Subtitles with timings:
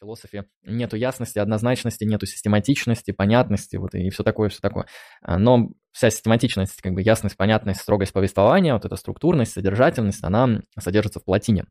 [0.00, 4.86] философии нету ясности, однозначности, нету систематичности, понятности, вот и все такое, все такое.
[5.22, 10.60] А, но вся систематичность, как бы ясность, понятность, строгость повествования, вот эта структурность, содержательность, она
[10.78, 11.64] содержится в плотине.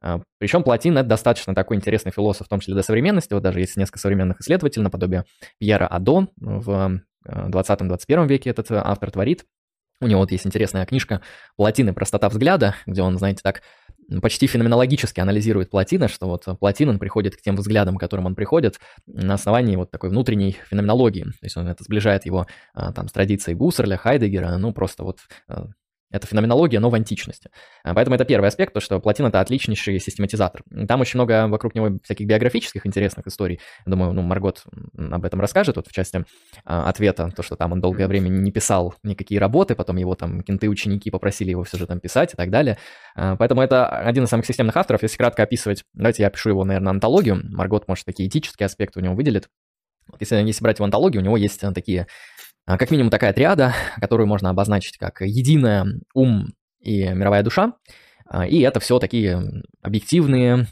[0.00, 3.32] А, Причем Платин— это достаточно такой интересный философ, в том числе до современности.
[3.34, 5.24] Вот даже есть несколько современных исследователей, наподобие
[5.58, 9.44] Пьера Адо в 20-21 веке этот автор творит.
[10.00, 11.22] У него вот есть интересная книжка
[11.56, 11.94] «Плотины.
[11.94, 13.62] Простота взгляда», где он, знаете, так
[14.20, 18.34] почти феноменологически анализирует плотина, что вот плотин, он приходит к тем взглядам, к которым он
[18.34, 21.24] приходит, на основании вот такой внутренней феноменологии.
[21.24, 25.20] То есть он это сближает его а, там с традицией Гуссерля, Хайдегера, ну просто вот
[25.48, 25.68] а,
[26.12, 27.50] это феноменология, но в античности.
[27.82, 30.62] А, поэтому это первый аспект, то, что Платин— это отличнейший систематизатор.
[30.86, 33.60] Там очень много вокруг него всяких биографических интересных историй.
[33.86, 34.64] Думаю, ну, Маргот
[34.96, 36.24] об этом расскажет вот в части
[36.64, 40.42] а, ответа, то, что там он долгое время не писал никакие работы, потом его там
[40.42, 42.78] кенты-ученики попросили его все же там писать и так далее.
[43.14, 45.02] А, поэтому это один из самых системных авторов.
[45.02, 47.40] Если кратко описывать, давайте я пишу его, наверное, антологию.
[47.42, 49.48] Маргот, может, такие этические аспекты у него выделит.
[50.20, 52.06] Если, если брать его антологию, у него есть такие а,
[52.66, 57.74] как минимум такая триада, которую можно обозначить как единая ум и мировая душа.
[58.26, 60.66] А, и это все такие объективные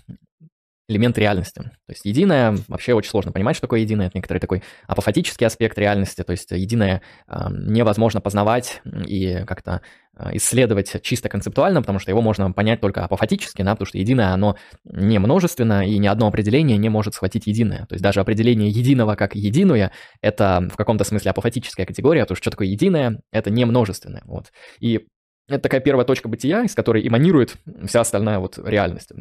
[0.91, 1.61] элементы реальности.
[1.61, 5.79] То есть единое, вообще очень сложно понимать, что такое единое, это некоторый такой апофатический аспект
[5.79, 9.83] реальности, то есть единое э, невозможно познавать и как-то
[10.17, 14.33] э, исследовать чисто концептуально, потому что его можно понять только апофатически, да, потому что единое,
[14.33, 17.87] оно не множественно, и ни одно определение не может схватить единое.
[17.87, 22.43] То есть даже определение единого как единое, это в каком-то смысле апофатическая категория, потому что
[22.43, 24.23] что такое единое, это не множественное.
[24.25, 24.47] Вот.
[24.81, 25.07] И
[25.49, 29.13] это такая первая точка бытия, из которой эманирует вся остальная вот реальность.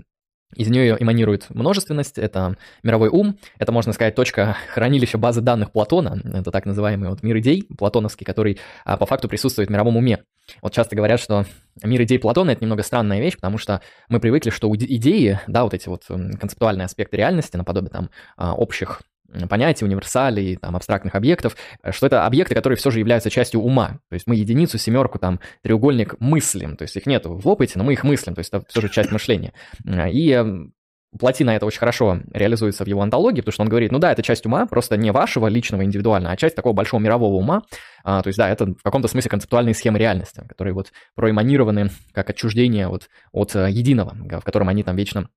[0.56, 6.20] Из нее эманирует множественность, это мировой ум, это, можно сказать, точка хранилища базы данных Платона,
[6.24, 10.24] это так называемый вот мир идей платоновский, который а, по факту присутствует в мировом уме.
[10.64, 11.46] Вот часто говорят, что
[11.84, 15.76] мир идей Платона– это немного странная вещь, потому что мы привыкли, что идеи, да, вот
[15.76, 19.02] эти вот концептуальные аспекты реальности, наподобие там а, общих
[19.50, 24.00] понятий, универсалей, там, абстрактных объектов, э, что это объекты, которые все же являются частью ума.
[24.10, 27.84] То есть мы единицу, семерку, там, треугольник мыслим, то есть их нет в опыте, но
[27.84, 29.54] мы их мыслим, то есть это все же часть мышления.
[29.86, 30.74] Э, и эм,
[31.18, 34.22] Плотина это очень хорошо реализуется в его антологии, потому что он говорит, ну да, это
[34.22, 37.64] часть ума, просто не вашего личного индивидуального, а часть такого большого мирового ума.
[38.04, 42.30] А, то есть да, это в каком-то смысле концептуальные схемы реальности, которые вот проэманированы как
[42.30, 45.30] отчуждение вот от э, единого, в котором они там вечно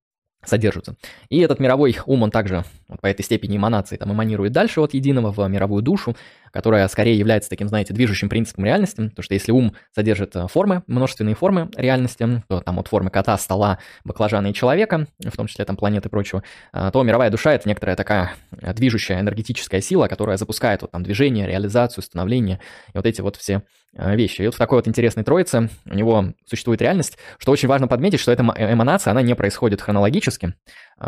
[0.45, 0.97] содержатся.
[1.31, 2.65] И этот мировой ум, он также
[3.01, 6.17] по этой степени эманации там эманирует дальше от единого в мировую душу,
[6.53, 10.83] которая скорее является таким, знаете, движущим принципом реальности, потому что если ум содержит э, формы,
[10.87, 15.65] множественные формы реальности, то там от формы кота, стола, баклажана и человека, в том числе
[15.65, 16.43] там планеты и прочего,
[16.73, 21.03] э, то мировая душа— это некоторая такая э, движущая энергетическая сила, которая запускает вот там
[21.03, 22.61] движение, реализацию, становление
[22.93, 23.63] и вот эти вот все
[23.95, 24.41] вещи.
[24.41, 28.21] И вот в такой вот интересной троице у него существует реальность, что очень важно подметить,
[28.21, 30.55] что эта эманация, она не происходит хронологически,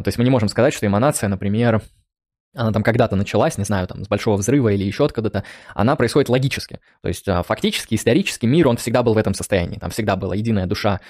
[0.02, 1.82] то есть мы не можем сказать, что эманация, например,
[2.54, 5.44] она там когда-то началась, не знаю, там, с большого взрыва или еще откуда-то,
[5.74, 6.80] она происходит логически.
[7.02, 9.78] То есть а, фактически, исторически мир, он всегда был в этом состоянии.
[9.78, 11.00] Там всегда была единая душа,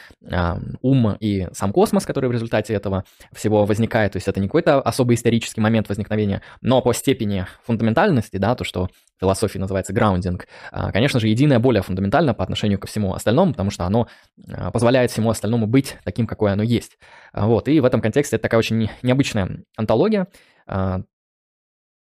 [0.82, 4.12] ум и сам космос, который в результате этого всего возникает.
[4.12, 8.64] То есть это не какой-то особый исторический момент возникновения, но по степени фундаментальности, да, то,
[8.64, 10.46] что в философии называется граундинг,
[10.92, 14.08] конечно же, единое более фундаментально по отношению ко всему остальному, потому что оно
[14.50, 16.98] а, позволяет всему остальному быть таким, какое оно есть.
[17.32, 20.28] Вот, и в этом контексте это такая очень необычная антология,
[20.66, 21.02] а,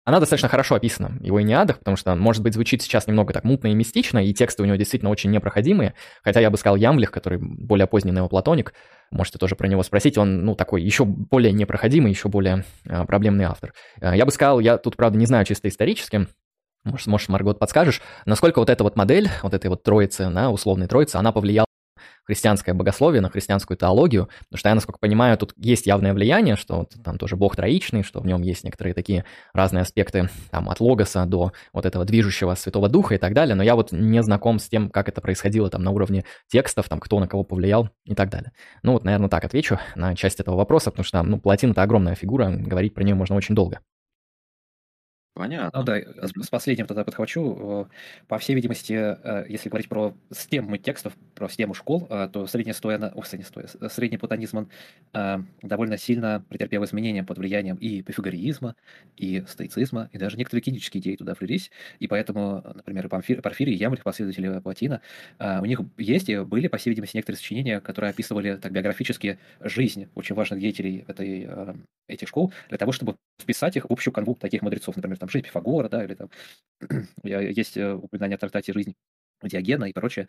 [0.04, 3.68] она достаточно хорошо описана его Иниадах, потому что, может быть, звучит сейчас немного так мутно
[3.68, 7.38] и мистично, и тексты у него действительно очень непроходимые, хотя я бы сказал Ямблих, который
[7.38, 8.74] более поздний неоплатоник,
[9.12, 13.44] можете тоже про него спросить, он, ну, такой еще более непроходимый, еще более а, проблемный
[13.44, 13.74] автор.
[14.00, 16.26] А, я бы сказал, я тут, правда, не знаю чисто исторически,
[16.84, 20.88] может, может, Маргот, подскажешь, насколько вот эта вот модель, вот этой вот троицы, да, условной
[20.88, 21.66] троицы, она повлияла
[22.24, 26.86] христианское богословие, на христианскую теологию, потому что я, насколько понимаю, тут есть явное влияние, что
[27.04, 31.24] там тоже бог троичный, что в нем есть некоторые такие разные аспекты, там, от логоса
[31.26, 34.68] до вот этого движущего Святого Духа и так далее, но я вот не знаком с
[34.68, 38.30] тем, как это происходило там на уровне текстов, там, кто на кого повлиял и так
[38.30, 38.52] далее.
[38.82, 42.14] Ну вот, наверное, так отвечу на часть этого вопроса, потому что, ну, Платин— это огромная
[42.14, 43.80] фигура, говорить про нее можно очень долго.
[45.36, 45.78] Понятно.
[45.80, 45.96] Ну да,
[46.42, 47.88] с последним тогда подхвачу.
[47.90, 52.46] Э, по всей видимости, э, если говорить про систему текстов, про систему школ, э, то
[52.46, 54.68] средний стоя, о, средний стоя, средний платонизм
[55.62, 58.74] довольно сильно претерпел изменения под влиянием и пифагореизма,
[59.16, 61.70] и стоицизма, и даже некоторые кинические идеи туда влились.
[61.98, 65.00] И поэтому, например, Порфирий, и Ямлих, последователи Платина,
[65.38, 70.08] у них есть и были, по всей видимости, некоторые сочинения, которые описывали так биографически жизнь
[70.14, 71.48] очень важных деятелей этой,
[72.08, 75.46] этих школ, для того, чтобы вписать их в общую канву таких мудрецов, например, там жизнь
[75.46, 76.30] Пифагора, да, или там
[77.22, 78.96] есть э, упоминание о трактате «Жизнь
[79.40, 80.28] Диогена» и прочее.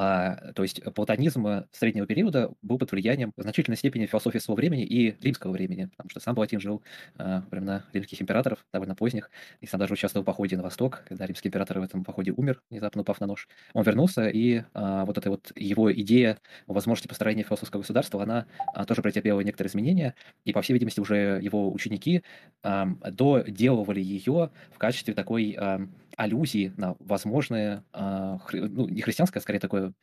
[0.00, 4.84] А, то есть платонизм среднего периода был под влиянием в значительной степени философии своего времени
[4.84, 6.84] и римского времени, потому что сам Платин жил
[7.16, 9.28] а, во времена римских императоров, довольно поздних,
[9.60, 12.62] и сам даже участвовал в походе на восток, когда римский император в этом походе умер,
[12.70, 13.48] внезапно упав на нож.
[13.72, 18.46] Он вернулся, и а, вот эта вот его идея о возможности построения философского государства, она
[18.74, 22.22] а, тоже претерпела некоторые изменения, и, по всей видимости, уже его ученики
[22.62, 29.38] а, доделывали ее в качестве такой а, аллюзии на возможное, а, хри, ну, не христианское,
[29.38, 29.94] а скорее такое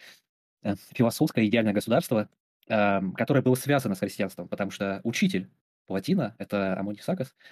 [0.64, 2.30] э, философское идеальное государство,
[2.70, 5.50] а, которое было связано с христианством, потому что учитель
[5.86, 7.02] Платина, это Амоний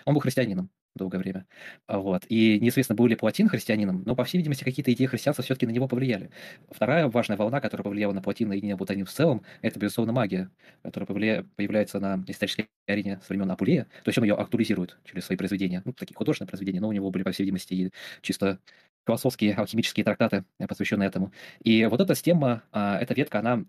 [0.05, 1.47] он был христианином долгое время.
[1.87, 2.25] А, вот.
[2.29, 5.71] И неизвестно, был ли Платин христианином, но, по всей видимости, какие-то идеи христианства все-таки на
[5.71, 6.29] него повлияли.
[6.69, 10.51] Вторая важная волна, которая повлияла на Платина и на Платонизм в целом, это, безусловно, магия,
[10.83, 11.45] которая повлия...
[11.55, 13.85] появляется на исторической арене с времен Апулея.
[14.03, 17.09] То есть он ее актуализирует через свои произведения, ну, такие художественные произведения, но у него
[17.09, 17.91] были, по всей видимости, и
[18.21, 18.59] чисто
[19.05, 21.31] философские, алхимические трактаты, посвященные этому.
[21.63, 23.65] И вот эта тема, а, эта ветка, она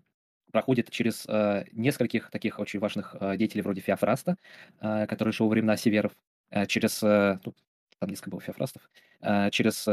[0.55, 4.37] проходит через э, нескольких таких очень важных э, деятелей вроде Феофраста,
[4.81, 6.13] э, который жил во времена Северов,
[6.51, 7.55] Э, через, э, тут
[7.99, 8.89] по-английски был феофрастов,
[9.21, 9.85] э, через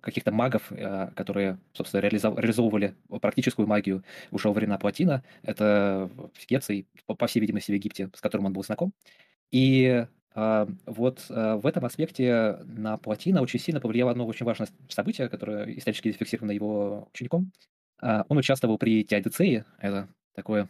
[0.00, 0.72] каких-то магов,
[1.16, 5.24] которые, собственно, реализовывали практическую магию уже во времена Платина.
[5.42, 8.92] Это в Геции, по всей видимости, в Египте, с которым он был знаком.
[9.50, 15.76] И вот в этом аспекте на Платина очень сильно повлияло одно очень важное событие, которое
[15.76, 17.52] исторически зафиксировано его учеником.
[18.00, 20.68] Он участвовал при Теодицее, это такое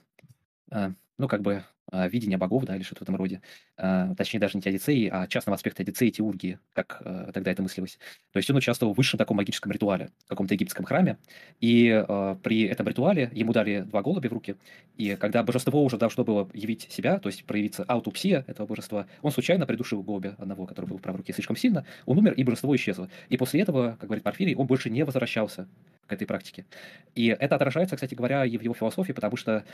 [1.19, 3.43] ну, как бы а, видение богов, да, или что-то в этом роде.
[3.77, 7.63] А, точнее, даже не теодицеи, а частного аспекта теодицеи и теургии, как а, тогда это
[7.63, 7.99] мыслилось.
[8.33, 11.19] То есть он участвовал в высшем таком магическом ритуале, в каком-то египетском храме,
[11.61, 12.05] и
[12.43, 14.57] при этом ритуале ему дали два голубя в руки,
[14.97, 19.33] и когда божество уже должно было явить себя, то есть проявиться аутопсия этого божества, он
[19.33, 22.75] случайно придушил голубя одного, который был в правой руке слишком сильно, он умер, и божество
[22.75, 23.09] исчезло.
[23.29, 25.69] И после этого, как говорит Порфирий, он больше не возвращался
[26.07, 26.67] к этой практике.
[27.15, 29.65] И это отражается, кстати говоря, и в его философии, потому что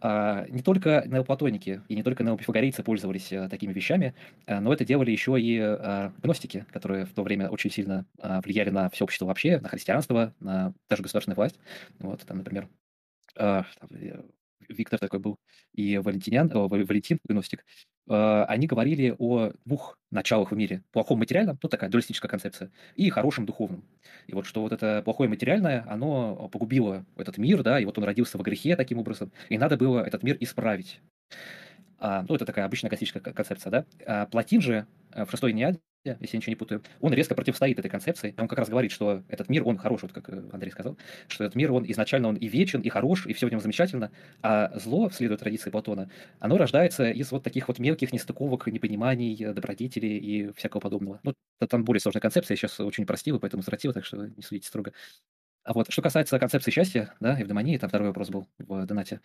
[0.00, 4.14] а, не только неоплатоники и не только неопифагорейцы пользовались а, такими вещами,
[4.46, 8.06] а, но это делали еще и а, гностики, которые в то время очень сильно
[8.44, 11.58] влияли на все общество вообще, на христианство, на даже государственную власть.
[11.98, 12.68] Вот, там, например,
[14.68, 15.38] Виктор такой был,
[15.74, 17.64] и Валентинян, о, Валентин, гностик,
[18.08, 20.82] э, они говорили о двух началах в мире.
[20.92, 23.84] Плохом материальном, ну такая дуалистическая концепция, и хорошем духовном.
[24.26, 28.04] И вот что вот это плохое материальное, оно погубило этот мир, да, и вот он
[28.04, 31.00] родился во грехе таким образом, и надо было этот мир исправить.
[31.98, 33.84] А, ну, это такая обычная классическая концепция, да.
[34.06, 37.78] А Платин же э, в шестой Неаде если я ничего не путаю, он резко противостоит
[37.78, 38.34] этой концепции.
[38.38, 40.96] Он как раз говорит, что этот мир, он хороший, вот как э, Андрей сказал,
[41.28, 44.10] что этот мир, он изначально он и вечен, и хорош, и все в нем замечательно,
[44.42, 50.16] а зло, следуя традиции Платона, оно рождается из вот таких вот мелких нестыковок, непониманий, добродетелей
[50.16, 51.20] и всякого подобного.
[51.22, 51.34] Ну,
[51.68, 54.92] там более сложная концепция, я сейчас очень простила, поэтому сратила, так что не судите строго.
[55.70, 59.20] А вот что касается концепции счастья, да, евдомонии, там второй вопрос был в донате.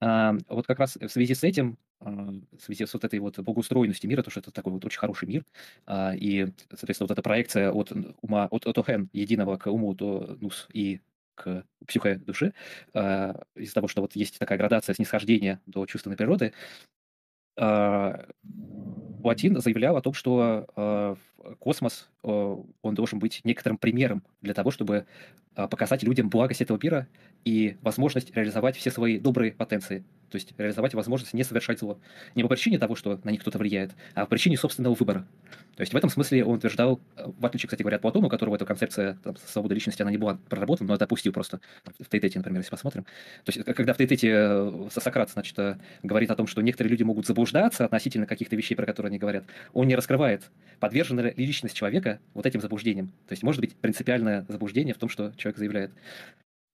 [0.00, 2.10] А, вот как раз в связи с этим, а,
[2.56, 5.28] в связи с вот этой вот богоустроенностью мира, то, что это такой вот очень хороший
[5.28, 5.44] мир,
[5.84, 7.92] а, и, соответственно, вот эта проекция от
[8.22, 11.02] ума, от, от охен единого к уму до нус и
[11.34, 12.54] к психе души,
[12.94, 16.54] а, из-за того, что вот есть такая градация снисхождения до чувственной природы,
[17.58, 18.24] а,
[19.22, 21.14] Платин заявлял о том, что э,
[21.58, 25.06] космос, он должен быть некоторым примером для того, чтобы
[25.66, 27.06] показать людям благость этого мира
[27.44, 30.04] и возможность реализовать все свои добрые потенции.
[30.30, 31.98] То есть реализовать возможность не совершать зло.
[32.36, 35.26] Не по причине того, что на них кто-то влияет, а по причине собственного выбора.
[35.74, 38.54] То есть в этом смысле он утверждал, в отличие, кстати говоря, от Платона, у которого
[38.54, 41.60] эта концепция там, свободы личности, она не была проработана, но это опустил просто
[41.98, 43.04] в Тейтете, например, если посмотрим.
[43.44, 45.56] То есть когда в Тейтете Сократ, значит,
[46.04, 49.44] говорит о том, что некоторые люди могут заблуждаться относительно каких-то вещей, про которые они говорят,
[49.72, 50.44] он не раскрывает,
[50.78, 53.08] подвержена ли личность человека вот этим заблуждениям.
[53.26, 55.90] То есть может быть принципиальное заблуждение в том, что человек заявляет.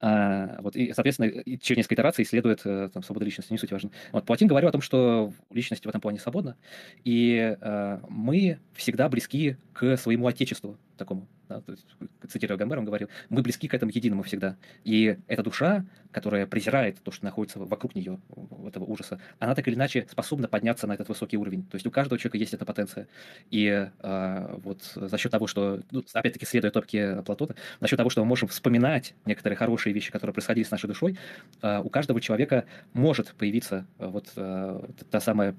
[0.01, 3.91] А, вот, и, соответственно, через несколько итераций исследует э, там, свобода личности, не суть важно.
[4.13, 6.57] Вот, Платин говорил о том, что личность в этом плане свободна,
[7.05, 11.29] и э, мы всегда близки к своему отечеству такому.
[11.49, 11.87] Да, то есть,
[12.29, 14.57] цитируя Гомера, он говорил, мы близки к этому единому всегда.
[14.83, 18.19] И эта душа, которая презирает то, что находится вокруг нее,
[18.67, 21.63] этого ужаса, она так или иначе способна подняться на этот высокий уровень.
[21.65, 23.07] То есть у каждого человека есть эта потенция.
[23.51, 28.11] И э, вот за счет того, что, ну, опять-таки, следуя топке Платона, за счет того,
[28.11, 31.17] что мы можем вспоминать некоторые хорошие вещи, которые происходили с нашей душой,
[31.63, 35.55] э, у каждого человека может появиться э, вот э, та самая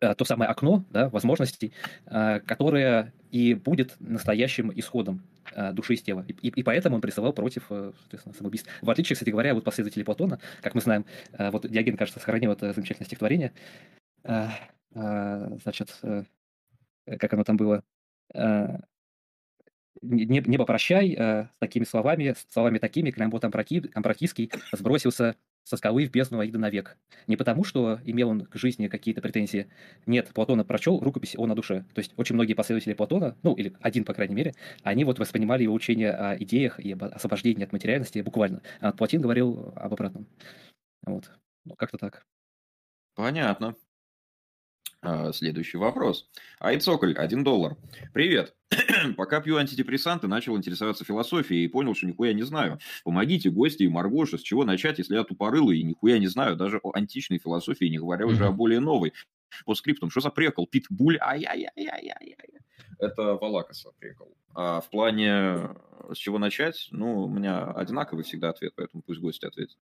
[0.00, 1.72] то самое окно да, возможностей,
[2.06, 6.24] э, которое и будет настоящим исходом э, души из тела.
[6.28, 8.70] И, и поэтому он призывал против соответственно, самоубийств.
[8.80, 11.04] В отличие, кстати говоря, от последователей Платона, как мы знаем,
[11.36, 13.52] вот Диоген, кажется, сохранил это замечательное стихотворение.
[14.92, 17.82] Значит, как оно там было?
[20.02, 25.36] небо прощай, э, с такими словами, словами такими, Клямбот Амбракийский сбросился
[25.68, 26.96] со скалы в бездну Аида навек.
[27.26, 29.68] Не потому, что имел он к жизни какие-то претензии.
[30.06, 31.84] Нет, Платона прочел рукопись о на душе.
[31.92, 35.64] То есть очень многие последователи Платона, ну или один, по крайней мере, они вот воспринимали
[35.64, 38.62] его учение о идеях и об освобождении от материальности буквально.
[38.80, 40.26] А Платин говорил об обратном.
[41.04, 41.30] Вот.
[41.66, 42.24] Ну, как-то так.
[43.14, 43.76] Понятно.
[45.00, 46.28] А, следующий вопрос.
[46.58, 47.76] Айцоколь, 1 доллар.
[48.12, 48.54] Привет.
[49.16, 52.80] Пока пью антидепрессанты, начал интересоваться философией и понял, что нихуя не знаю.
[53.04, 56.80] Помогите, гости и Маргоша, с чего начать, если я тупорылый и нихуя не знаю даже
[56.82, 59.12] о античной философии, не говоря уже о более новой.
[59.64, 60.66] По скриптам, что за прикол?
[60.66, 62.60] Питбуль, ай-яй-яй-яй-яй.
[62.98, 64.36] Это Валакаса прикол.
[64.54, 65.74] А в плане, э,
[66.12, 69.78] с чего начать, ну, у меня одинаковый всегда ответ, поэтому пусть гости ответят.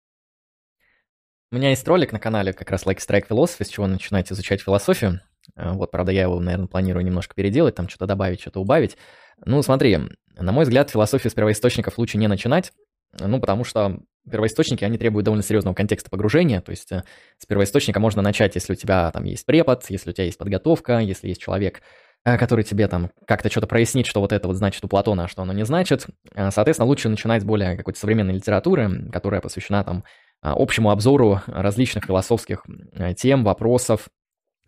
[1.53, 4.63] У меня есть ролик на канале как раз Like Strike Philosophy, с чего начинать изучать
[4.63, 5.21] философию.
[5.55, 8.97] Э, вот, правда, я его, наверное, планирую немножко переделать, там что-то добавить, что-то убавить.
[9.45, 9.99] Ну, смотри,
[10.35, 12.73] на мой взгляд, философию с первоисточников лучше не начинать,
[13.21, 13.99] ну, потому что
[14.31, 17.03] первоисточники, они требуют довольно серьезного контекста погружения, то есть э,
[17.37, 21.01] с первоисточника можно начать, если у тебя там есть препод, если у тебя есть подготовка,
[21.01, 21.83] если есть человек,
[22.25, 25.29] э, который тебе там как-то что-то прояснит, что вот это вот значит у Платона, а
[25.29, 26.07] что оно не значит.
[26.35, 30.03] Соответственно, лучше начинать с более какой-то современной литературы, которая посвящена там
[30.51, 34.09] общему обзору различных философских э, тем, вопросов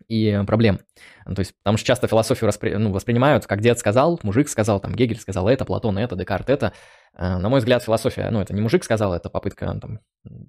[0.07, 0.79] и проблем.
[1.25, 2.75] То есть, потому что часто философию воспри...
[2.75, 6.73] ну, воспринимают, как дед сказал, мужик сказал, там, Гегель сказал это, Платон это, Декарт это.
[7.17, 9.99] Э, на мой взгляд, философия, ну, это не мужик сказал, это попытка там,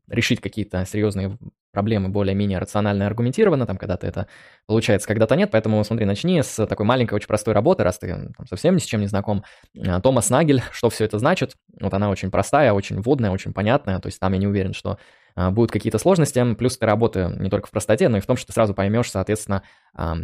[0.08, 1.38] решить какие-то серьезные
[1.72, 4.26] проблемы более-менее рационально и аргументированно, там, когда-то это
[4.66, 8.46] получается, когда-то нет, поэтому, смотри, начни с такой маленькой, очень простой работы, раз ты там,
[8.48, 9.44] совсем ни с чем не знаком.
[9.74, 14.00] Э, Томас Нагель, что все это значит, вот она очень простая, очень вводная, очень понятная,
[14.00, 14.98] то есть там я не уверен, что
[15.36, 18.46] будут какие-то сложности, плюс ты работы не только в простоте, но и в том, что
[18.46, 19.62] ты сразу поймешь, соответственно,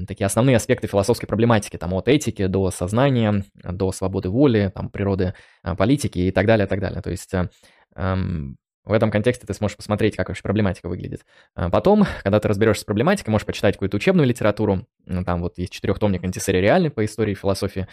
[0.08, 5.34] такие основные аспекты философской проблематики, там от этики до сознания, до свободы воли, там природы
[5.62, 7.02] а, политики и так далее, и так далее.
[7.02, 7.32] То есть
[8.84, 11.24] в этом контексте ты сможешь посмотреть, как вообще проблематика выглядит.
[11.54, 14.88] А потом, когда ты разберешься с проблематикой, можешь почитать какую-то учебную литературу.
[15.24, 17.86] Там вот есть четырехтомник антисериальный по истории философии.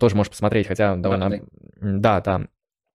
[0.00, 1.42] Тоже можешь посмотреть, хотя довольно...
[1.80, 2.46] Да, да.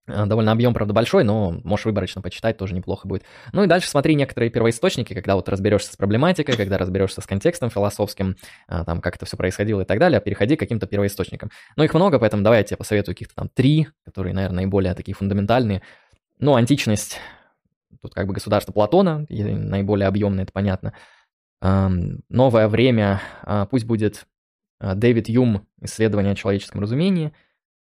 [0.07, 3.23] Э, довольно объем, правда, большой, но можешь выборочно почитать, тоже неплохо будет.
[3.51, 7.69] Ну и дальше смотри некоторые первоисточники, когда вот разберешься с проблематикой, когда разберешься с контекстом
[7.69, 8.37] философским,
[8.69, 11.51] э, там, как это все происходило и так далее, переходи к каким-то первоисточникам.
[11.75, 15.13] Но их много, поэтому давай я тебе посоветую каких-то там три, которые, наверное, наиболее такие
[15.13, 15.81] фундаментальные.
[16.39, 17.19] Ну, античность,
[18.01, 20.93] тут как бы государство Платона, наиболее объемное, это понятно.
[21.59, 24.27] Новое время, а, пусть будет
[24.79, 27.33] э, Дэвид Юм «Исследование о человеческом разумении»,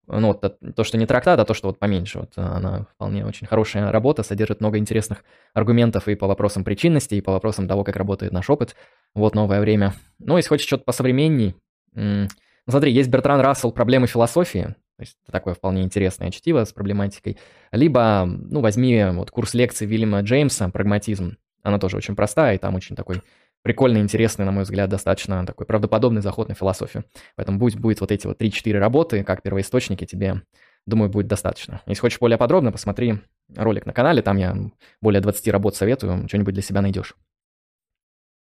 [0.07, 2.21] ну, вот то, что не трактат, а то, что вот поменьше.
[2.21, 7.21] Вот она вполне очень хорошая работа, содержит много интересных аргументов и по вопросам причинности, и
[7.21, 8.77] по вопросам того, как работает наш опыт.
[9.15, 9.95] Вот новое время.
[10.19, 11.57] Ну, если хочешь что-то посовременней,
[11.95, 12.29] ну,
[12.69, 17.37] смотри, есть Бертран Рассел «Проблемы философии», то есть это такое вполне интересное чтиво с проблематикой.
[17.71, 21.37] Либо, ну, возьми вот курс лекций Вильяма Джеймса «Прагматизм».
[21.63, 23.23] Она тоже очень простая, и там очень такой
[23.67, 27.05] прикольный, интересный, на мой взгляд, достаточно такой правдоподобный заход на философию.
[27.35, 30.43] Поэтому пусть будет вот эти вот 3-4 работы, как первоисточники, тебе,
[30.87, 31.81] думаю, будет достаточно.
[31.87, 33.19] Если хочешь более подробно, посмотри
[33.57, 34.57] ролик на канале, там я
[35.03, 37.17] более 20 работ советую, что-нибудь для себя найдешь.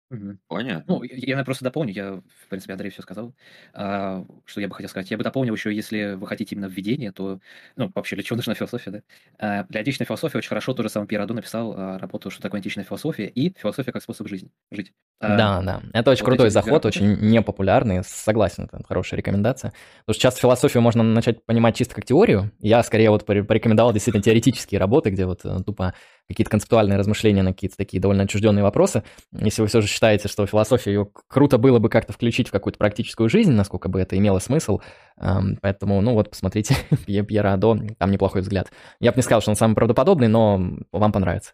[0.09, 0.39] Мгм.
[0.47, 0.85] Понятно.
[0.95, 1.91] Ну, я, наверное, просто дополню.
[1.91, 3.33] Я, в принципе, Андрей все сказал.
[3.73, 5.11] А, что я бы хотел сказать?
[5.11, 7.39] Я бы дополнил еще, если вы хотите именно введение, то,
[7.75, 9.01] ну, вообще, для чего нужна философия, да?
[9.37, 12.59] А, для античной философии очень хорошо тоже сам Пьер Адо написал а, работу, что такое
[12.59, 14.93] античная философия и философия как способ жизни, жить.
[15.19, 15.81] А, Да, да.
[15.93, 18.01] Это очень вот крутой заход, очень непопулярный.
[18.05, 19.73] Согласен, это хорошая рекомендация.
[20.05, 22.51] Потому что часто философию можно начать понимать чисто как теорию.
[22.59, 25.93] Я скорее вот порекомендовал действительно теоретические работы, где вот э, тупо
[26.27, 29.03] какие-то концептуальные размышления на какие-то такие довольно отчужденные вопросы.
[29.31, 32.77] Если вы все же считаете, что философию ее круто было бы как-то включить в какую-то
[32.77, 34.79] практическую жизнь, насколько бы это имело смысл,
[35.19, 38.71] эм, поэтому, ну вот, посмотрите Пьера Адо, там неплохой взгляд.
[38.99, 41.53] Я бы не сказал, что он самый правдоподобный, но вам понравится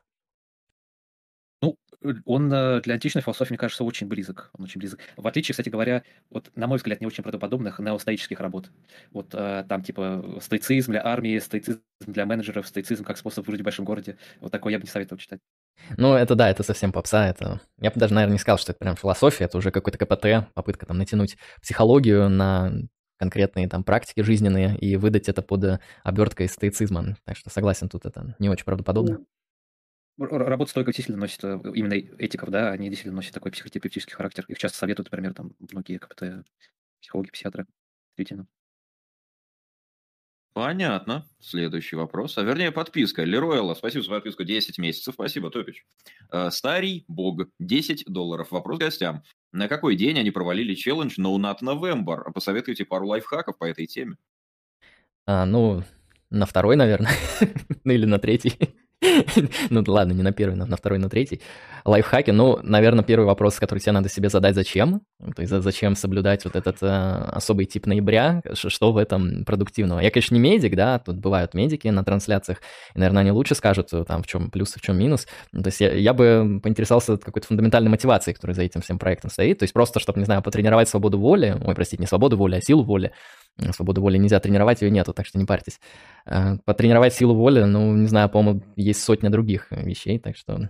[2.25, 4.49] он э, для античной философии, мне кажется, очень близок.
[4.57, 4.99] Он очень близок.
[5.17, 8.69] В отличие, кстати говоря, вот, на мой взгляд, не очень правдоподобных неостоических работ.
[9.11, 13.65] Вот э, там типа стоицизм для армии, стоицизм для менеджеров, стоицизм как способ выжить в
[13.65, 14.17] большом городе.
[14.39, 15.39] Вот такой я бы не советовал читать.
[15.97, 17.27] Ну, это да, это совсем попса.
[17.27, 17.61] Это...
[17.79, 20.85] Я бы даже, наверное, не сказал, что это прям философия, это уже какой-то КПТ, попытка
[20.85, 22.71] там натянуть психологию на
[23.17, 27.15] конкретные там практики жизненные и выдать это под э, оберткой стоицизма.
[27.25, 29.19] Так что согласен, тут это не очень правдоподобно.
[30.17, 34.45] Работа стойков действительно носит, э, именно этиков, да, они действительно носят такой психотерапевтический характер.
[34.47, 36.45] Их часто советуют, например, там многие КПТ,
[37.01, 37.65] психологи, психиатры.
[38.15, 38.47] Действительно.
[40.53, 41.25] Понятно.
[41.39, 42.37] Следующий вопрос.
[42.37, 43.23] А вернее, подписка.
[43.23, 44.43] Леруэлла, спасибо за подписку.
[44.43, 45.15] 10 месяцев.
[45.15, 45.83] Спасибо, Топич.
[46.31, 47.47] Э, старый бог.
[47.57, 48.51] 10 долларов.
[48.51, 49.23] Вопрос гостям.
[49.51, 52.31] На какой день они провалили челлендж No Not November?
[52.31, 54.17] Посоветуйте пару лайфхаков по этой теме.
[55.25, 55.83] А, ну,
[56.29, 57.13] на второй, наверное.
[57.83, 58.75] ну или на третий.
[59.69, 61.41] ну ладно, не на первый, на второй, на третий.
[61.85, 65.01] Лайфхаки, ну, наверное, первый вопрос, который тебе надо себе задать, зачем?
[65.35, 68.41] То есть зачем соблюдать вот этот э, особый тип ноября?
[68.53, 69.99] Что в этом продуктивного?
[69.99, 72.59] Я, конечно, не медик, да, тут бывают медики на трансляциях,
[72.95, 75.27] и, наверное, они лучше скажут, э, там, в чем плюс, в чем минус.
[75.51, 79.59] То есть я, я бы поинтересовался какой-то фундаментальной мотивацией, которая за этим всем проектом стоит.
[79.59, 82.61] То есть просто, чтобы, не знаю, потренировать свободу воли, ой, простите, не свободу воли, а
[82.61, 83.11] силу воли,
[83.71, 85.79] свободу воли нельзя тренировать, ее нету, так что не парьтесь.
[86.25, 90.69] Э, потренировать силу воли, ну, не знаю, по-моему, есть сотня других вещей, так что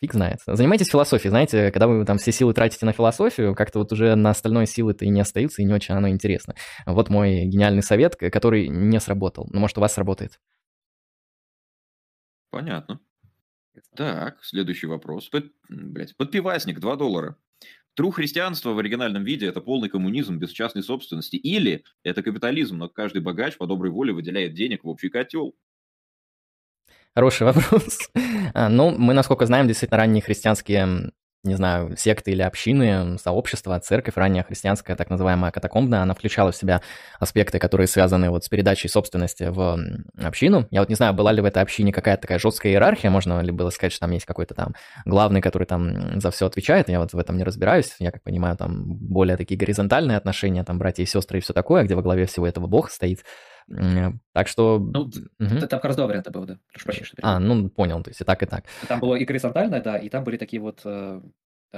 [0.00, 0.38] фиг знает.
[0.46, 4.30] Занимайтесь философией, знаете, когда вы там все силы тратите на философию, как-то вот уже на
[4.30, 6.54] остальное силы-то и не остаются, и не очень оно интересно.
[6.86, 9.48] Вот мой гениальный совет, который не сработал.
[9.50, 10.38] Ну, может, у вас сработает.
[12.50, 13.00] Понятно.
[13.96, 15.28] Так, следующий вопрос.
[15.28, 17.36] Под, блядь, подпивасник, 2 доллара.
[17.94, 21.36] Тру христианство в оригинальном виде– это полный коммунизм без частной собственности.
[21.36, 25.54] Или это капитализм, но каждый богач по доброй воле выделяет денег в общий котел.
[27.14, 28.10] Хороший вопрос.
[28.54, 31.10] А, ну, мы, насколько знаем, действительно ранние христианские
[31.44, 36.56] не знаю, секты или общины, сообщества, церковь ранняя христианская, так называемая катакомбная, она включала в
[36.56, 36.82] себя
[37.18, 39.78] аспекты, которые связаны вот с передачей собственности в
[40.22, 40.68] общину.
[40.70, 43.50] Я вот не знаю, была ли в этой общине какая-то такая жесткая иерархия, можно ли
[43.50, 47.12] было сказать, что там есть какой-то там главный, который там за все отвечает, я вот
[47.12, 51.06] в этом не разбираюсь, я как понимаю, там более такие горизонтальные отношения, там братья и
[51.06, 53.24] сестры и все такое, где во главе всего этого Бог стоит.
[54.32, 54.78] Так что...
[54.78, 55.12] Ну, угу.
[55.38, 56.58] там как раз два варианта было, да.
[56.70, 58.64] Прошу прощения, что а, ну, понял, то есть и так, и так.
[58.88, 61.20] Там было и горизонтальное, да, и там были такие вот Э,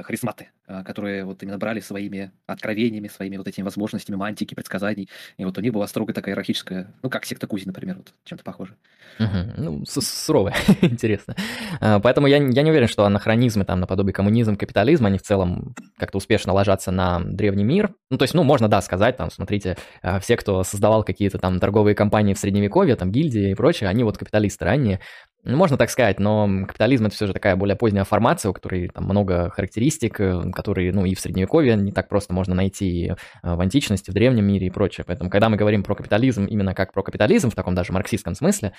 [0.03, 5.09] харизматы, э, которые вот именно брали своими откровениями, своими вот этими возможностями мантики, предсказаний.
[5.37, 8.45] И вот у них была строго такая иерархическая, ну, как секта Кузи, например, вот чем-то
[8.45, 8.75] похоже.
[9.21, 9.39] Угу.
[9.57, 11.37] Ну, суровая, интересно.
[11.81, 15.75] А, поэтому я, я не уверен, что анахронизмы там наподобие коммунизм, капитализм, они в целом
[15.97, 17.95] как-то успешно ложатся на древний мир.
[18.11, 21.61] Ну, то есть, ну, можно, да, сказать, там, смотрите, а, все, кто создавал какие-то там
[21.61, 25.01] торговые компании в Средневековье, там, гильдии и прочее, они вот капиталисты ранние,
[25.45, 29.05] можно так сказать, но капитализм это все же такая более поздняя формация, у которой там
[29.05, 33.61] много характеристик, э, которые, ну, и в средневековье не так просто можно найти э, в
[33.61, 35.05] античности, в древнем мире и прочее.
[35.07, 38.73] Поэтому, когда мы говорим про капитализм именно как про капитализм, в таком даже марксистском смысле,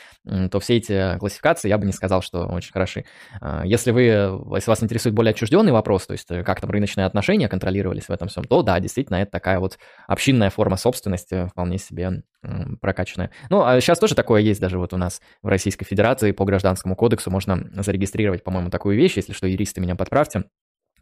[0.51, 3.05] то все эти классификации я бы не сказал, что очень хороши.
[3.41, 4.03] А, если вы,
[4.55, 8.11] если вас интересует более отчужденный вопрос, то есть э, как там рыночные отношения контролировались в
[8.11, 12.23] этом всем, то да, действительно, это такая вот общинная форма собственности, вполне себе
[12.81, 13.31] прокачанная.
[13.49, 16.95] Ну, а сейчас тоже такое есть даже вот у нас в Российской Федерации по гражданскому
[16.95, 20.45] кодексу можно зарегистрировать, по-моему, такую вещь, если что, юристы меня подправьте,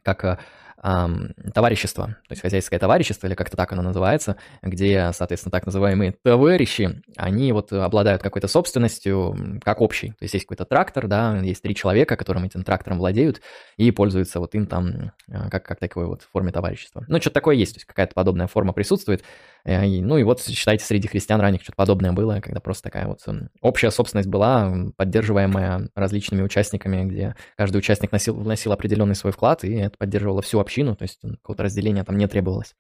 [0.02, 0.38] как э,
[0.82, 7.02] товарищество, то есть хозяйское товарищество, или как-то так оно называется, где, соответственно, так называемые товарищи,
[7.16, 10.10] они вот обладают какой-то собственностью, как общей.
[10.10, 13.42] То есть есть какой-то трактор, да, есть три человека, которым этим трактором владеют
[13.78, 17.06] и пользуются вот им там э, как, как такой вот форме товарищества.
[17.08, 19.24] Ну, что-то такое есть, то есть какая-то подобная форма присутствует.
[19.66, 23.20] Э, ну и вот, считайте, среди христиан ранних что-то подобное было, когда просто такая вот
[23.62, 29.74] общая собственность была, поддерживаемая различными участниками, где каждый участник носил, вносил определенный свой вклад, и
[29.76, 32.76] это поддерживало всю общину то есть какого-то разделения там не требовалось.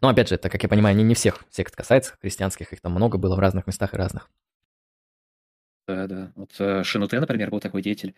[0.00, 2.92] Но опять же, это, как я понимаю, не, не всех сект касается, христианских их там
[2.92, 4.30] много было в разных местах и разных.
[5.86, 6.32] Да, да.
[6.34, 8.14] Вот э, Шинуте, например, был такой деятель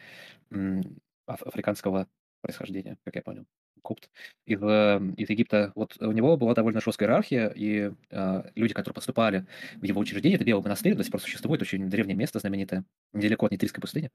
[1.27, 2.09] африканского
[2.41, 3.45] происхождения, как я понял,
[3.83, 4.09] купт,
[4.47, 5.73] из, э, из Египта.
[5.75, 10.37] Вот у него была довольно жесткая иерархия, и э, люди, которые поступали в его учреждение,
[10.37, 14.11] это Белый монастырь, до сих пор существует, очень древнее место знаменитое, недалеко от Нитрийской пустыни.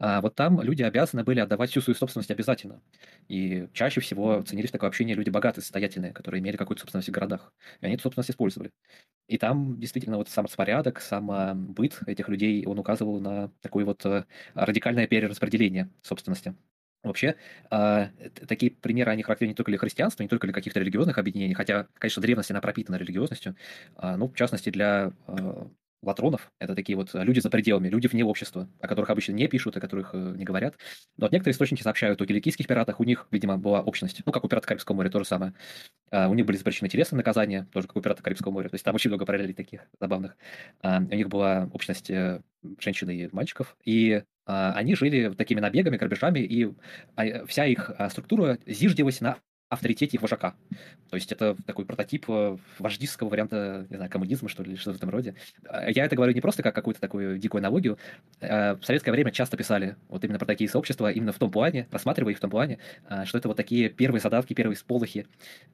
[0.00, 2.82] А вот там люди обязаны были отдавать всю свою собственность обязательно.
[3.28, 7.52] И чаще всего ценились такое общение люди богатые, состоятельные, которые имели какую-то собственность в городах.
[7.80, 8.70] И они эту собственность использовали.
[9.28, 14.04] И там действительно вот сам распорядок, сам быт этих людей, он указывал на такое вот
[14.06, 16.54] э, радикальное перераспределение собственности.
[17.04, 17.36] Вообще,
[17.70, 18.06] э,
[18.48, 21.86] такие примеры, они характерны не только для христианства, не только для каких-то религиозных объединений, хотя,
[21.94, 23.56] конечно, древность, она пропитана религиозностью,
[23.96, 25.66] э, ну, в частности, для э,
[26.02, 26.50] латронов.
[26.58, 29.76] Это такие вот э, люди за пределами, люди вне общества, о которых обычно не пишут,
[29.76, 30.76] о которых э, не говорят.
[31.16, 34.22] Но вот некоторые источники сообщают о киликийских пиратах, у них, видимо, была общность.
[34.24, 35.54] Ну, как у пиратов Карибского моря, то же самое.
[36.10, 38.68] А, у них были запрещены телесные наказания, тоже как у пиратов Карибского моря.
[38.68, 40.36] То есть там очень много параллелей таких забавных.
[40.82, 42.42] А, у них была общность э,
[42.78, 43.76] женщин и мальчиков.
[43.84, 46.72] И а, они жили такими набегами, грабежами, и
[47.46, 50.54] вся их структура зиждилась на авторитете их вожака.
[51.10, 54.94] То есть это такой прототип э, вождистского варианта, не знаю, коммунизма, что ли, или что-то
[54.94, 55.34] в этом роде.
[55.68, 57.98] А, я это говорю не просто как какую-то такую дикую аналогию.
[58.40, 61.86] А, в советское время часто писали вот именно про такие сообщества, именно в том плане,
[61.90, 65.26] рассматривая их в том плане, а, что это вот такие первые задатки, первые сполохи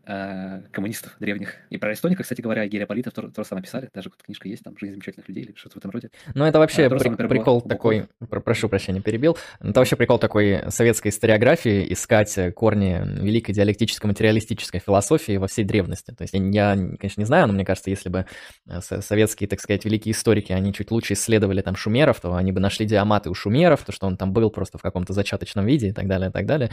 [0.04, 1.54] коммунистов древних.
[1.70, 4.62] И про Эстоника, кстати говоря, Герия Политов то, то же самое писали, даже книжка есть,
[4.62, 6.10] там «Жизнь замечательных людей» или что-то в этом роде.
[6.34, 10.18] Ну, это вообще при, самое, прикол было, такой, про, прошу прощения, перебил, это вообще прикол
[10.18, 16.12] такой советской историографии, искать корни великой диалектики скептическо-материалистической философии во всей древности.
[16.12, 18.26] То есть я, конечно, не знаю, но мне кажется, если бы
[18.66, 22.60] э, советские, так сказать, великие историки, они чуть лучше исследовали там шумеров, то они бы
[22.60, 25.92] нашли диаматы у шумеров, то, что он там был просто в каком-то зачаточном виде и
[25.92, 26.70] так далее, и так далее.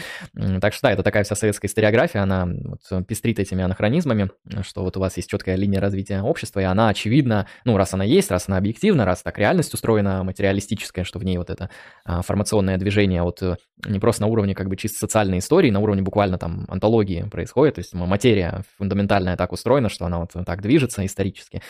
[0.59, 4.29] Так что да, это такая вся советская историография, она вот пестрит этими анахронизмами,
[4.61, 8.03] что вот у вас есть четкая линия развития общества, и она очевидно, ну, раз она
[8.03, 11.69] есть, раз она объективна, раз так реальность устроена материалистическая, что в ней вот это
[12.05, 15.79] а, формационное движение вот э, не просто на уровне как бы чисто социальной истории, на
[15.79, 20.61] уровне буквально там антологии происходит, то есть материя фундаментальная так устроена, что она вот так
[20.61, 21.61] движется исторически.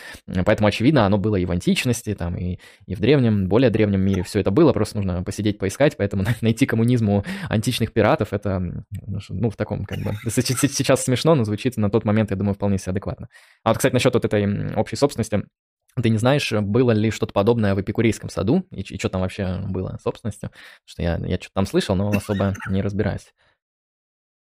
[0.45, 4.23] Поэтому, очевидно, оно было и в античности, там, и, и в древнем, более древнем мире
[4.23, 8.83] все это было, просто нужно посидеть, поискать, поэтому найти коммунизму античных пиратов, это,
[9.29, 12.77] ну, в таком, как бы, сейчас смешно, но звучит на тот момент, я думаю, вполне
[12.77, 13.27] себе адекватно.
[13.63, 15.43] А вот, кстати, насчет вот этой общей собственности,
[16.01, 19.59] ты не знаешь, было ли что-то подобное в Эпикурейском саду, и, и что там вообще
[19.67, 20.51] было собственностью?
[20.85, 23.33] Что я, я что-то там слышал, но особо не разбираюсь.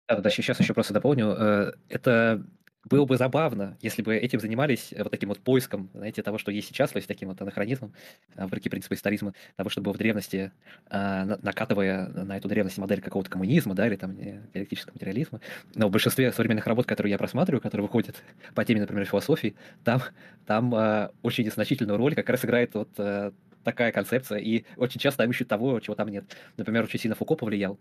[0.09, 1.35] Да, сейчас еще просто дополню.
[1.38, 2.42] Э, это
[2.85, 6.51] было бы забавно, если бы этим занимались э, вот таким вот поиском, знаете, того, что
[6.51, 7.92] есть сейчас, то есть таким вот анахронизмом,
[8.35, 10.53] э, вопреки принципу историзма, того, что было в древности,
[10.90, 15.40] накатывая на эту древность модель какого-то коммунизма, да, или там диалектического материализма.
[15.75, 18.16] Но в большинстве современных работ, которые я просматриваю, которые выходят
[18.55, 20.01] по теме, например, философии, там,
[20.47, 20.73] там
[21.23, 22.88] очень незначительную роль как раз играет вот
[23.64, 26.25] такая концепция, и очень часто там ищут того, чего там нет.
[26.57, 27.79] Например, очень сильно Фуко повлиял.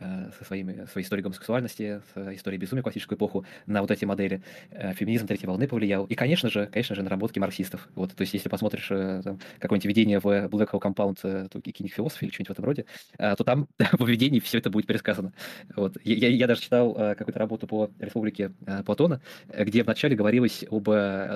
[0.00, 4.42] Э, со своими, своей историей гомосексуальности, с историей безумия классическую эпоху на вот эти модели.
[4.70, 6.04] Э, феминизм третьей волны повлиял.
[6.04, 7.88] И, конечно же, конечно же, наработки марксистов.
[7.96, 9.22] Вот, то есть, если посмотришь э,
[9.58, 12.84] какое-нибудь введение в Black Hole Compound философии или что-нибудь в этом роде,
[13.16, 15.32] то там в введении все это будет пересказано.
[15.74, 15.96] Вот.
[16.04, 18.52] Я, я даже читал какую-то работу по республике
[18.84, 20.88] Платона, где вначале говорилось об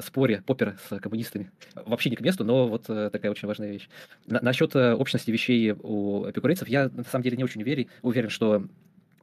[0.05, 1.51] споре Поппера с коммунистами.
[1.75, 3.89] Вообще не к месту, но вот такая очень важная вещь.
[4.27, 8.52] На, насчет общности вещей у эпикурейцев я на самом деле не очень уверен, уверен, что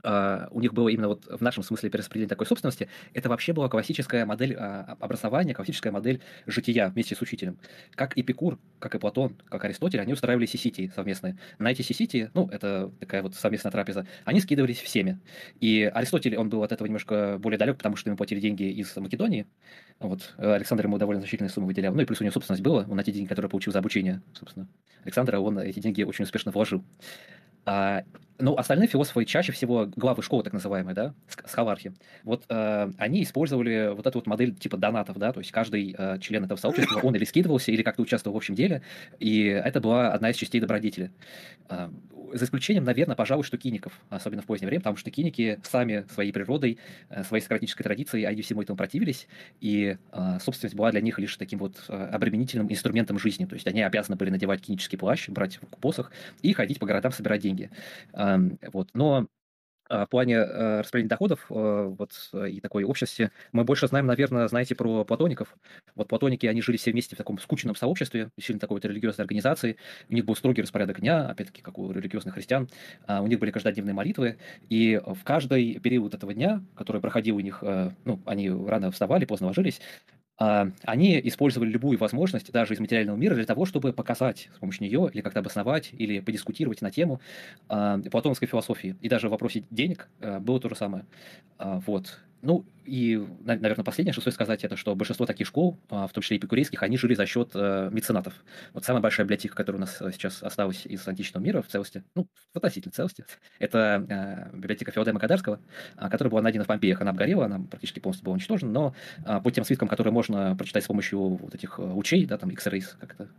[0.02, 3.68] Uh, у них было именно вот в нашем смысле перераспределение такой собственности, это вообще была
[3.68, 7.58] классическая модель uh, образования, классическая модель жития вместе с учителем.
[7.96, 11.38] Как Эпикур, как и Платон, как Аристотель, они устраивали сиситии совместные.
[11.58, 15.20] На эти сиситии, ну, это такая вот совместная трапеза, они скидывались всеми.
[15.60, 18.96] И Аристотель, он был от этого немножко более далек, потому что ему платили деньги из
[18.96, 19.48] Македонии.
[20.00, 20.34] Вот.
[20.38, 21.94] Александр ему довольно значительные суммы выделял.
[21.94, 24.70] Ну и плюс у него собственность была, он те деньги, которые получил за обучение, собственно.
[25.04, 26.86] Александра, он эти деньги очень успешно вложил.
[27.66, 28.04] А,
[28.40, 31.14] ну, остальные философы чаще всего главы школы, так называемые, да,
[31.46, 35.96] схолархи, вот э, они использовали вот эту вот модель типа донатов, да, то есть каждый
[35.98, 38.82] э, член этого сообщества, он или скидывался, или как-то участвовал в общем деле,
[39.20, 41.12] и это была одна из частей добродетели.
[41.70, 41.90] Э,
[42.34, 46.32] за исключением, наверное, пожалуй, что киников, особенно в позднее время, потому что киники сами своей
[46.32, 46.78] природой,
[47.10, 49.28] э, своей сократической традицией, они всему этому противились,
[49.62, 53.68] и э, собственность была для них лишь таким вот э, обременительным инструментом жизни, то есть
[53.68, 57.70] они обязаны были надевать кинический плащ, брать в посох и ходить по городам собирать деньги.
[58.72, 58.90] Вот.
[58.94, 59.28] Но
[59.90, 64.06] а, в плане э, распределения доходов э, вот, э, и такой общности мы больше знаем,
[64.06, 65.56] наверное, знаете про платоников.
[65.96, 69.78] Вот платоники, они жили все вместе в таком скучном сообществе, сильно такой вот религиозной организации.
[70.08, 72.70] У них был строгий распорядок дня, опять-таки, как у религиозных христиан.
[73.08, 74.38] А, у них были каждодневные молитвы,
[74.70, 77.64] и в каждый период этого дня, который проходил у них,
[78.06, 79.82] ну, они рано вставали, поздно ложились,
[80.40, 85.10] они использовали любую возможность, даже из материального мира, для того, чтобы показать с помощью нее,
[85.14, 87.20] или как-то обосновать, или подискутировать на тему
[87.70, 88.96] э, платоновской философии.
[89.02, 91.06] И даже в вопросе денег э, было то же самое.
[91.60, 92.20] Вот.
[92.42, 96.22] Ну, и, наверное, последнее, что стоит сказать, это что большинство таких школ, а, в том
[96.22, 98.34] числе эпикурейских, они жили за счет э, меценатов.
[98.74, 102.04] Вот самая большая библиотека, которая у нас э, сейчас осталась из античного мира в целости,
[102.16, 103.26] ну, в относительной целости,
[103.60, 105.60] это э, библиотека Феодема Кадарского,
[105.98, 107.02] а, которая была найдена в Помпеях.
[107.02, 110.86] Она обгорела, она практически полностью была уничтожена, но а, по тем свиткам, которые можно прочитать
[110.86, 113.30] с помощью вот этих лучей, да, там X-rays, как это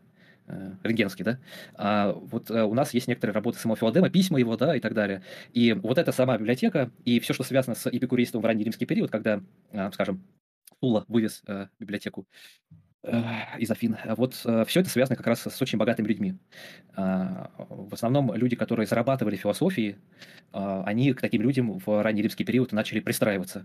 [0.82, 1.38] рентгеновский, да,
[1.74, 4.94] а вот э, у нас есть некоторые работы самого Филадема, письма его, да, и так
[4.94, 5.22] далее.
[5.52, 9.10] И вот эта сама библиотека и все, что связано с эпикурейством в ранний римский период,
[9.10, 10.22] когда, э, скажем,
[10.80, 11.42] Сула вывез
[11.78, 12.26] библиотеку
[13.58, 13.96] из Афин.
[14.04, 16.34] Вот все это связано как раз с очень богатыми людьми.
[16.96, 19.96] В основном люди, которые зарабатывали философией,
[20.52, 23.64] они к таким людям в ранний римский период начали пристраиваться,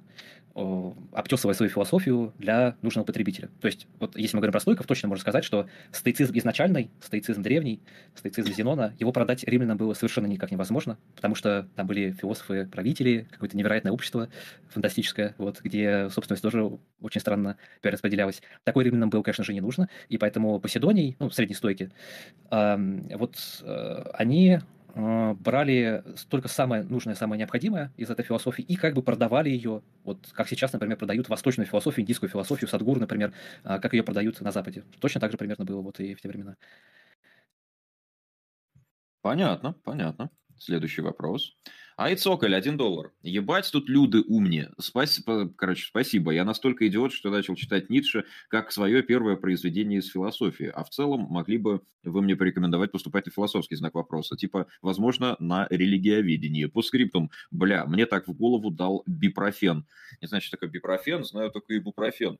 [0.53, 3.49] обтесывая свою философию для нужного потребителя.
[3.59, 7.41] То есть, вот если мы говорим про стойков, точно можно сказать, что стоицизм изначальный, стоицизм
[7.41, 7.81] древний,
[8.13, 13.57] стоицизм Зенона, его продать римлянам было совершенно никак невозможно, потому что там были философы-правители, какое-то
[13.57, 14.29] невероятное общество
[14.69, 16.69] фантастическое, вот, где собственность тоже
[17.01, 18.41] очень странно перераспределялась.
[18.63, 21.91] Такой римлянам был конечно же, не нужно, и поэтому Поседоний, ну, средней стойки,
[22.49, 24.59] вот э, они
[24.93, 29.81] э, брали только самое нужное, самое необходимое из этой философии и как бы продавали ее,
[30.03, 33.33] вот как сейчас, например, продают восточную философию, индийскую философию, Садгуру, например,
[33.63, 34.83] э, как ее продают на Западе.
[34.99, 36.55] Точно так же примерно было вот и в те времена.
[39.21, 40.29] Понятно, понятно.
[40.57, 41.57] Следующий вопрос.
[41.97, 43.13] А и цоколь, один доллар.
[43.21, 44.71] Ебать, тут люди умнее.
[44.77, 46.31] Спасибо, короче, спасибо.
[46.31, 50.65] Я настолько идиот, что начал читать Ницше как свое первое произведение из философии.
[50.65, 54.35] А в целом могли бы вы мне порекомендовать поступать на философский знак вопроса.
[54.35, 56.67] Типа, возможно, на религиоведение.
[56.67, 59.85] По скриптум, бля, мне так в голову дал бипрофен.
[60.21, 62.37] Не знаю, что такое бипрофен, знаю только ибупрофен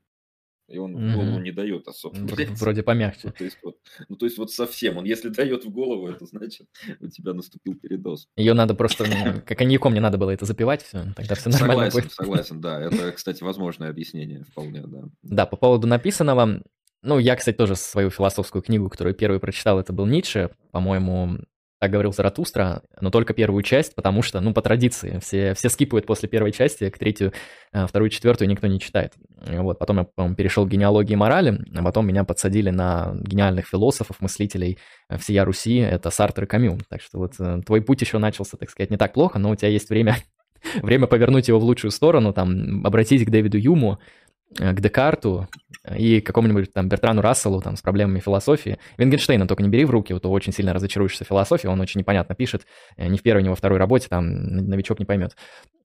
[0.68, 2.16] и он в голову не дает особо.
[2.16, 3.28] Вроде помягче.
[3.28, 3.78] Ну то, есть, вот,
[4.10, 4.98] ну, то есть вот совсем.
[4.98, 6.68] Он если дает в голову, это значит,
[7.00, 8.28] у тебя наступил передоз.
[8.36, 11.92] Ее надо просто, ну, как коньяком не надо было это запивать, все, тогда все нормально
[11.92, 12.12] согласен, будет.
[12.14, 12.82] Согласен, да.
[12.82, 15.04] Это, кстати, возможное объяснение вполне, да.
[15.24, 16.62] Да, по поводу написанного,
[17.02, 21.38] ну, я, кстати, тоже свою философскую книгу, которую первый прочитал, это был Ницше, по-моему,
[21.86, 26.08] так говорил Заратустра, но только первую часть, потому что, ну, по традиции, все, все скипают
[26.08, 27.32] после первой части, к третью,
[27.72, 29.14] а, вторую, четвертую никто не читает.
[29.38, 34.20] Вот, потом я, по перешел к генеалогии морали, а потом меня подсадили на гениальных философов,
[34.20, 36.80] мыслителей э, всея Руси, это Сартр и Камю.
[36.90, 39.56] Так что вот э, твой путь еще начался, так сказать, не так плохо, но у
[39.56, 40.18] тебя есть время,
[40.82, 44.25] время повернуть его в лучшую сторону, там, обратись к Дэвиду Юму, Э,
[44.58, 45.48] к Декарту
[45.96, 48.80] и какому-нибудь там Бертрану Расселу там с проблемами философии.
[48.98, 52.36] Вингенштейна только не бери в руки, вот очень сильно разочаруешься в философии, он очень непонятно
[52.36, 52.66] пишет,
[52.98, 55.36] э, ни в первой, ни во второй работе, там новичок не поймет.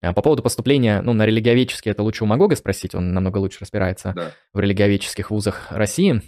[0.00, 3.58] А по поводу поступления, ну, на религиоведческий это лучше у Магога спросить, он намного лучше
[3.60, 4.32] разбирается да.
[4.52, 6.22] в религиоведческих вузах России.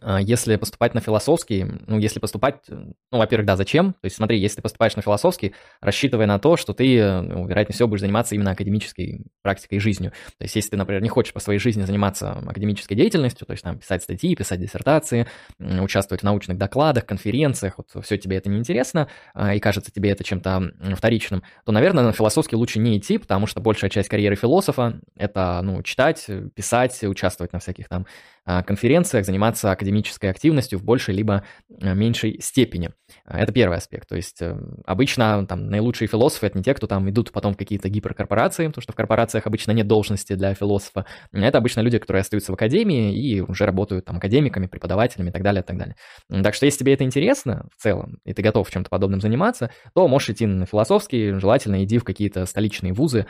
[0.00, 3.92] А, если поступать на философский, ну, если поступать, ну, во-первых, да, зачем?
[3.94, 7.74] То есть смотри, если ты поступаешь на философский, рассчитывай на то, что ты, ну, вероятнее
[7.74, 10.12] всего, будешь заниматься именно академической практикой и жизнью.
[10.38, 13.62] То есть если ты, например, не хочешь по своей жизни заниматься академической деятельностью, то есть
[13.62, 15.26] там писать статьи, писать диссертации,
[15.58, 20.10] участвовать в научных докладах, конференциях, вот все тебе это не интересно, а, и кажется тебе
[20.10, 24.36] это чем-то вторичным, то, наверное, на философский лучше не идти, потому что большая часть карьеры
[24.36, 28.06] философа— это, ну, читать, писать, участвовать на всяких там
[28.44, 31.44] конференциях, заниматься академической активностью в большей либо
[31.80, 32.90] э, меньшей степени.
[33.24, 34.08] А, это первый аспект.
[34.08, 34.54] То есть э,
[34.84, 38.82] обычно там наилучшие философы это не те, кто там идут потом в какие-то гиперкорпорации, потому
[38.82, 41.06] что в корпорациях обычно нет должности для философа.
[41.32, 45.42] Это обычно люди, которые остаются в академии и уже работают там академиками, преподавателями и так
[45.42, 45.96] далее, и так далее.
[46.42, 50.06] Так что если тебе это интересно в целом, и ты готов чем-то подобным заниматься, то
[50.06, 53.26] можешь идти на философский, желательно иди в какие-то столичные вузы,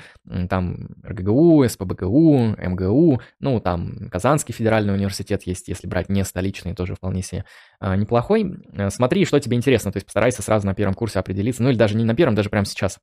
[0.50, 6.74] там РГГУ, СПБГУ, МГУ, ну там Казанский федеральный университет, университет есть, если брать не столичный,
[6.74, 7.44] тоже вполне себе
[7.80, 8.52] а, неплохой.
[8.72, 11.76] Э, смотри, что тебе интересно, то есть постарайся сразу на первом курсе определиться, ну или
[11.76, 12.98] даже не на первом, даже прямо сейчас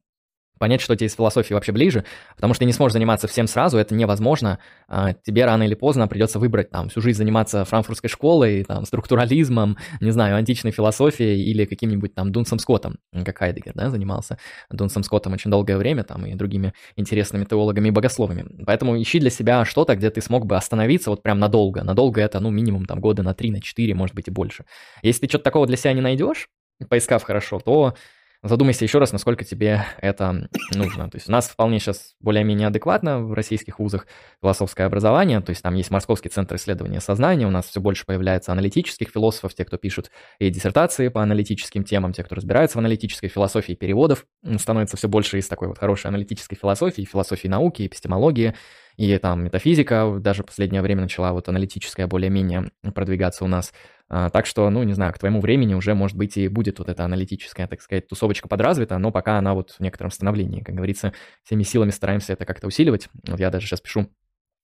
[0.61, 3.79] понять, что тебе из философии вообще ближе, потому что ты не сможешь заниматься всем сразу,
[3.79, 4.59] это невозможно.
[4.87, 9.77] А, тебе рано или поздно придется выбрать там всю жизнь заниматься франкфуртской школой, там, структурализмом,
[10.01, 14.37] не знаю, античной философией или каким-нибудь там Дунсом Скоттом, как Хайдегер, да, занимался
[14.69, 18.45] Дунсом Скоттом очень долгое время, там, и другими интересными теологами и богословами.
[18.63, 21.83] Поэтому ищи для себя что-то, где ты смог бы остановиться вот прям надолго.
[21.83, 24.65] Надолго это, ну, минимум там года на три, на четыре, может быть, и больше.
[25.01, 26.49] Если ты что-то такого для себя не найдешь,
[26.87, 27.95] поискав хорошо, то
[28.43, 31.09] задумайся еще раз, насколько тебе это нужно.
[31.09, 34.07] То есть у нас вполне сейчас более-менее адекватно в российских вузах
[34.41, 38.51] философское образование, то есть там есть Московский центр исследования сознания, у нас все больше появляется
[38.51, 43.27] аналитических философов, те, кто пишут и диссертации по аналитическим темам, те, кто разбирается в аналитической
[43.27, 44.25] философии переводов,
[44.57, 48.55] становится все больше из такой вот хорошей аналитической философии, философии науки, эпистемологии,
[48.97, 53.73] и там метафизика даже в последнее время начала вот аналитическая более-менее продвигаться у нас.
[54.13, 56.89] А, так что, ну, не знаю, к твоему времени уже, может быть, и будет вот
[56.89, 60.59] эта аналитическая, так сказать, тусовочка подразвита, но пока она вот в некотором становлении.
[60.59, 63.07] Как говорится, всеми силами стараемся это как-то усиливать.
[63.25, 64.09] Вот я даже сейчас пишу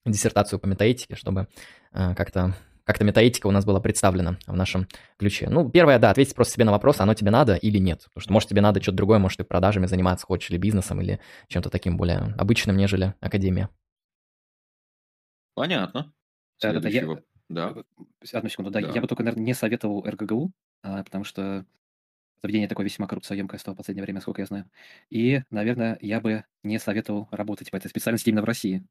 [0.05, 1.47] диссертацию по метаэтике, чтобы
[1.93, 5.47] а, как-то как-то метаэтика у нас была представлена в нашем ключе.
[5.49, 8.03] Ну, первое, да, ответить просто себе на вопрос, оно тебе надо или нет.
[8.13, 11.21] Потому что, может, тебе надо что-то другое, может, ты продажами заниматься хочешь, или бизнесом, или
[11.47, 13.69] чем-то таким более обычным, нежели академия.
[15.53, 16.13] Понятно.
[16.61, 17.05] Да, да, да, я...
[17.49, 17.75] да.
[18.33, 18.81] Одну секунду, да.
[18.81, 18.91] да.
[18.91, 20.51] Я бы только, наверное, не советовал РГГУ,
[20.83, 21.65] а, потому что
[22.41, 24.69] заведение такое весьма коррупциоемкое стало в последнее время, сколько я знаю.
[25.09, 28.85] И, наверное, я бы не советовал работать в этой специальности именно в России.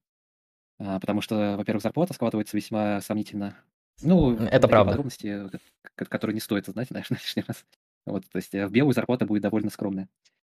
[0.79, 3.57] А, потому что, во-первых, зарплата складывается весьма сомнительно.
[4.03, 4.93] Ну, это правда.
[4.93, 5.51] подробности,
[5.95, 7.65] которые не стоит знать, знаешь, на лишний раз.
[8.05, 10.09] Вот, то есть э, в белую зарплата будет довольно скромная.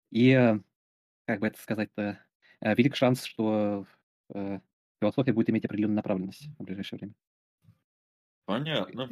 [0.09, 0.59] И, э,
[1.25, 2.19] как бы это сказать-то,
[2.61, 3.85] э, велик шанс, что
[5.01, 7.13] философия будет иметь определенную направленность в ближайшее время.
[8.51, 9.07] Понятно.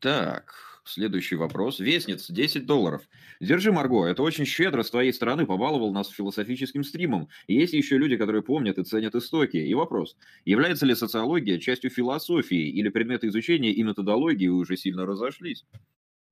[0.00, 0.54] Так,
[0.84, 1.80] следующий вопрос.
[1.80, 3.00] Вестниц, 10 долларов.
[3.40, 7.30] Держи, Марго, это очень щедро с твоей стороны побаловал нас философическим стримом.
[7.48, 9.56] есть еще люди, которые помнят и ценят истоки.
[9.56, 15.64] И вопрос, является ли социология частью философии или предметы изучения и методологии уже сильно разошлись?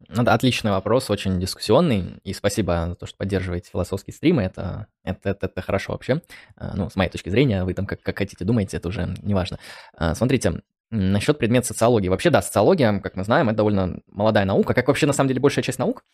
[0.08, 4.86] Ну да, отличный вопрос, очень дискуссионный, и спасибо за то, что поддерживаете философские стримы, это,
[5.02, 6.20] это, это, это хорошо вообще.
[6.56, 9.32] А, ну, с моей точки зрения, вы там как, как хотите думаете, это уже не
[9.34, 9.58] важно.
[9.94, 12.08] А, смотрите, насчет предмета социологии.
[12.08, 15.40] Вообще, да, социология, как мы знаем, это довольно молодая наука, как вообще на самом деле
[15.40, 16.04] большая часть наук.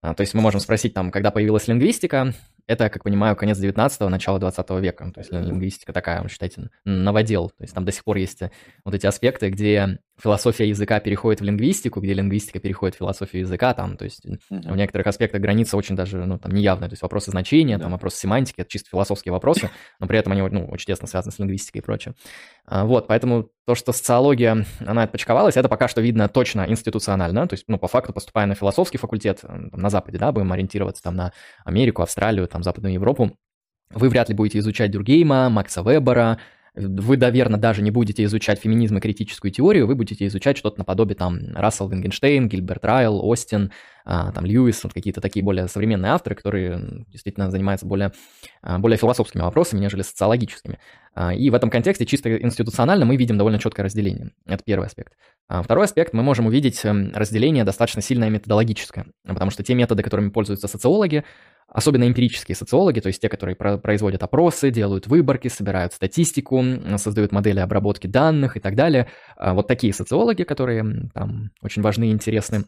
[0.00, 2.32] А, то есть мы можем спросить, там, когда появилась лингвистика,
[2.66, 5.10] это, как понимаю, конец 19-го, начало 20 века.
[5.12, 7.48] То есть лингвистика такая, считайте, новодел.
[7.50, 8.50] То есть там до сих пор есть э,
[8.84, 13.72] вот эти аспекты, где философия языка переходит в лингвистику, где лингвистика переходит в философию языка,
[13.74, 14.72] там, то есть uh-huh.
[14.72, 17.80] в некоторых аспектах граница очень даже, ну, там, неявная, то есть вопросы значения, yeah.
[17.80, 21.32] там, вопросы семантики, это чисто философские вопросы, но при этом они, ну, очень тесно связаны
[21.32, 22.14] с лингвистикой и прочее.
[22.66, 27.54] А, вот, поэтому то, что социология, она отпочковалась, это пока что видно точно институционально, то
[27.54, 31.14] есть, ну, по факту, поступая на философский факультет там, на Западе, да, будем ориентироваться там
[31.14, 31.32] на
[31.64, 33.36] Америку, Австралию, там, Западную Европу,
[33.90, 36.38] вы вряд ли будете изучать Дюргейма, Макса Вебера,
[36.78, 41.16] вы, наверное, даже не будете изучать феминизм и критическую теорию, вы будете изучать что-то наподобие
[41.16, 43.72] там Рассел Вингенштейн, Гильберт Райл, Остин,
[44.04, 48.12] а, там Льюис, вот какие-то такие более современные авторы, которые действительно занимаются более,
[48.62, 50.78] а, более философскими вопросами, нежели социологическими.
[51.20, 54.30] А, и в этом контексте чисто институционально мы видим довольно четкое разделение.
[54.46, 55.14] Это первый аспект.
[55.48, 60.28] Второй аспект, мы можем увидеть эм, разделение достаточно сильное методологическое, потому что те методы, которыми
[60.28, 61.24] пользуются социологи,
[61.66, 66.62] особенно эмпирические социологи, то есть те, которые производят опросы, делают выборки, собирают статистику,
[66.98, 69.08] создают модели обработки данных и так далее.
[69.36, 72.64] А вот такие социологи, которые там очень важны и интересны,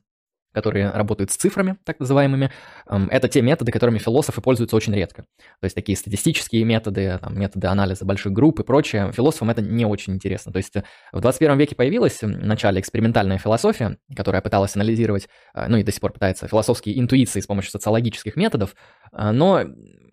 [0.53, 2.51] которые работают с цифрами, так называемыми,
[2.87, 5.25] это те методы, которыми философы пользуются очень редко.
[5.61, 9.85] То есть такие статистические методы, там, методы анализа больших групп и прочее, философам это не
[9.85, 10.53] очень интересно.
[10.53, 10.75] То есть
[11.13, 15.93] в 21 веке появилась в начале экспериментальная философия, которая пыталась анализировать, а, ну и до
[15.93, 18.75] сих пор пытается, философские интуиции с помощью социологических методов,
[19.13, 19.65] а, но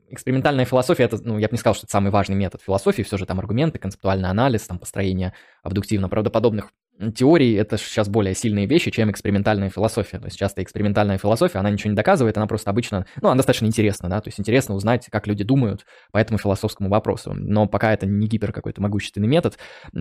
[0.10, 3.18] экспериментальная философия, это, ну, я бы не сказал, что это самый важный метод философии, все
[3.18, 6.72] же там аргументы, концептуальный анализ, там построение абдуктивно-правдоподобных
[7.16, 10.20] теории это сейчас более сильные вещи, чем экспериментальная философия.
[10.20, 13.66] То есть часто экспериментальная философия, она ничего не доказывает, она просто обычно, ну, она достаточно
[13.66, 17.34] интересна, да, то есть интересно узнать, как люди думают по этому философскому вопросу.
[17.34, 19.58] Но пока это не гипер какой-то могущественный метод,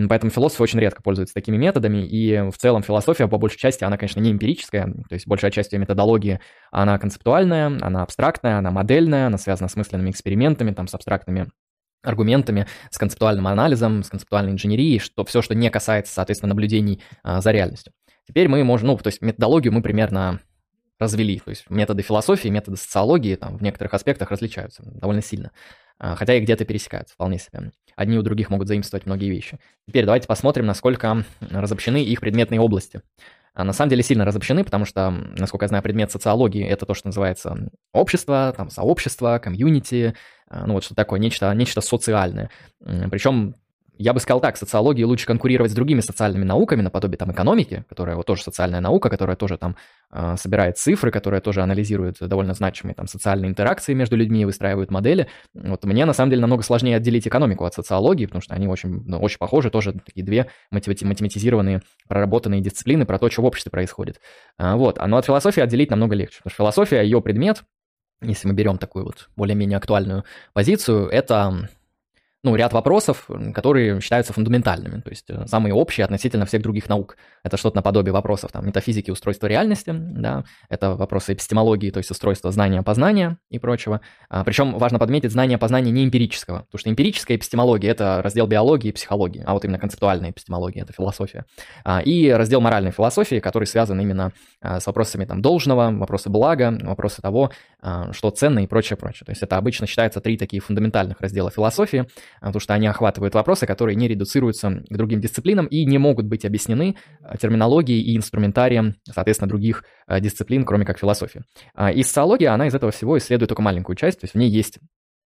[0.08, 3.98] поэтому философы очень редко пользуются такими методами, и в целом философия по большей части, она,
[3.98, 6.40] конечно, не эмпирическая, то есть большая часть ее методологии,
[6.70, 11.48] она концептуальная, она абстрактная, она модельная, она связана с мысленными экспериментами, там, с абстрактными
[12.02, 17.40] аргументами, с концептуальным анализом, с концептуальной инженерией, что все, что не касается, соответственно, наблюдений а,
[17.40, 17.92] за реальностью.
[18.28, 20.40] Теперь мы можем, ну, то есть методологию мы примерно
[20.98, 25.50] развели, то есть методы философии, методы социологии там в некоторых аспектах различаются довольно сильно,
[25.98, 27.72] а, хотя и где-то пересекаются вполне себе.
[27.96, 29.58] Одни у других могут заимствовать многие вещи.
[29.88, 33.00] Теперь давайте посмотрим, насколько разобщены их предметные области.
[33.56, 36.92] А на самом деле сильно разобщены, потому что, насколько я знаю, предмет социологии— это то,
[36.92, 40.14] что называется общество, там, сообщество, комьюнити,
[40.50, 42.50] ну вот что такое, нечто, нечто социальное.
[42.80, 43.54] Причем
[43.98, 48.16] я бы сказал так, социологии лучше конкурировать с другими социальными науками, наподобие там экономики, которая
[48.16, 49.76] вот тоже социальная наука, которая тоже там
[50.12, 55.28] э, собирает цифры, которая тоже анализирует довольно значимые там социальные интеракции между людьми, выстраивает модели.
[55.54, 59.02] Вот мне на самом деле намного сложнее отделить экономику от социологии, потому что они очень,
[59.06, 64.20] ну, очень похожи, тоже такие две математизированные, проработанные дисциплины про то, что в обществе происходит.
[64.58, 67.64] А, вот, но от философии отделить намного легче, потому что философия, ее предмет,
[68.22, 71.68] если мы берем такую вот более-менее актуальную позицию, это
[72.42, 77.16] ну, ряд вопросов, которые считаются фундаментальными, то есть э, самые общие относительно всех других наук.
[77.42, 82.52] Это что-то наподобие вопросов там, метафизики, устройства реальности, да, это вопросы эпистемологии, то есть устройства
[82.52, 84.00] знания, познания и прочего.
[84.28, 88.88] А, причем важно подметить знание познания не эмпирического, потому что эмпирическая эпистемология– это раздел биологии
[88.88, 91.46] и психологии, а вот именно концептуальная эпистемология– это философия.
[91.84, 96.78] А, и раздел моральной философии, который связан именно а, с вопросами там, должного, вопросы блага,
[96.82, 97.50] вопросы того,
[98.12, 99.24] что ценно и прочее, прочее.
[99.24, 102.06] То есть это обычно считается три такие фундаментальных раздела философии,
[102.40, 106.26] а, потому что они охватывают вопросы, которые не редуцируются к другим дисциплинам и не могут
[106.26, 111.42] быть объяснены а, терминологией и инструментарием, соответственно, других а, дисциплин, кроме как философии.
[111.94, 114.78] И социология, она из этого всего исследует только маленькую часть, то есть в ней есть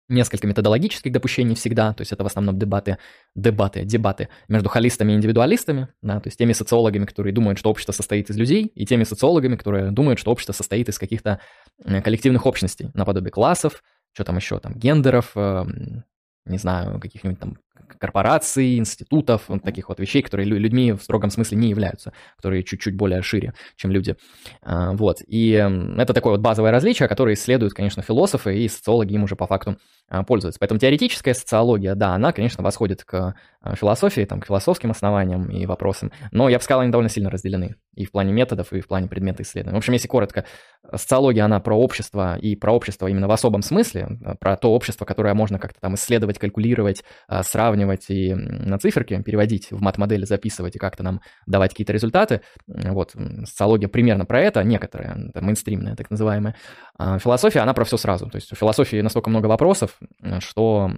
[0.10, 2.98] несколько методологических допущений всегда, то есть это в основном дебаты,
[3.36, 7.92] дебаты, дебаты между холистами и индивидуалистами, да, то есть теми социологами, которые думают, что общество
[7.92, 11.40] состоит из людей, и теми социологами, которые думают, что общество состоит из каких-то
[11.84, 16.04] коллективных общностей, наподобие классов, что там еще, там, гендеров, эм,
[16.48, 17.58] не знаю, каких-нибудь там
[18.00, 22.96] корпораций, институтов, вот таких вот вещей, которые людьми в строгом смысле не являются, которые чуть-чуть
[22.96, 24.16] более шире, чем люди.
[24.62, 25.22] А, вот.
[25.26, 29.48] И это такое вот базовое различие, которое исследуют, конечно, философы и социологи им уже по
[29.48, 29.78] факту
[30.10, 30.60] а, пользуются.
[30.60, 35.66] Поэтому теоретическая социология, да, она, конечно, восходит к а, философии, там, к философским основаниям и
[35.66, 38.88] вопросам, но я бы сказал, они довольно сильно разделены и в плане методов, и в
[38.88, 39.76] плане предмета исследования.
[39.76, 40.46] В общем, если коротко,
[40.94, 45.34] социология, она про общество, и про общество именно в особом смысле, про то общество, которое
[45.34, 47.04] можно как-то там исследовать, калькулировать,
[47.42, 52.42] сравнивать и на циферки переводить, в мат-модели записывать и как-то нам давать какие-то результаты.
[52.68, 53.16] Вот,
[53.46, 56.56] социология примерно про это, некоторая, это мейнстримная так называемая.
[56.98, 58.30] А философия, она про все сразу.
[58.30, 60.00] То есть у философии настолько много вопросов,
[60.40, 60.92] что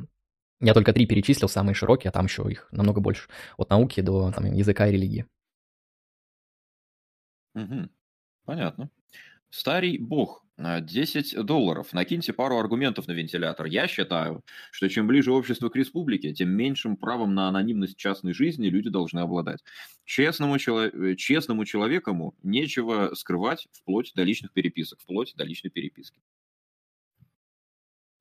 [0.61, 3.29] я только три перечислил, самые широкие, а там еще их намного больше.
[3.57, 5.25] От науки до там, языка и религии.
[7.55, 7.89] Угу.
[8.45, 8.89] Понятно.
[9.49, 11.93] Старый бог 10 долларов.
[11.93, 13.65] Накиньте пару аргументов на вентилятор.
[13.65, 18.67] Я считаю, что чем ближе общество к республике, тем меньшим правом на анонимность частной жизни
[18.67, 19.63] люди должны обладать.
[20.05, 21.15] Честному, чело...
[21.15, 26.19] Честному человеку нечего скрывать вплоть до личных переписок, вплоть до личной переписки.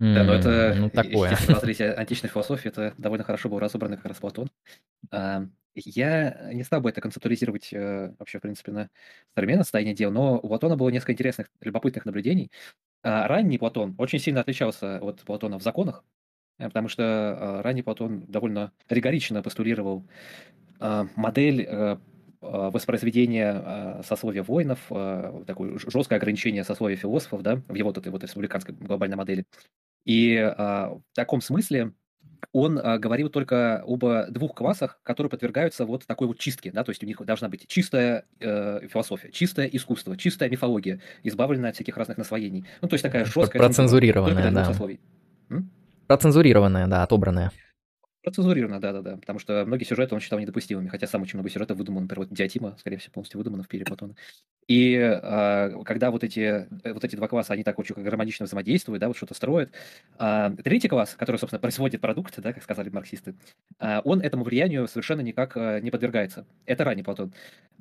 [0.00, 1.30] Да, но это, ну, такое.
[1.30, 4.48] если смотреть античной философии, это довольно хорошо был разобрано как раз Платон.
[5.10, 5.44] А,
[5.74, 8.90] я не стал бы это концептуализировать э, вообще, в принципе, на
[9.34, 12.50] современное состояние дел, но у Платона было несколько интересных, любопытных наблюдений.
[13.02, 16.04] А, ранний Платон очень сильно отличался от Платона в законах,
[16.58, 20.04] э, потому что а, ранний Платон довольно ригорично постулировал
[20.80, 21.96] модель э,
[22.40, 24.78] воспроизведения сословия воинов,
[25.44, 29.44] такое жесткое ограничение сословия философов, да, в его вот этой вот республиканской глобальной модели.
[30.08, 31.92] И а, в таком смысле
[32.52, 36.90] он а, говорил только об двух классах, которые подвергаются вот такой вот чистке, да, то
[36.92, 41.94] есть у них должна быть чистая э, философия, чистое искусство, чистая мифология, избавленная от всяких
[41.98, 42.64] разных насвоений.
[42.80, 43.62] Ну, то есть такая жесткая...
[43.62, 44.72] Процензурированная, да.
[46.06, 47.52] Процензурированная, да, отобранная.
[48.22, 52.04] Процензурировано, да-да-да, потому что многие сюжеты он считал недопустимыми, хотя сам очень много сюжетов выдуман,
[52.04, 54.14] например, вот Диатима, скорее всего, полностью выдумано в пире Платона.
[54.68, 56.40] И а, когда вот эти,
[56.84, 59.72] э, вот эти два класса, они так очень гармонично взаимодействуют, да, вот что-то строят,
[60.18, 63.34] а, третий класс, который, собственно, производит продукты, да, как сказали марксисты,
[63.78, 66.46] а, он этому влиянию совершенно никак не подвергается.
[66.66, 67.32] Это ранний Платон.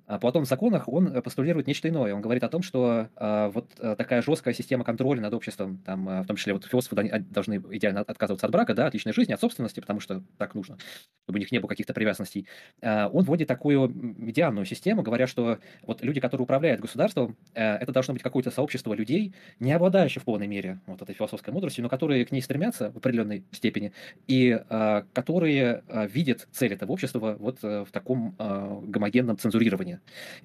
[0.07, 2.13] А Платон в законах, он э, постулирует нечто иное.
[2.13, 6.07] Он говорит о том, что а, вот а, такая жесткая система контроля над обществом, там,
[6.07, 6.95] а, в том числе вот философы
[7.29, 10.77] должны идеально отказываться от брака, да, от личной жизни, от собственности, потому что так нужно,
[11.25, 12.47] чтобы у них не было каких-то привязанностей.
[12.81, 17.91] А, он вводит такую медианную систему, говоря, что вот люди, которые управляют государством, а, это
[17.91, 21.89] должно быть какое-то сообщество людей, не обладающих в полной мере вот этой философской мудростью, но
[21.89, 23.91] которые к ней стремятся в определенной степени
[24.25, 29.96] и а, которые а, видят цель этого общества вот а, в таком а, гомогенном цензурировании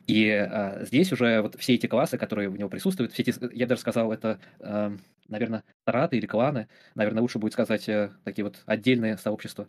[0.06, 3.66] и а, здесь уже вот все эти классы, которые в него присутствуют, все эти, я
[3.66, 4.96] даже сказал, это, а,
[5.28, 9.68] наверное, тараты или кланы, наверное, лучше будет сказать а, такие вот отдельные сообщества,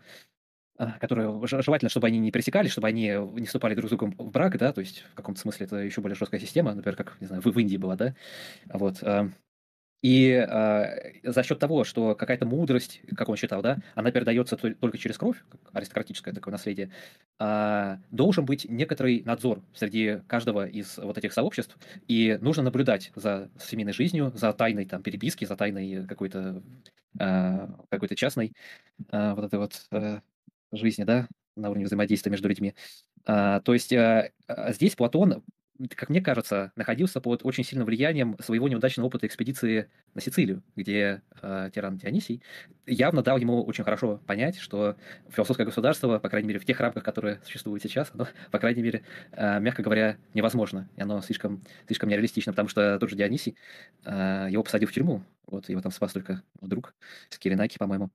[0.77, 4.31] а, которые желательно, чтобы они не пересекались, чтобы они не вступали друг с другом в
[4.31, 7.27] брак, да, то есть в каком-то смысле это еще более жесткая система, например, как, не
[7.27, 8.15] знаю, в, в Индии была, да,
[8.65, 9.29] вот, а,
[10.04, 14.97] и э, за счет того, что какая-то мудрость, как он считал, да, она передается только
[14.97, 15.38] через кровь,
[15.72, 16.91] аристократическое такое наследие,
[17.39, 21.78] э, должен быть некоторый надзор среди каждого из вот этих сообществ,
[22.10, 26.62] и нужно наблюдать за семейной жизнью, за тайной там переписки, за тайной какой-то
[27.18, 28.51] э, какой-то частной
[29.10, 30.20] э, вот этой вот э,
[30.74, 32.74] жизни, да, на уровне взаимодействия между людьми.
[33.26, 34.32] А, то есть а,
[34.70, 35.43] здесь Платон
[35.95, 41.21] как мне кажется, находился под очень сильным влиянием своего неудачного опыта экспедиции на Сицилию, где
[41.41, 42.43] э, тиран Дионисий
[42.86, 44.95] явно дал ему очень хорошо понять, что
[45.30, 49.03] философское государство, по крайней мере, в тех рамках, которые существуют сейчас, оно, по крайней мере,
[49.32, 50.89] э, мягко говоря, невозможно.
[50.95, 53.55] И оно слишком, слишком нереалистично, потому что тот же Дионисий,
[54.05, 56.93] э, его посадил в тюрьму, вот его там спас только друг
[57.30, 58.11] с Киринаки, по-моему.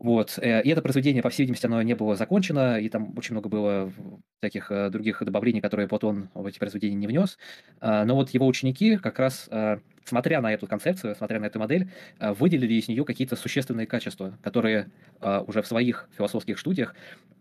[0.00, 0.38] Вот.
[0.38, 3.48] Э, и это произведение, по всей видимости, оно не было закончено, и там очень много
[3.48, 3.92] было
[4.40, 7.38] всяких э, других добавлений, которые Платон в эти произведения не внес.
[7.80, 9.78] А, но вот его ученики как раз э,
[10.08, 14.36] смотря на эту концепцию, смотря на эту модель, э, выделили из нее какие-то существенные качества,
[14.42, 14.90] которые
[15.20, 16.94] э, уже в своих философских студиях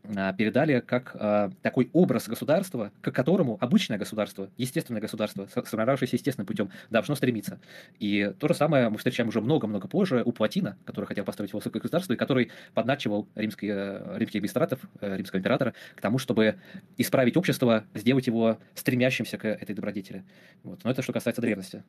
[0.03, 1.15] э, передали как
[1.61, 7.59] такой образ государства, к которому обычное государство, естественное государство, сформировавшееся естественным путем, должно стремиться.
[7.99, 11.79] И то же самое мы встречаем уже много-много позже у Платина, который хотел построить философское
[11.79, 16.55] государство, и который подначивал римский, римских администратов, римского императора к тому, чтобы
[16.97, 20.23] исправить общество, сделать его стремящимся к этой добродетели.
[20.63, 20.83] Вот.
[20.83, 21.83] Но это что касается древности.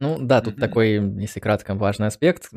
[0.00, 0.60] Ну да, тут mm-hmm.
[0.60, 2.50] такой, если кратко, важный аспект.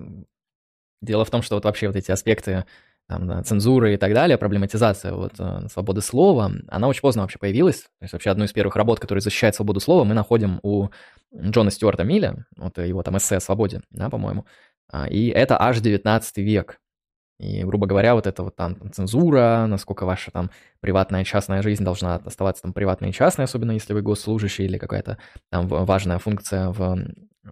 [1.02, 2.66] Дело в том, что вот вообще вот эти аспекты
[3.08, 7.40] там, да, цензуры и так далее, проблематизация вот, э, свободы слова, она очень поздно вообще
[7.40, 7.82] появилась.
[7.82, 10.90] То есть вообще одну из первых работ, которая защищает свободу слова, мы находим у
[11.36, 14.46] Джона Стюарта Милля, вот его там эссе о свободе, да, по-моему.
[14.90, 16.80] А, и это аж 19 век.
[17.40, 21.84] И, грубо говоря, вот это вот там, там цензура, насколько ваша там приватная частная жизнь
[21.84, 25.18] должна оставаться там приватной и частной, особенно если вы госслужащий или какая-то
[25.50, 27.00] там важная функция в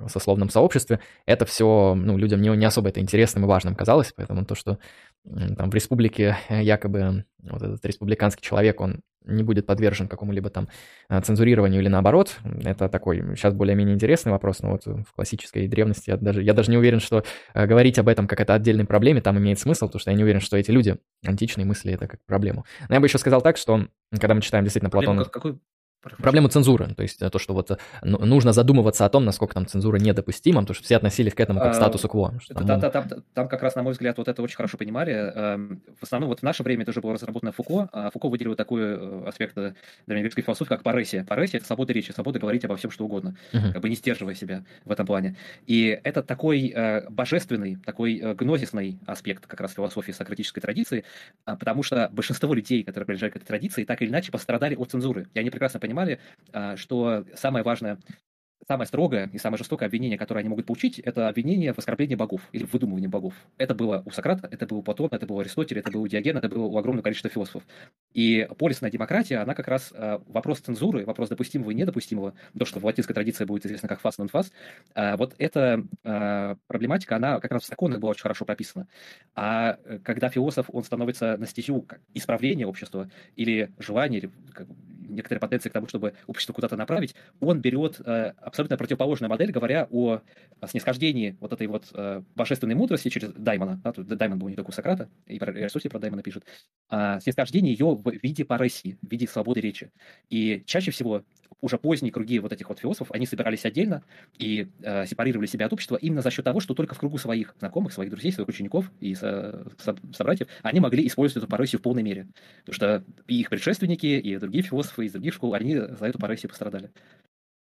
[0.08, 4.46] сословном сообществе, это все ну, людям не, не особо это интересным и важным казалось, поэтому
[4.46, 4.78] то, что
[5.26, 10.70] там в республике якобы вот этот республиканский человек, он не будет подвержен какому-либо там
[11.08, 16.10] а, цензурированию или наоборот, это такой сейчас более-менее интересный вопрос, но вот в классической древности
[16.10, 17.24] я даже, я даже не уверен, что
[17.54, 20.24] а, говорить об этом как это отдельной проблеме там имеет смысл, потому что я не
[20.24, 22.66] уверен, что эти люди античные мысли это как проблему.
[22.88, 23.88] Но я бы еще сказал так, что
[24.20, 25.26] когда мы читаем действительно Платона...
[25.26, 25.60] Какой,
[26.02, 29.54] Проблему цензуры, то есть э, то, что вот э, ну, нужно задумываться о том, насколько
[29.54, 32.34] там цензура недопустима, потому что все относились к этому как к а, статусу кво.
[32.48, 35.14] Там, там, там, там, там как раз, на мой взгляд, вот это очень хорошо понимали.
[35.14, 37.90] Эм, в основном вот в наше время тоже было разработано Фуко.
[37.92, 39.58] А Фуко выделил такой э, аспект
[40.08, 41.26] древнегреческой философии, как паресия.
[41.26, 43.74] Паресия– это свобода речи, свобода говорить обо всем, что угодно, uh-huh.
[43.74, 45.36] как бы не стерживая себя в этом плане.
[45.68, 46.74] И это такой
[47.10, 51.04] божественный, такой гнозисный аспект как раз философии сократической традиции,
[51.46, 54.92] а, потому что большинство людей, которые принадлежат к этой традиции, так или иначе пострадали от
[54.92, 55.28] цензуры.
[55.34, 56.20] И они прекрасно понимали,
[56.76, 57.98] что самое важное
[58.70, 62.42] самое строгое и самое жестокое обвинение, которое они могут получить, это обвинение в оскорблении богов
[62.52, 63.34] или в выдумывании богов.
[63.58, 66.08] Это было у Сократа, это было у Платона, это было у Аристотеля, это было у
[66.08, 67.64] Диогена, это было у огромного количества философов.
[68.14, 72.80] И полисная демократия, она как раз э, вопрос цензуры, вопрос допустимого и недопустимого, то, что
[72.80, 74.52] в латинской традиции будет известно как фас нон фас,
[74.96, 75.84] вот эта
[76.68, 78.88] проблематика, она как раз в законах была очень хорошо прописана.
[79.34, 84.32] А э, когда философ, он становится на стезю исправления общества или желания, или
[85.10, 89.88] некоторые потенции к тому, чтобы общество куда-то направить, он берет э, абсолютно противоположную модель, говоря
[89.92, 90.22] о,
[90.68, 93.80] снисхождении вот этой вот э, божественной мудрости через Даймона.
[93.84, 96.44] Да, тут Даймон был не только у Сократа, и про Аристотель про Даймона пишет.
[96.90, 99.92] А, снисхождение ее в виде паресии, в виде свободы речи.
[100.30, 101.24] И чаще всего
[101.62, 104.04] уже поздние круги вот этих вот философов, они собирались отдельно
[104.38, 107.56] и э, сепарировали себя от общества именно за счет того, что только в кругу своих
[107.60, 111.82] знакомых, своих друзей, своих учеников и со, со, собратьев они могли использовать эту паресию в
[111.82, 112.28] полной мере.
[112.66, 116.50] Потому что и их предшественники, и другие философы из других школ, они за эту паресию
[116.50, 116.92] пострадали.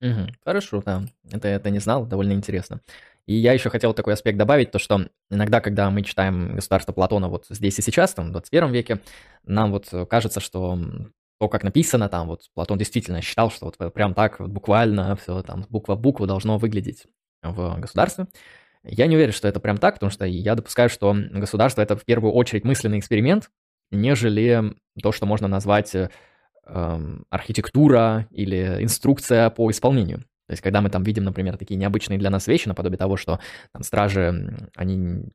[0.02, 1.04] Угу, хорошо, да.
[1.32, 2.82] Это, это не знал, довольно интересно.
[3.26, 7.28] И я еще хотел такой аспект добавить, то что иногда, когда мы читаем «Государство Платона»
[7.28, 9.02] вот здесь и сейчас, там, в 21 веке,
[9.44, 10.80] нам вот кажется, что
[11.40, 15.42] то, как написано там, вот Платон действительно считал, что вот прям так вот буквально все
[15.44, 17.06] там буква в букву должно выглядеть
[17.44, 18.28] в государстве.
[18.84, 22.06] Я не уверен, что это прям так, потому что я допускаю, что государство это в
[22.06, 23.52] первую очередь мысленный эксперимент,
[23.92, 26.10] нежели то, что можно назвать э,
[27.30, 30.20] архитектура или инструкция по исполнению.
[30.48, 33.40] То есть, когда мы там видим, например, такие необычные для нас вещи, наподобие того, что
[33.74, 35.26] там стражи, они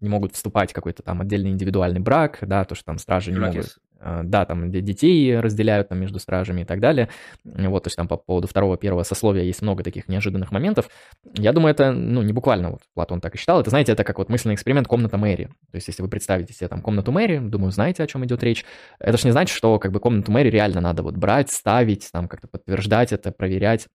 [0.00, 3.38] не могут вступать в какой-то там отдельный индивидуальный брак, да, то, что там стражи не
[3.38, 3.78] могут...
[4.04, 7.08] А, да, там детей разделяют там, между стражами и так далее.
[7.44, 10.88] Вот, то есть там по поводу второго, первого сословия есть много таких неожиданных моментов.
[11.34, 13.60] Я думаю, это, ну, не буквально вот Платон так и считал.
[13.60, 15.44] Это, знаете, это как вот мысленный эксперимент комната Мэри.
[15.70, 18.64] То есть если вы представите себе там комнату Мэри, думаю, знаете, о чем идет речь.
[18.98, 22.26] Это же не значит, что как бы комнату Мэри реально надо вот брать, ставить, там
[22.26, 23.86] как-то подтверждать это, проверять.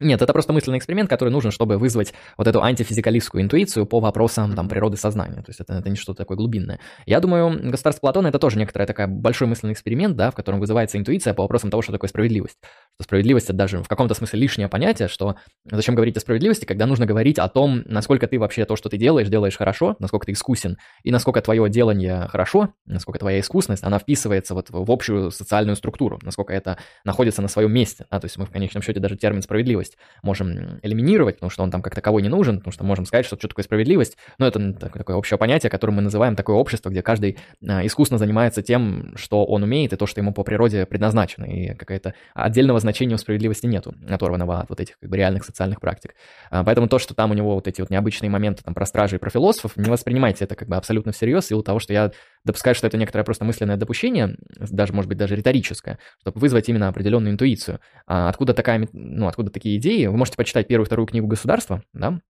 [0.00, 4.54] Нет, это просто мысленный эксперимент, который нужен, чтобы вызвать вот эту антифизикалистскую интуицию по вопросам
[4.54, 5.42] там, природы сознания.
[5.42, 6.78] То есть это, это не что-то такое глубинное.
[7.04, 10.98] Я думаю, государство Платона это тоже некоторый такой большой мысленный эксперимент, да, в котором вызывается
[10.98, 12.58] интуиция по вопросам того, что такое справедливость.
[12.94, 15.34] Что справедливость это даже в каком-то смысле лишнее понятие, что
[15.68, 18.98] зачем говорить о справедливости, когда нужно говорить о том, насколько ты вообще то, что ты
[18.98, 23.98] делаешь, делаешь хорошо, насколько ты искусен, и насколько твое делание хорошо, насколько твоя искусность, она
[23.98, 28.06] вписывается вот в общую социальную структуру, насколько это находится на своем месте.
[28.12, 28.20] Да?
[28.20, 29.87] То есть мы в конечном счете даже термин справедливость
[30.22, 33.36] можем элиминировать, потому что он там как таковой не нужен, потому что можем сказать, что
[33.36, 37.38] что такое справедливость, но это такое общее понятие, которое мы называем такое общество, где каждый
[37.66, 41.74] а, искусно занимается тем, что он умеет, и то, что ему по природе предназначено, и
[41.74, 46.14] какое-то отдельного значения у справедливости нету, оторванного от вот этих как бы реальных социальных практик.
[46.50, 49.16] А, поэтому то, что там у него вот эти вот необычные моменты там про стражи
[49.16, 52.12] и про философов, не воспринимайте это как бы абсолютно всерьез, в силу того, что я
[52.44, 56.88] допускаю, что это некоторое просто мысленное допущение, даже, может быть, даже риторическое, чтобы вызвать именно
[56.88, 57.80] определенную интуицию.
[58.06, 60.06] А откуда такая, ну, откуда такие идеи?
[60.06, 62.20] Вы можете почитать первую вторую книгу государства, да,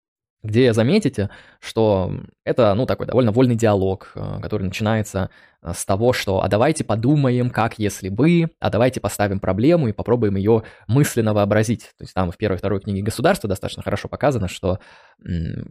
[0.43, 1.31] где заметите,
[1.61, 2.13] что
[2.45, 5.31] это, ну, такой довольно вольный диалог, э, который начинается
[5.65, 10.37] с того, что «а давайте подумаем, как если бы», «а давайте поставим проблему и попробуем
[10.37, 11.91] ее мысленно вообразить».
[11.99, 14.79] То есть там в первой и второй книге государства достаточно хорошо показано, что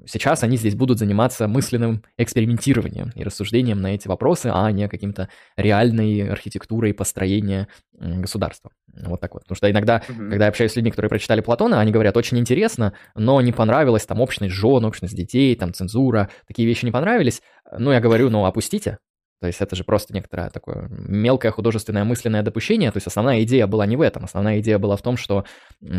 [0.06, 5.30] сейчас они здесь будут заниматься мысленным экспериментированием и рассуждением на эти вопросы, а не каким-то
[5.56, 8.72] реальной архитектурой построения государства.
[9.06, 9.44] Вот так вот.
[9.44, 10.30] Потому что иногда, угу.
[10.30, 14.06] когда я общаюсь с людьми, которые прочитали Платона, они говорят, очень интересно, но не понравилась
[14.06, 17.42] там общность жен, общность детей, там цензура, такие вещи не понравились.
[17.78, 18.98] Ну, я говорю, ну, опустите.
[19.40, 22.92] То есть это же просто некоторое такое мелкое художественное мысленное допущение.
[22.92, 24.24] То есть основная идея была не в этом.
[24.24, 25.46] Основная идея была в том, что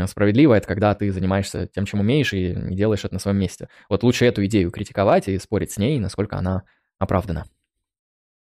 [0.06, 3.68] справедливо это когда ты занимаешься тем, чем умеешь, и делаешь это на своем месте.
[3.88, 6.64] Вот лучше эту идею критиковать и спорить с ней, насколько она
[6.98, 7.44] оправдана.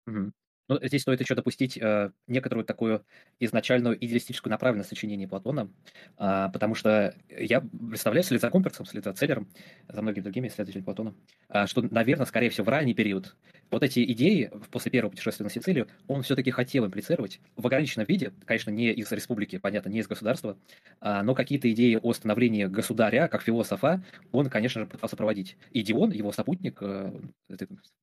[0.07, 0.31] Угу.
[0.67, 3.05] Ну, здесь стоит еще допустить э, некоторую такую
[3.39, 5.71] изначальную идеалистическую направленность сочинения Платона,
[6.17, 9.47] э, потому что я представляю вслед за Комперсом, вслед за Целлером,
[9.87, 11.15] за многими другими исследователями Платона,
[11.49, 13.35] э, что, наверное, скорее всего, в ранний период
[13.71, 18.31] вот эти идеи после первого путешествия на Сицилию он все-таки хотел имплицировать в ограниченном виде,
[18.45, 20.57] конечно, не из республики, понятно, не из государства,
[21.01, 25.57] э, но какие-то идеи о становлении государя, как философа, он, конечно же, пытался проводить.
[25.71, 27.11] И Дион, его сопутник, э,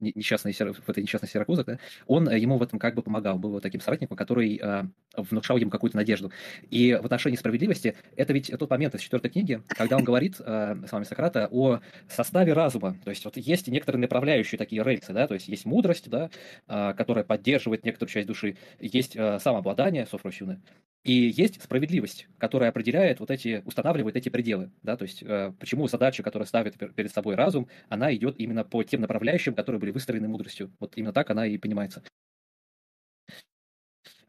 [0.00, 3.50] несчастный, в этой несчастной Сиракузах, да, он ему ему в этом как бы помогал, был
[3.50, 4.84] вот таким соратником, который э,
[5.16, 6.30] внушал ему какую-то надежду.
[6.70, 10.76] И в отношении справедливости, это ведь тот момент из четвертой книги, когда он говорит э,
[10.86, 12.96] с вами Сократа о составе разума.
[13.04, 16.30] То есть вот есть некоторые направляющие такие рельсы, да, то есть есть мудрость, да,
[16.68, 20.60] э, которая поддерживает некоторую часть души, есть э, самообладание, софрощуны,
[21.04, 25.88] и есть справедливость, которая определяет вот эти, устанавливает эти пределы, да, то есть э, почему
[25.88, 30.28] задача, которая ставит перед собой разум, она идет именно по тем направляющим, которые были выстроены
[30.28, 30.70] мудростью.
[30.78, 32.02] Вот именно так она и понимается.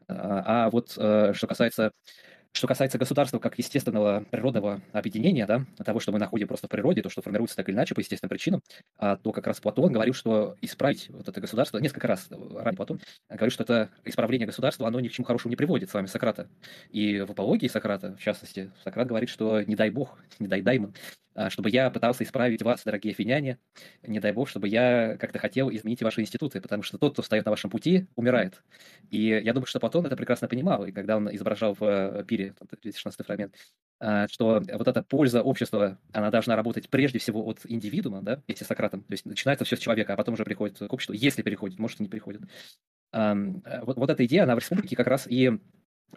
[0.08, 1.92] А, а вот э, что касается
[2.54, 7.02] что касается государства как естественного природного объединения, да, того, что мы находим просто в природе,
[7.02, 8.62] то, что формируется так или иначе по естественным причинам,
[8.96, 13.00] а, то как раз Платон говорил, что исправить вот это государство, несколько раз ранее Платон
[13.28, 16.48] говорил, что это исправление государства, оно ни к чему хорошему не приводит, с вами Сократа.
[16.90, 20.94] И в апологии Сократа, в частности, Сократ говорит, что не дай бог, не дай даймон,
[21.34, 23.58] а, чтобы я пытался исправить вас, дорогие финяне,
[24.06, 27.44] не дай бог, чтобы я как-то хотел изменить ваши институты, потому что тот, кто встает
[27.44, 28.62] на вашем пути, умирает.
[29.10, 32.92] И я думаю, что Платон это прекрасно понимал, и когда он изображал в э, пире,
[32.92, 33.54] 216 фрагмент,
[34.00, 38.64] а, что вот эта польза общества, она должна работать прежде всего от индивидуума, да, если
[38.64, 41.78] Сократом, то есть начинается все с человека, а потом уже приходит к обществу, если переходит,
[41.78, 42.42] может, и не переходит.
[43.12, 45.52] Вот, вот эта идея, она в республике как раз и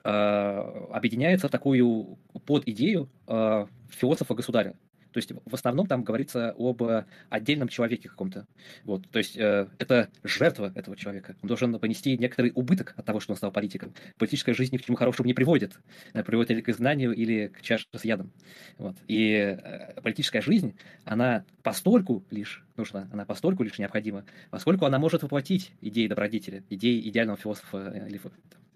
[0.04, 4.76] а, объединяется в такую под идею философа-государя.
[5.12, 8.48] То есть в основном там говорится об э, отдельном человеке каком-то.
[8.84, 11.36] Вот, то есть э, это жертва этого человека.
[11.42, 13.94] Он должен понести некоторый убыток от того, что он стал политиком.
[14.18, 15.80] Политическая жизнь ни к чему хорошему не приводит.
[16.14, 18.32] Она приводит или к изгнанию, или к чаше с ядом.
[18.78, 18.96] Вот.
[19.08, 25.24] И э, политическая жизнь, она постольку лишь нужна, она постольку лишь необходима, поскольку она может
[25.24, 28.20] воплотить идеи добродетеля, идеи идеального философа э, или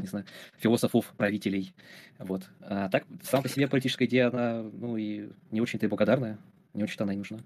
[0.02, 0.26] не знаю,
[0.58, 1.74] философов, правителей.
[2.20, 2.50] Вот.
[2.62, 6.38] А так, сам по себе политическая идея, она, ну, и не очень-то и благодарная,
[6.74, 7.40] не очень-то она и нужна.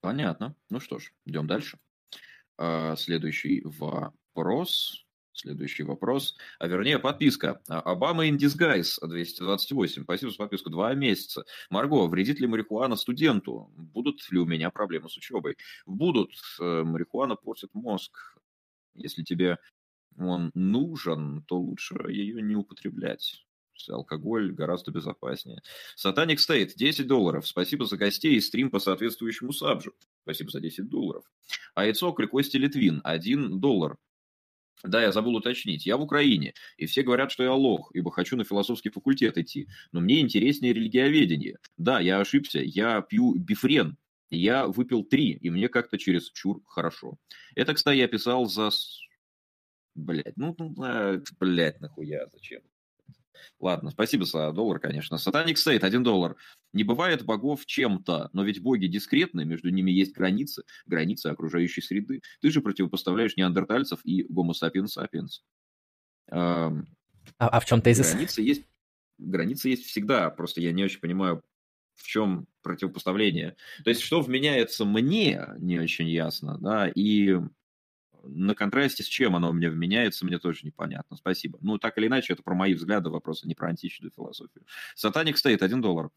[0.00, 0.54] Понятно.
[0.70, 1.78] Ну что ж, идем дальше.
[2.58, 5.04] А, следующий вопрос.
[5.36, 7.60] Следующий вопрос, а вернее подписка.
[7.66, 10.04] Обама in disguise 228.
[10.04, 10.70] Спасибо за подписку.
[10.70, 11.44] Два месяца.
[11.70, 13.68] Марго, вредит ли марихуана студенту?
[13.76, 15.56] Будут ли у меня проблемы с учебой?
[15.86, 16.30] Будут.
[16.60, 18.38] Э, марихуана портит мозг.
[18.94, 19.58] Если тебе
[20.18, 23.44] он нужен, то лучше ее не употреблять.
[23.88, 25.60] Алкоголь гораздо безопаснее.
[25.96, 27.46] Satanic State, 10 долларов.
[27.46, 29.92] Спасибо за гостей и стрим по соответствующему сабжу.
[30.22, 31.24] Спасибо за 10 долларов.
[31.74, 33.96] Айцокль Кости Литвин, 1 доллар.
[34.84, 35.86] Да, я забыл уточнить.
[35.86, 39.66] Я в Украине, и все говорят, что я лох, ибо хочу на философский факультет идти.
[39.92, 41.58] Но мне интереснее религиоведение.
[41.78, 43.96] Да, я ошибся, я пью бифрен.
[44.30, 47.18] Я выпил три, и мне как-то через чур хорошо.
[47.54, 48.70] Это, кстати, я писал за
[49.94, 52.62] Блять, ну, ну блять, нахуя, зачем?
[53.60, 55.18] Ладно, спасибо за доллар, конечно.
[55.18, 56.36] Сатаник Сейт, один доллар.
[56.72, 62.22] Не бывает богов чем-то, но ведь боги дискретны, между ними есть границы, границы окружающей среды.
[62.40, 65.44] Ты же противопоставляешь неандертальцев и гомо сапиенс сапиенс.
[66.30, 66.72] А,
[67.38, 68.12] а в чем тезис?
[68.12, 68.64] Границы есть,
[69.18, 71.42] границы есть всегда, просто я не очень понимаю,
[71.94, 73.56] в чем противопоставление.
[73.84, 77.38] То есть, что вменяется мне, не очень ясно, да, и
[78.26, 81.16] на контрасте с чем оно мне вменяется, мне тоже непонятно.
[81.16, 81.58] Спасибо.
[81.62, 84.64] Ну, так или иначе, это про мои взгляды вопросы, не про античную философию.
[84.94, 86.10] Сатаник стоит 1 доллар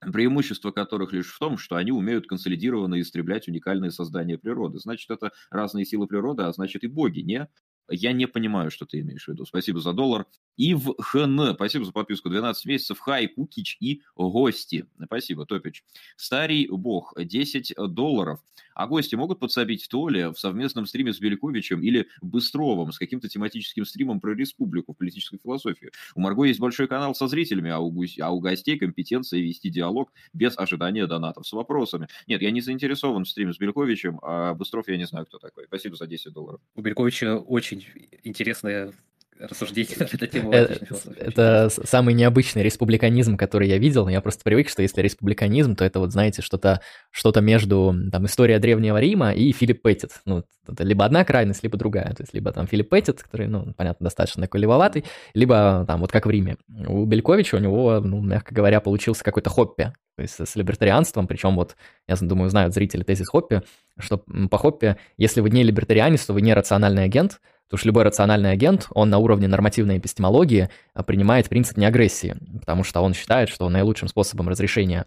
[0.00, 4.78] преимущество которых лишь в том, что они умеют консолидированно истреблять уникальные создания природы.
[4.78, 7.48] Значит, это разные силы природы, а значит и боги, не?
[7.90, 9.46] Я не понимаю, что ты имеешь в виду.
[9.46, 10.26] Спасибо за доллар.
[10.56, 12.98] И в ХН, спасибо за подписку, 12 месяцев.
[12.98, 14.86] Хай, Кукич и гости.
[15.02, 15.84] Спасибо, Топич.
[16.16, 18.40] Старый бог, 10 долларов.
[18.78, 23.28] А гости могут подсобить в Толе в совместном стриме с Беляковичем или Быстровым с каким-то
[23.28, 25.90] тематическим стримом про республику в политической философии.
[26.14, 30.12] У Марго есть большой канал со зрителями, а у, а у гостей компетенция вести диалог
[30.32, 32.06] без ожидания донатов с вопросами.
[32.28, 35.64] Нет, я не заинтересован в стриме с Бельковичем, а Быстров я не знаю, кто такой.
[35.64, 36.60] Спасибо за 10 долларов.
[36.76, 37.84] У Бельковича очень
[38.22, 38.92] интересная
[39.40, 40.52] рассуждение на эту тему.
[40.52, 40.78] Это,
[41.18, 44.08] это самый необычный республиканизм, который я видел.
[44.08, 46.80] Я просто привык, что если республиканизм, то это вот, знаете, что-то
[47.10, 50.10] что между там, история Древнего Рима и Филипп Петтит.
[50.24, 52.14] Ну, это либо одна крайность, либо другая.
[52.14, 56.10] То есть либо там Филипп Петтит, который, ну, понятно, достаточно такой левоватый, либо там вот
[56.10, 56.56] как в Риме.
[56.86, 59.92] У Бельковича у него, ну, мягко говоря, получился какой-то хоппи.
[60.16, 61.76] То есть с либертарианством, причем вот,
[62.08, 63.62] я думаю, знают зрители тезис Хоппи,
[64.00, 64.18] что
[64.50, 68.50] по Хоппи, если вы не либертарианец, то вы не рациональный агент, Потому что любой рациональный
[68.50, 73.68] агент, он на уровне нормативной эпистемологии а, принимает принцип неагрессии, потому что он считает, что
[73.68, 75.04] наилучшим способом разрешения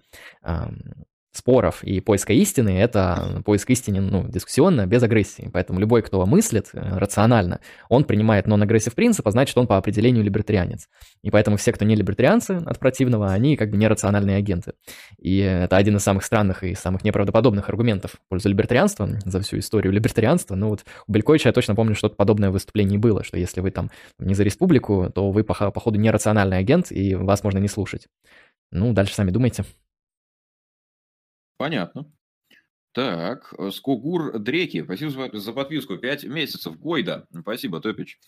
[1.31, 5.49] споров и поиска истины– это поиск истины ну, дискуссионно, без агрессии.
[5.51, 10.23] Поэтому любой, кто мыслит э, рационально, он принимает non-агрессив принцип, а значит, он по определению
[10.23, 10.89] либертарианец.
[11.23, 14.73] И поэтому все, кто не либертарианцы от противного, они как бы нерациональные агенты.
[15.19, 19.59] И это один из самых странных и самых неправдоподобных аргументов в пользу либертарианства за всю
[19.59, 20.55] историю либертарианства.
[20.55, 23.71] Ну вот у Бельковича я точно помню, что-то подобное в выступлении было, что если вы
[23.71, 28.07] там не за республику, то вы, по, походу, нерациональный агент, и вас можно не слушать.
[28.71, 29.65] Ну, дальше сами думайте.
[31.61, 32.11] Понятно.
[32.91, 35.95] Так, э, Скугур Дреки, спасибо за подписку.
[35.95, 36.75] Пять месяцев.
[36.79, 37.27] Гойда.
[37.39, 38.19] Спасибо, Топич.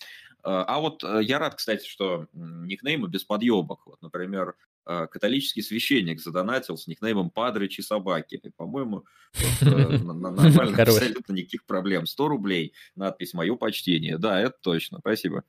[0.44, 3.88] А, а вот э, я рад, кстати, что никнеймы без подъебок.
[3.88, 4.54] Вот, например, э,
[4.86, 8.42] католический священник задонатил с никнеймом Падрычи собаки.
[8.58, 9.06] По-моему,
[9.62, 12.06] нормально, абсолютно никаких проблем.
[12.06, 14.18] 100 рублей, надпись «Мое почтение».
[14.18, 15.44] Да, это точно, спасибо.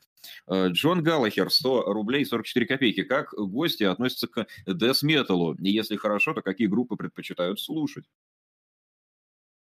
[0.50, 3.02] Джон Галлахер, 100 рублей 44 копейки.
[3.02, 5.54] Как гости относятся к дес-металу?
[5.54, 8.04] И если хорошо, то какие группы предпочитают слушать?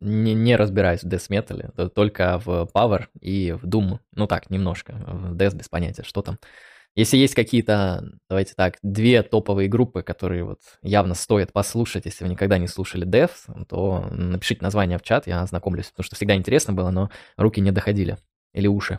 [0.02, 3.98] не, не разбираюсь в Metal, только в Power и в Doom.
[4.14, 4.94] Ну так, немножко.
[5.06, 6.38] В Death без понятия, что там.
[6.94, 12.30] Если есть какие-то, давайте так, две топовые группы, которые вот явно стоит послушать, если вы
[12.30, 16.74] никогда не слушали Death, то напишите название в чат, я ознакомлюсь, потому что всегда интересно
[16.74, 18.18] было, но руки не доходили.
[18.52, 18.98] Или уши.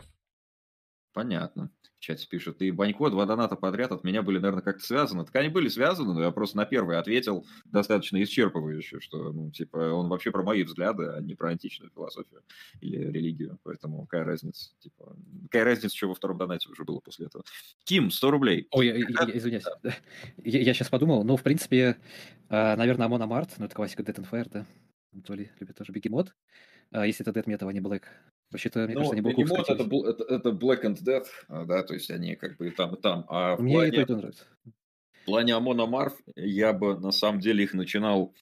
[1.12, 1.70] Понятно
[2.04, 5.24] чате пишут, и Банько, два доната подряд от меня были, наверное, как-то связаны.
[5.24, 9.76] Так они были связаны, но я просто на первый ответил достаточно исчерпывающе, что, ну, типа,
[9.92, 12.42] он вообще про мои взгляды, а не про античную философию
[12.80, 13.58] или религию.
[13.62, 14.70] Поэтому какая разница?
[14.78, 17.44] Типа, какая разница, что во втором донате уже было после этого?
[17.84, 18.68] Ким, 100 рублей.
[18.70, 19.64] Ой, я, я, извиняюсь.
[20.44, 21.96] Я, я сейчас подумал, ну, в принципе,
[22.48, 24.66] а, наверное, Амон Амарт, ну, это классика Dead and Fire, да?
[25.24, 26.34] То ли любит тоже Бегемот.
[26.90, 28.02] А если это Dead Metal, а не Black.
[28.50, 31.94] Вообще-то, мне ну, кажется, они Behemoth это, это, это Black and Death, а, да, то
[31.94, 33.24] есть они как бы и там, и там.
[33.28, 34.44] А мне плане, это нравится.
[35.22, 38.34] В плане Амона Марф я бы на самом деле их начинал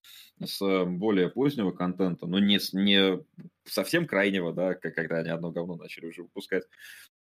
[0.44, 3.24] с более позднего контента, но не, не
[3.64, 6.64] совсем крайнего, да, когда они одно говно начали уже выпускать.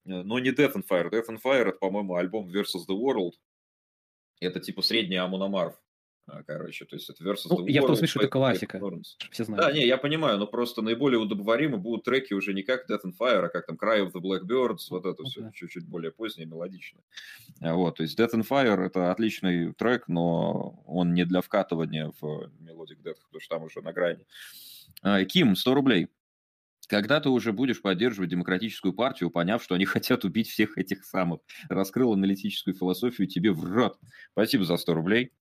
[0.07, 1.11] Э, но не Death and Fire.
[1.11, 3.33] Death and Fire это, по-моему, альбом Versus the World.
[4.41, 5.75] Это типа средний Амон Амарф.
[6.33, 8.81] А, короче, то есть это Versus ну, Я в том смысле, что это классика.
[9.31, 9.65] Все знают.
[9.65, 13.15] Да, не, я понимаю, но просто наиболее удобоваримы будут треки уже не как Death and
[13.19, 15.27] Fire, а как там Cry of the Blackbirds, вот это okay.
[15.27, 17.03] все чуть-чуть более позднее, мелодичное.
[17.61, 22.13] А, вот, то есть Death and Fire это отличный трек, но он не для вкатывания
[22.21, 24.27] в Melodic Death, потому что там уже на грани.
[25.03, 26.09] А, Ким, 100 рублей.
[26.89, 31.41] Когда ты уже будешь поддерживать демократическую партию, поняв, что они хотят убить всех этих самых?
[31.69, 33.99] Раскрыл аналитическую философию тебе в рот.
[34.33, 35.33] Спасибо за 100 рублей.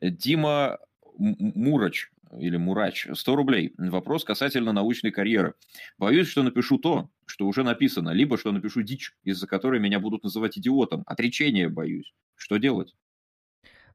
[0.00, 0.78] Дима
[1.18, 3.74] Мурач или Мурач, 100 рублей.
[3.78, 5.54] Вопрос касательно научной карьеры.
[5.98, 10.24] Боюсь, что напишу то, что уже написано, либо что напишу дичь, из-за которой меня будут
[10.24, 11.02] называть идиотом.
[11.06, 12.12] Отречение боюсь.
[12.34, 12.94] Что делать?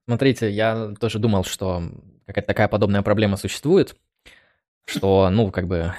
[0.06, 1.84] Смотрите, я тоже думал, что
[2.26, 3.96] какая-то такая подобная проблема существует,
[4.86, 5.94] что, ну, как бы,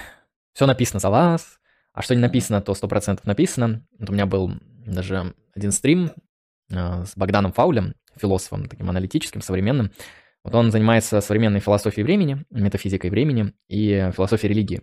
[0.53, 1.59] все написано за вас,
[1.93, 3.85] а что не написано, то 100% написано.
[3.97, 4.51] Вот у меня был
[4.85, 6.11] даже один стрим
[6.69, 9.91] э, с Богданом Фаулем, философом таким аналитическим, современным.
[10.43, 14.81] Вот он занимается современной философией времени, метафизикой времени и философией религии.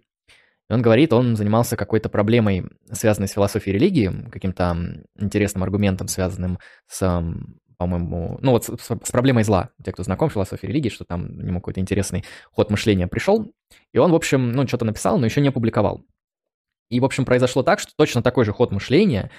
[0.70, 6.60] И он говорит, он занимался какой-то проблемой, связанной с философией религии, каким-то интересным аргументом, связанным
[6.86, 7.00] с,
[7.76, 9.70] по-моему, ну вот с, с проблемой зла.
[9.84, 13.52] Те, кто знаком с философией религии, что там ему какой-то интересный ход мышления пришел.
[13.92, 16.04] И он, в общем, ну, что-то написал, но еще не опубликовал.
[16.88, 19.30] И, в общем, произошло так, что точно такой же ход мышления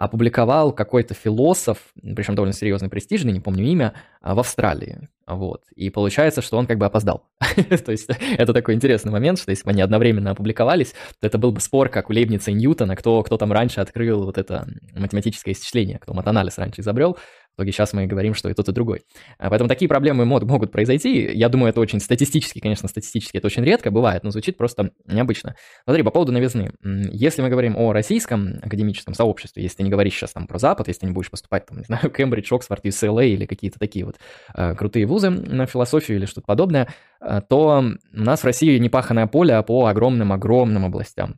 [0.00, 3.92] опубликовал какой-то философ, причем довольно серьезный, престижный, не помню имя,
[4.22, 5.10] а, в Австралии.
[5.26, 5.62] Вот.
[5.76, 7.28] И получается, что он как бы опоздал.
[7.84, 11.52] то есть это такой интересный момент, что если бы они одновременно опубликовались, то это был
[11.52, 15.52] бы спор, как у Лейбница и Ньютона, кто, кто там раньше открыл вот это математическое
[15.52, 17.18] исчисление, кто матанализ раньше изобрел.
[17.52, 19.02] В итоге сейчас мы говорим, что и тот, и другой.
[19.38, 21.30] А поэтому такие проблемы могут произойти.
[21.32, 25.56] Я думаю, это очень статистически, конечно, статистически это очень редко бывает, но звучит просто необычно.
[25.84, 26.72] Смотри, по поводу новизны.
[26.82, 30.88] Если мы говорим о российском академическом сообществе, если ты не говоришь сейчас там про Запад,
[30.88, 34.16] если ты не будешь поступать, там, не знаю, Кембридж, Оксфорд, UCLA или какие-то такие вот
[34.54, 36.88] э, крутые вузы на философию или что-то подобное,
[37.20, 41.36] э, то у нас в России непаханное поле по огромным-огромным областям.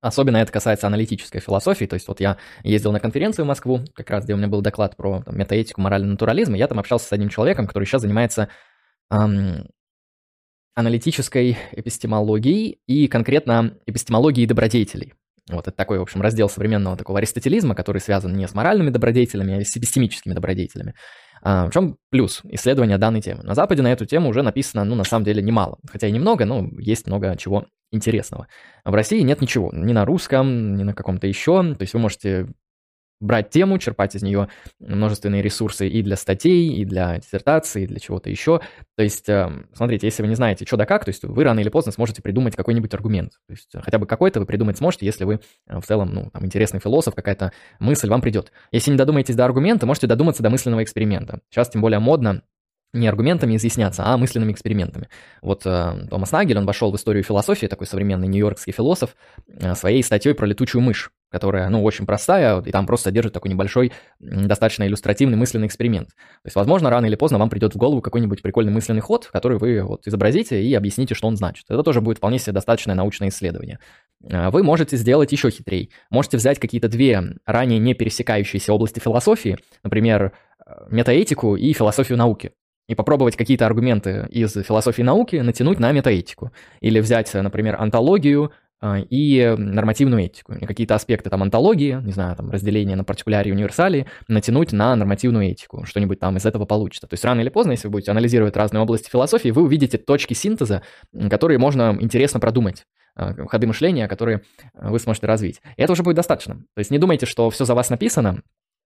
[0.00, 1.84] Особенно это касается аналитической философии.
[1.84, 4.62] То есть вот я ездил на конференцию в Москву, как раз где у меня был
[4.62, 8.02] доклад про там, метаэтику, моральный натурализм, и я там общался с одним человеком, который сейчас
[8.02, 8.48] занимается
[9.10, 9.68] эм,
[10.74, 15.12] аналитической эпистемологией и конкретно эпистемологией добродетелей.
[15.50, 19.60] Вот это такой, в общем, раздел современного такого аристотелизма, который связан не с моральными добродетелями,
[19.60, 20.94] а с эпистемическими добродетелями.
[21.42, 23.42] А, в чем плюс исследования данной темы?
[23.42, 25.78] На Западе на эту тему уже написано, ну, на самом деле, немало.
[25.90, 28.46] Хотя и немного, но есть много чего интересного.
[28.84, 29.70] В России нет ничего.
[29.72, 31.74] Ни на русском, ни на каком-то еще.
[31.74, 32.48] То есть вы можете
[33.20, 34.48] брать тему, черпать из нее
[34.80, 38.60] множественные ресурсы и для статей, и для диссертации, и для чего-то еще.
[38.96, 41.60] То есть, эм, смотрите, если вы не знаете, что да как, то есть вы рано
[41.60, 43.32] или поздно сможете придумать какой-нибудь аргумент.
[43.46, 46.44] То есть хотя бы какой-то вы придумать сможете, если вы э, в целом, ну, там,
[46.44, 48.52] интересный философ, какая-то мысль вам придет.
[48.72, 51.40] Если не додумаетесь до аргумента, можете додуматься до мысленного эксперимента.
[51.50, 52.42] Сейчас тем более модно
[52.92, 55.08] не аргументами изъясняться, а мысленными экспериментами.
[55.42, 59.16] Вот э, Томас Нагель, он вошел в историю философии, такой современный нью-йоркский философ,
[59.46, 63.50] э, своей статьей про летучую мышь, которая, ну, очень простая, и там просто содержит такой
[63.50, 66.08] небольшой, достаточно иллюстративный мысленный эксперимент.
[66.08, 69.58] То есть, возможно, рано или поздно вам придет в голову какой-нибудь прикольный мысленный ход, который
[69.58, 71.66] вы вот изобразите и объясните, что он значит.
[71.68, 73.78] Это тоже будет вполне себе достаточное научное исследование.
[74.24, 75.90] Э, вы можете сделать еще хитрее.
[76.10, 80.32] Можете взять какие-то две ранее не пересекающиеся области философии, например,
[80.66, 82.52] э, метаэтику и философию науки
[82.90, 86.50] и попробовать какие-то аргументы из философии науки натянуть на метаэтику.
[86.80, 90.54] Или взять, например, антологию а, и нормативную этику.
[90.66, 95.52] Какие-то аспекты там антологии, не знаю, там разделение на партикулярии и универсалии, натянуть на нормативную
[95.52, 95.84] этику.
[95.84, 97.06] Что-нибудь там из этого получится.
[97.06, 100.34] То есть рано или поздно, если вы будете анализировать разные области философии, вы увидите точки
[100.34, 100.82] синтеза,
[101.30, 104.42] которые можно интересно продумать а, ходы мышления, которые
[104.74, 105.60] вы сможете развить.
[105.76, 106.56] И это уже будет достаточно.
[106.56, 108.42] То есть не думайте, что все за вас написано,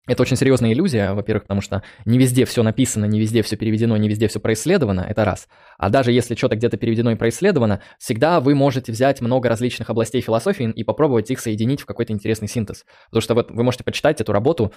[0.07, 3.97] это очень серьезная иллюзия, во-первых, потому что не везде все написано, не везде все переведено,
[3.97, 5.49] не везде все происследовано, это раз.
[5.79, 10.21] А даже если что-то где-то переведено и происследовано, всегда вы можете взять много различных областей
[10.21, 12.85] философии и попробовать их соединить в какой-то интересный синтез.
[13.07, 14.73] Потому что вот вы можете почитать эту работу,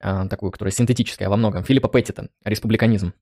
[0.00, 3.12] а, такую, которая синтетическая во многом, Филиппа Петтита «Республиканизм».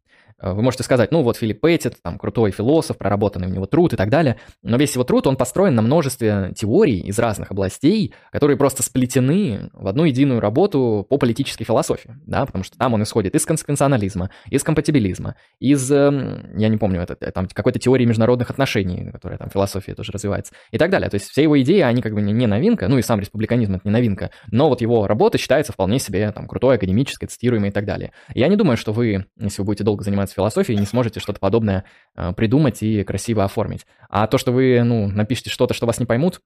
[0.40, 3.92] Э, вы можете сказать, ну вот Филипп Петтит, там крутой философ, проработанный у него труд
[3.92, 8.14] и так далее, но весь его труд, он построен на множестве теорий из разных областей,
[8.32, 13.02] которые просто сплетены в одну единую работу по политической философии, да, потому что там он
[13.02, 18.50] исходит из конституционализма, из компатибилизма, из, эм, я не помню, это, там какой-то теории международных
[18.50, 21.10] отношений, которая там философия тоже развивается, и так далее.
[21.10, 23.82] То есть все его идеи, они как бы не новинка, ну и сам республиканизм это
[23.84, 27.84] не новинка, но вот его работа считается вполне себе там крутой, академической, цитируемой и так
[27.84, 28.12] далее.
[28.34, 31.40] я не думаю, что вы, если вы будете долго заниматься заниматься философией, не сможете что-то
[31.40, 31.84] подобное
[32.16, 33.86] э, придумать и красиво оформить.
[34.08, 36.40] А то, что вы, ну, напишите что-то, что вас не поймут,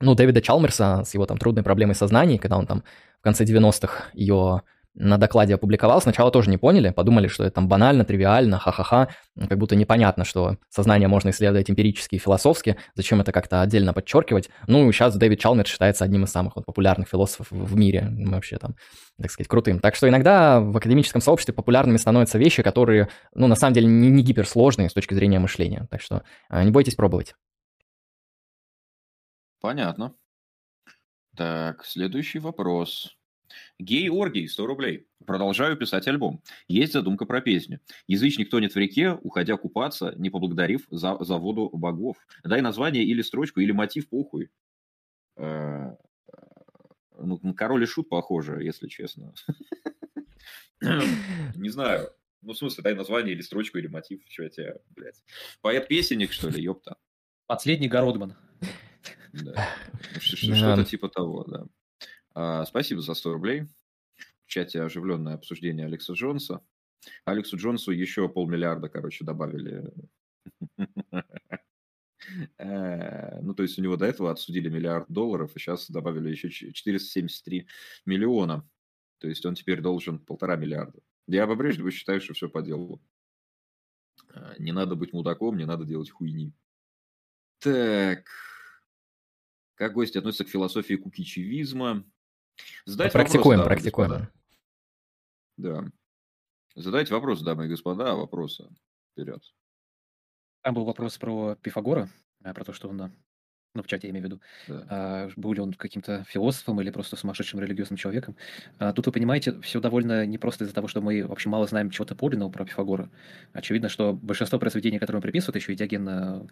[0.00, 2.84] ну, Дэвида Чалмерса с его там трудной проблемой сознания, когда он там
[3.20, 4.62] в конце 90-х ее
[4.96, 9.08] на докладе опубликовал, сначала тоже не поняли, подумали, что это там банально, тривиально, ха-ха-ха,
[9.48, 14.48] как будто непонятно, что сознание можно исследовать эмпирически и философски, зачем это как-то отдельно подчеркивать.
[14.66, 18.74] Ну, сейчас Дэвид Чалмер считается одним из самых вот, популярных философов в мире, вообще там,
[19.20, 19.80] так сказать, крутым.
[19.80, 24.08] Так что иногда в академическом сообществе популярными становятся вещи, которые, ну, на самом деле не,
[24.08, 25.86] не гиперсложные с точки зрения мышления.
[25.90, 27.34] Так что а, не бойтесь пробовать.
[29.60, 30.14] Понятно.
[31.36, 33.16] Так, следующий вопрос.
[33.78, 35.06] Гей-оргий, 100 рублей.
[35.26, 36.42] Продолжаю писать альбом.
[36.68, 37.80] Есть задумка про песню.
[38.06, 42.16] Язычник тонет в реке, уходя купаться, не поблагодарив за, за воду богов.
[42.44, 44.50] Дай название или строчку, или мотив, похуй.
[45.36, 45.96] Э,
[47.18, 49.34] ну, на король и шут похоже, если честно.
[50.80, 52.10] Не знаю.
[52.42, 54.22] Ну, в смысле, дай название или строчку, или мотив.
[54.28, 55.22] Что я тебе, блядь.
[55.62, 56.96] Поэт-песенник, что ли, ёпта.
[57.46, 58.36] Последний Городман.
[59.32, 59.68] Да.
[60.20, 61.66] Что-то типа того, да.
[62.38, 63.62] А, спасибо за 100 рублей.
[64.44, 66.60] В чате оживленное обсуждение Алекса Джонса.
[67.24, 69.90] Алексу Джонсу еще полмиллиарда, короче, добавили.
[72.58, 76.50] Э, ну, то есть у него до этого отсудили миллиард долларов, и сейчас добавили еще
[76.50, 77.68] 473
[78.04, 78.68] миллиона.
[79.18, 80.98] То есть он теперь должен полтора миллиарда.
[81.28, 83.00] Я по-прежнему считаю, что все по делу.
[84.34, 86.52] Э, не надо быть мудаком, не надо делать хуйни.
[87.60, 88.26] Так.
[89.76, 92.04] Как гости относятся к философии кукичевизма?
[92.84, 94.10] Задать практикуем, вопрос, практикуем.
[94.10, 94.32] Господа.
[95.56, 95.84] Да.
[96.74, 98.68] Задайте вопрос, дамы и господа, а вопросы
[99.12, 99.42] вперед.
[100.62, 102.08] Там был вопрос про Пифагора,
[102.42, 103.12] а, про то, что он
[103.76, 104.86] ну, в чате я имею в виду, да.
[104.88, 108.36] а, был ли он каким-то философом или просто сумасшедшим религиозным человеком.
[108.78, 112.14] А, тут вы понимаете, все довольно непросто из-за того, что мы вообще мало знаем чего-то
[112.14, 113.10] подлинного про Пифагора.
[113.52, 116.46] Очевидно, что большинство произведений, которые он приписывает, еще и Диоген а,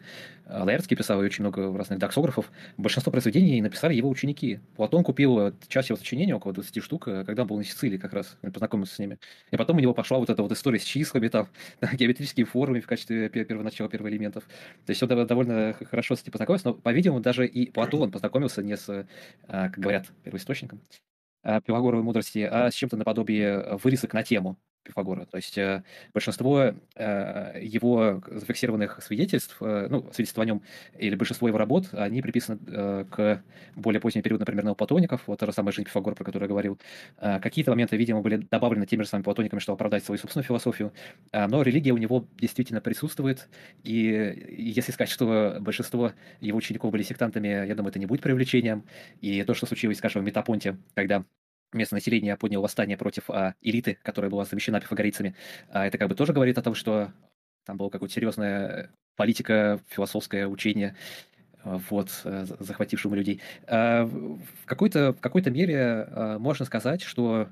[0.46, 4.60] Лаэртский писал, и очень много разных доксографов, большинство произведений написали его ученики.
[4.76, 8.12] Платон купил часть его сочинений, около 20 штук, э, когда он был на Сицилии как
[8.12, 9.18] раз, познакомился с ними.
[9.50, 11.48] И потом у него пошла вот эта вот история с числами, там,
[11.92, 14.44] геометрические формы в качестве первоначала первоэлементов.
[14.86, 18.62] То есть он довольно хорошо с этим познакомился, но, по-видимому, по-моему, даже и Платон познакомился
[18.62, 18.88] не с,
[19.46, 20.80] а, как говорят, первоисточником
[21.42, 25.26] а, Пифагоровой мудрости, а с чем-то наподобие вырисок на тему Пифагора.
[25.26, 25.82] То есть э,
[26.12, 30.62] большинство э, его зафиксированных свидетельств, э, ну, свидетельств о нем,
[30.99, 33.43] или большинство его работ, они приписаны к
[33.74, 36.78] более позднему периоду, например, неоплатоников, вот та же самая жизнь Пифагора, про которую я говорил.
[37.18, 40.93] Какие-то моменты, видимо, были добавлены теми же самыми платониками, чтобы оправдать свою собственную философию,
[41.32, 43.49] но религия у него действительно присутствует,
[43.82, 48.85] и если сказать, что большинство его учеников были сектантами, я думаю, это не будет привлечением,
[49.20, 51.24] и то, что случилось, скажем, в Метапонте, когда
[51.74, 55.34] местное население подняло восстание против а, элиты, которая была замещена пифагорейцами,
[55.70, 57.12] а, это как бы тоже говорит о том, что
[57.66, 60.96] там была какая-то серьезная политика, философское учение,
[61.62, 63.40] а, вот, э, захватившему людей.
[63.66, 67.48] А, в какой-то, в какой-то мере а, можно сказать, что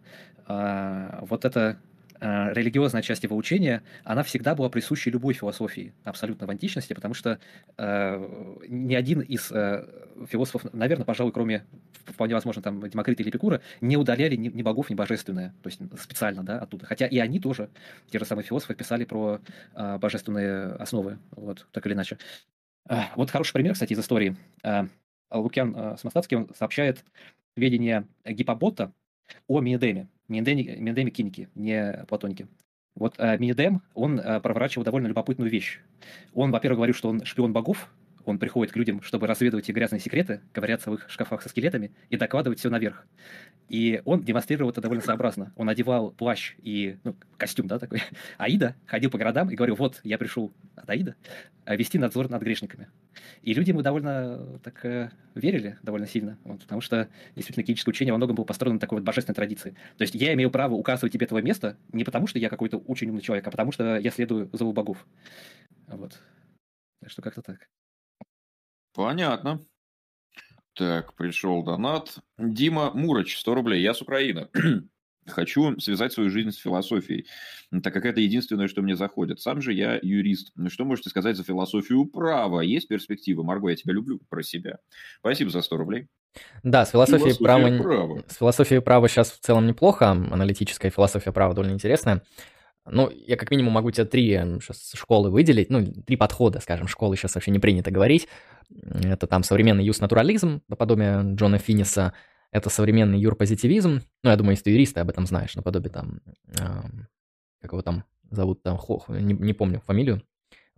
[0.49, 1.92] вот это Э,
[2.23, 7.39] религиозная часть его учения, она всегда была присуща любой философии, абсолютно в античности, потому что
[7.77, 9.85] э, ни один из э,
[10.29, 11.65] философов, наверное, пожалуй, кроме,
[12.07, 15.81] вполне возможно, там, Демокрита или Эпикура, не удаляли ни, ни богов, ни божественное, то есть
[16.01, 16.87] специально, да, оттуда.
[16.87, 17.71] Хотя и они тоже,
[18.11, 19.41] те же самые философы, писали про
[19.75, 22.19] э, божественные основы, вот, так или иначе.
[22.89, 24.37] Э, вот хороший пример, кстати, из истории.
[24.63, 24.85] Э,
[25.31, 27.05] Лукьян э, Самостатский он сообщает
[27.57, 28.93] сведения Гиппобота
[29.47, 30.09] о Минидеме.
[30.29, 32.49] Минидеме киники, не платоники.
[32.95, 35.81] Вот э, Минидем, он э, проворачивал довольно любопытную вещь.
[36.35, 37.91] Он, во-первых, говорил, что он шпион богов,
[38.25, 41.93] он приходит к людям, чтобы разведывать их грязные секреты, ковыряться в их шкафах со скелетами
[42.11, 43.07] и докладывать все наверх.
[43.69, 45.53] И он демонстрировал это довольно сообразно.
[45.57, 48.03] Он одевал плащ и ну, костюм, да, такой,
[48.39, 51.15] Аида, ходил по городам и говорил, вот, я пришел от Аида
[51.65, 52.89] э, вести надзор над грешниками.
[53.43, 58.13] И люди ему довольно так э, верили, довольно сильно, вот, потому что действительно киническое учение
[58.13, 59.75] во многом было построено на такой вот божественной традиции.
[59.97, 63.09] То есть я имею право указывать тебе твое место не потому, что я какой-то очень
[63.09, 65.07] умный человек, а потому что я следую зову богов.
[65.87, 66.21] Вот.
[67.01, 67.72] Так что как-то так.
[68.95, 69.61] Понятно.
[70.75, 72.19] Так, пришел донат.
[72.39, 73.83] Дима Муроч, 100 рублей.
[73.83, 74.49] Я с Украины.
[75.27, 77.27] Хочу связать свою жизнь с философией,
[77.83, 79.41] так как это единственное, что мне заходит.
[79.41, 80.51] Сам же я юрист.
[80.57, 82.61] Ну, что можете сказать за философию права?
[82.61, 83.45] Есть перспективы?
[83.45, 84.79] Марго, я тебя люблю про себя.
[85.21, 86.09] Спасибо за 100 рублей.
[86.63, 88.25] Да, с философией права, права.
[88.27, 90.11] С философией права сейчас в целом неплохо.
[90.11, 92.23] Аналитическая философия права довольно интересная.
[92.87, 94.31] Ну, я как минимум могу тебе три
[94.61, 98.27] сейчас школы выделить, ну, три подхода, скажем, школы сейчас вообще не принято говорить.
[99.05, 102.13] Это там современный юс-натурализм, наподобие Джона Финниса,
[102.51, 106.21] это современный юрпозитивизм, ну, я думаю, если ты юрист, ты об этом знаешь, наподобие там,
[106.59, 106.65] э,
[107.61, 110.23] как его там зовут, там, Хох, не, не помню фамилию,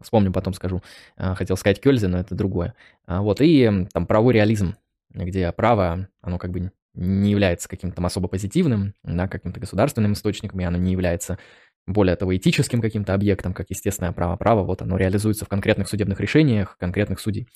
[0.01, 0.83] вспомню, потом скажу.
[1.17, 2.75] Э, хотел сказать Кёльзе, но это другое.
[3.07, 4.77] А, вот, и там правовой реализм,
[5.11, 10.65] где право, оно как бы не является каким-то особо позитивным, да, каким-то государственным источником, и
[10.65, 11.39] оно не является
[11.87, 14.37] более того, этическим каким-то объектом, как естественное право.
[14.37, 17.49] Право, вот оно реализуется в конкретных судебных решениях конкретных судей.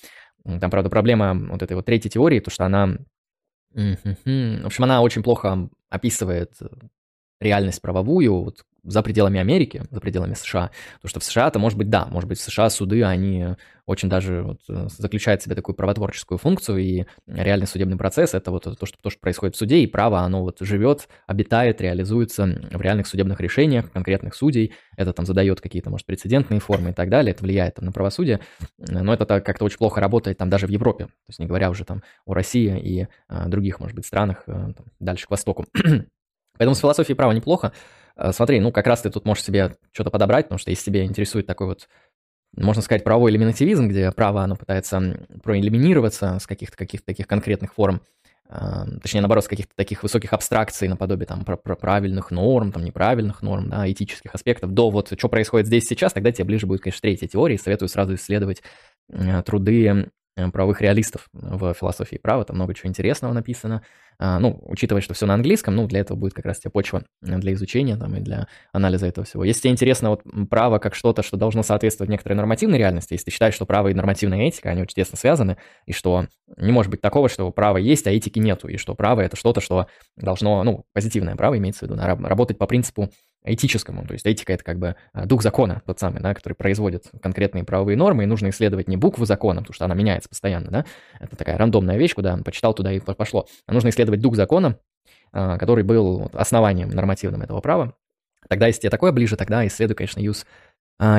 [0.43, 2.97] Там, правда, проблема вот этой вот третьей теории, то, что она...
[3.73, 6.53] В общем, она очень плохо описывает
[7.39, 10.71] реальность правовую, вот за пределами Америки, за пределами США.
[10.95, 13.55] Потому что в США это может быть, да, может быть, в США суды, они
[13.89, 18.51] очень даже вот, э, заключают в себе такую правотворческую функцию, и реальный судебный процесс— это
[18.51, 22.45] вот то что, то, что происходит в суде, и право, оно вот живет, обитает, реализуется
[22.45, 27.09] в реальных судебных решениях конкретных судей, это там задает какие-то, может, прецедентные формы и так
[27.09, 28.41] далее, это влияет там, на правосудие,
[28.77, 31.83] но это как-то очень плохо работает там даже в Европе, то есть не говоря уже
[31.83, 35.65] там о России и а, других, может быть, странах а, там, дальше к востоку.
[36.59, 37.71] Поэтому с философией права неплохо.
[38.19, 41.05] Э, смотри, ну как раз ты тут можешь себе что-то подобрать, потому что если тебя
[41.05, 41.87] интересует такой вот,
[42.55, 48.01] можно сказать, правовой элиминативизм, где право, оно пытается проэлиминироваться с каких-то каких таких конкретных форм,
[48.49, 48.57] э,
[49.01, 53.69] точнее, наоборот, с каких-то таких высоких абстракций наподобие там про, правильных норм, там неправильных норм,
[53.69, 57.27] да, этических аспектов, до вот что происходит здесь сейчас, тогда тебе ближе будет, конечно, третья
[57.27, 58.61] теория, советую сразу исследовать
[59.45, 60.11] труды
[60.53, 65.25] правовых реалистов в философии права, там много чего интересного написано, а, ну, учитывая, что все
[65.25, 68.47] на английском, ну, для этого будет как раз тебе почва для изучения там, и для
[68.73, 69.43] анализа этого всего.
[69.43, 73.31] Если тебе интересно вот право как что-то, что должно соответствовать некоторой нормативной реальности, если ты
[73.31, 77.01] считаешь, что право и нормативная этика, они очень тесно связаны, и что не может быть
[77.01, 80.85] такого, что право есть, а этики нету, и что право— это что-то, что должно, ну,
[80.93, 83.09] позитивное право имеется в виду, работать по принципу
[83.43, 84.05] этическому.
[84.05, 87.63] То есть этика— это как бы а, дух закона тот самый, да, который производит конкретные
[87.63, 90.85] правовые нормы, и нужно исследовать не букву закона, потому что она меняется постоянно, да,
[91.19, 93.47] это такая рандомная вещь, куда он почитал, туда и пошло.
[93.65, 94.77] А нужно исследовать дух закона,
[95.31, 97.93] а, который был основанием нормативным этого права.
[98.47, 100.45] Тогда, если тебе такое ближе, тогда исследуй, конечно, use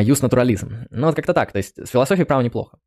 [0.02, 0.86] Юс натурализм.
[0.90, 1.52] Ну, вот как-то так.
[1.52, 2.78] То есть с философией права неплохо.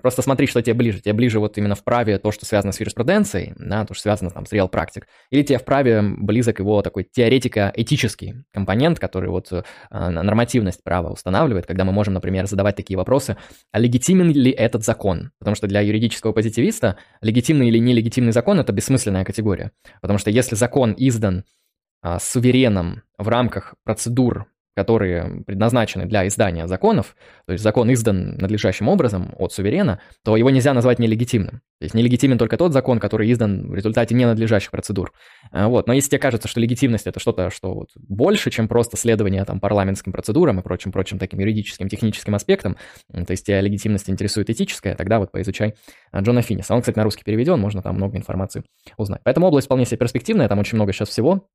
[0.00, 1.00] Просто смотри, что тебе ближе.
[1.00, 4.30] Тебе ближе вот именно в праве то, что связано с юриспруденцией, да, то, что связано
[4.30, 5.06] там с реал практик.
[5.30, 11.66] Или тебе в праве близок его такой теоретико-этический компонент, который вот э, нормативность права устанавливает,
[11.66, 13.36] когда мы можем, например, задавать такие вопросы,
[13.70, 15.32] а легитимен ли этот закон?
[15.38, 19.72] Потому что для юридического позитивиста легитимный или нелегитимный закон– это бессмысленная категория.
[20.00, 21.44] Потому что если закон издан
[22.00, 24.46] а, сувереном в рамках процедур
[24.78, 27.16] которые предназначены для издания законов,
[27.46, 31.62] то есть закон издан надлежащим образом от суверена, то его нельзя назвать нелегитимным.
[31.80, 35.12] То есть нелегитимен только тот закон, который издан в результате ненадлежащих процедур.
[35.50, 35.88] А, вот.
[35.88, 39.58] Но если тебе кажется, что легитимность это что-то, что вот больше, чем просто следование там,
[39.58, 42.76] парламентским процедурам и прочим, прочим таким юридическим, техническим аспектам,
[43.12, 45.74] то есть тебя легитимность интересует этическая, тогда вот поизучай
[46.12, 46.72] а, Джона Финниса.
[46.72, 48.62] Он, кстати, на русский переведен, можно там много информации
[48.96, 49.22] узнать.
[49.24, 51.48] Поэтому область вполне себе перспективная, там очень много сейчас всего.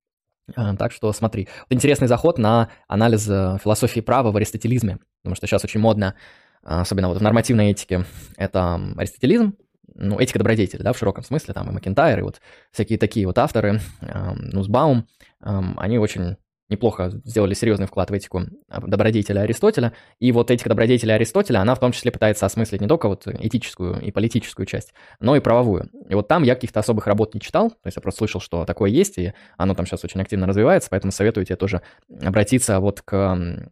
[0.55, 1.47] А, так что смотри.
[1.61, 6.15] Вот интересный заход на анализ э, философии права в аристотелизме, потому что сейчас очень модно,
[6.63, 8.05] особенно вот в нормативной этике,
[8.37, 9.55] это аристотелизм,
[9.95, 12.41] ну, этика добродетели, да, в широком смысле, там и Макентайр, и вот
[12.71, 15.07] всякие такие вот авторы, эм, Нусбаум,
[15.39, 16.37] они очень
[16.73, 19.93] неплохо сделали серьезный вклад в этику добродетеля Аристотеля.
[20.19, 24.01] И вот этика добродетеля Аристотеля, она в том числе пытается осмыслить не только вот этическую
[24.01, 25.89] и политическую часть, но и правовую.
[26.09, 28.65] И вот там я каких-то особых работ не читал, то есть я просто слышал, что
[28.65, 31.81] такое есть, и оно там сейчас очень активно развивается, поэтому советую тебе тоже
[32.21, 33.71] обратиться вот к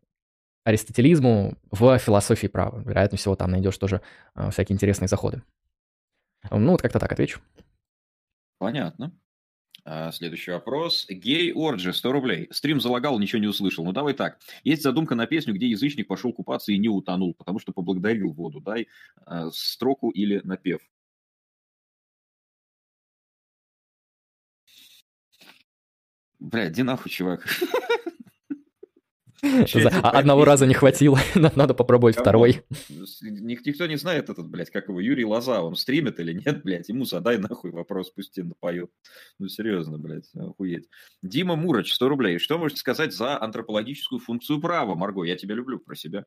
[0.63, 2.81] аристотелизму в философии права.
[2.85, 4.01] Вероятнее всего, там найдешь тоже
[4.35, 5.41] э, всякие интересные заходы.
[6.49, 7.39] Ну, вот как-то так отвечу.
[8.57, 9.11] Понятно.
[9.83, 11.05] А, следующий вопрос.
[11.09, 12.47] Гей Орджи, 100 рублей.
[12.51, 13.83] Стрим залагал, ничего не услышал.
[13.83, 14.39] Ну, давай так.
[14.63, 18.59] Есть задумка на песню, где язычник пошел купаться и не утонул, потому что поблагодарил воду.
[18.61, 18.87] Дай
[19.25, 20.81] э, строку или напев.
[26.39, 27.47] Бля, иди нахуй, чувак.
[29.43, 31.19] Одного раза не хватило,
[31.55, 32.63] надо попробовать второй.
[33.21, 37.05] Никто не знает этот, блядь, как его, Юрий Лоза, он стримит или нет, блядь, ему
[37.05, 38.91] задай нахуй вопрос, пусть тебе напоет.
[39.39, 40.87] Ну, серьезно, блядь, охуеть.
[41.23, 42.37] Дима Муроч, 100 рублей.
[42.37, 45.23] Что можете сказать за антропологическую функцию права, Марго?
[45.23, 46.25] Я тебя люблю про себя.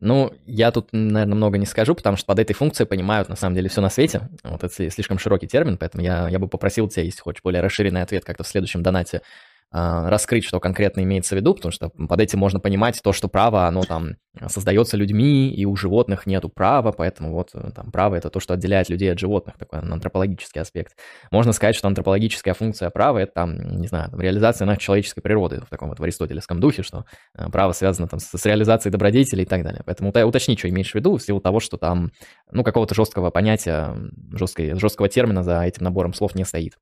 [0.00, 3.56] Ну, я тут, наверное, много не скажу, потому что под этой функцией понимают, на самом
[3.56, 4.28] деле, все на свете.
[4.44, 8.02] Вот это слишком широкий термин, поэтому я, я бы попросил тебя, если хочешь более расширенный
[8.02, 9.22] ответ как-то в следующем донате
[9.70, 13.66] раскрыть, что конкретно имеется в виду, потому что под этим можно понимать то, что право,
[13.66, 14.16] оно там
[14.46, 18.54] создается людьми, и у животных нету права, поэтому вот э, там право это то, что
[18.54, 20.96] отделяет людей от животных, такой антропологический аспект.
[21.30, 25.60] Можно сказать, что антропологическая функция права это там, не знаю, там, реализация нашей человеческой природы
[25.60, 27.04] в таком вот в аристотелевском духе, что
[27.36, 29.82] э, право связано там с, с реализацией добродетелей и так далее.
[29.84, 32.10] Поэтому уточни, что имеешь в виду, в силу того, что там,
[32.50, 33.96] ну, какого-то жесткого понятия,
[34.32, 36.74] жесткой, жесткого термина за этим набором слов не стоит.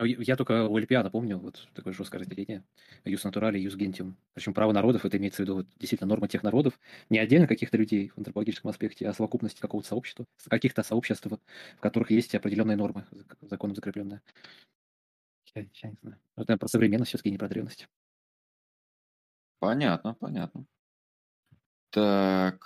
[0.00, 2.64] Ну, я только у Олимпиада помню вот такое жесткое разделение.
[3.04, 4.16] Юс натурали, юс гентиум.
[4.32, 6.80] Причем право народов, это имеется в виду вот, действительно норма тех народов,
[7.10, 12.10] не отдельно каких-то людей в антропологическом аспекте, а совокупности какого-то сообщества, каких-то сообществ, в которых
[12.12, 13.04] есть определенные нормы,
[13.42, 14.22] законом закрепленные.
[15.54, 16.18] Я, я не знаю.
[16.36, 17.88] Это про современность все-таки, не про древность.
[19.58, 20.66] Понятно, понятно.
[21.90, 22.60] Так.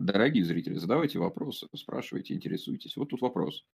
[0.00, 2.96] Дорогие зрители, задавайте вопросы, спрашивайте, интересуйтесь.
[2.96, 3.64] Вот тут вопрос.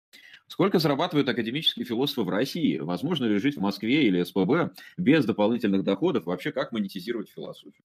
[0.46, 2.78] Сколько зарабатывают академические философы в России?
[2.78, 6.24] Возможно ли жить в Москве или СПБ без дополнительных доходов?
[6.24, 7.84] Вообще, как монетизировать философию?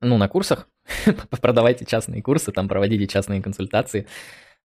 [0.00, 0.70] Ну, на курсах.
[1.42, 4.06] Продавайте частные курсы, там проводите частные консультации.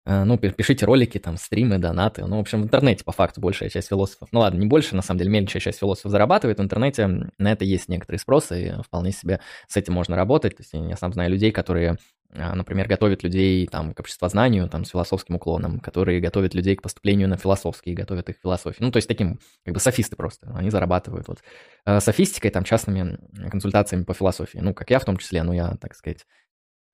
[0.05, 2.25] Э, ну, пишите ролики, там, стримы, донаты.
[2.25, 5.01] Ну, в общем, в интернете, по факту, большая часть философов, ну ладно, не больше, на
[5.01, 6.59] самом деле, меньшая часть философов зарабатывает.
[6.59, 10.55] В интернете на это есть некоторые спросы, и вполне себе с этим можно работать.
[10.55, 11.97] То есть я сам знаю людей, которые
[12.33, 17.27] например, готовят людей там, к обществознанию там, с философским уклоном, которые готовят людей к поступлению
[17.29, 18.83] на философские, готовят их к философии.
[18.83, 21.39] Ну, то есть таким, как бы софисты просто, они зарабатывают вот
[21.85, 23.19] а, софистикой, там, частными
[23.49, 24.59] консультациями по философии.
[24.59, 26.25] Ну, как я в том числе, ну, я, так сказать,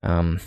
[0.04, 0.40] эм,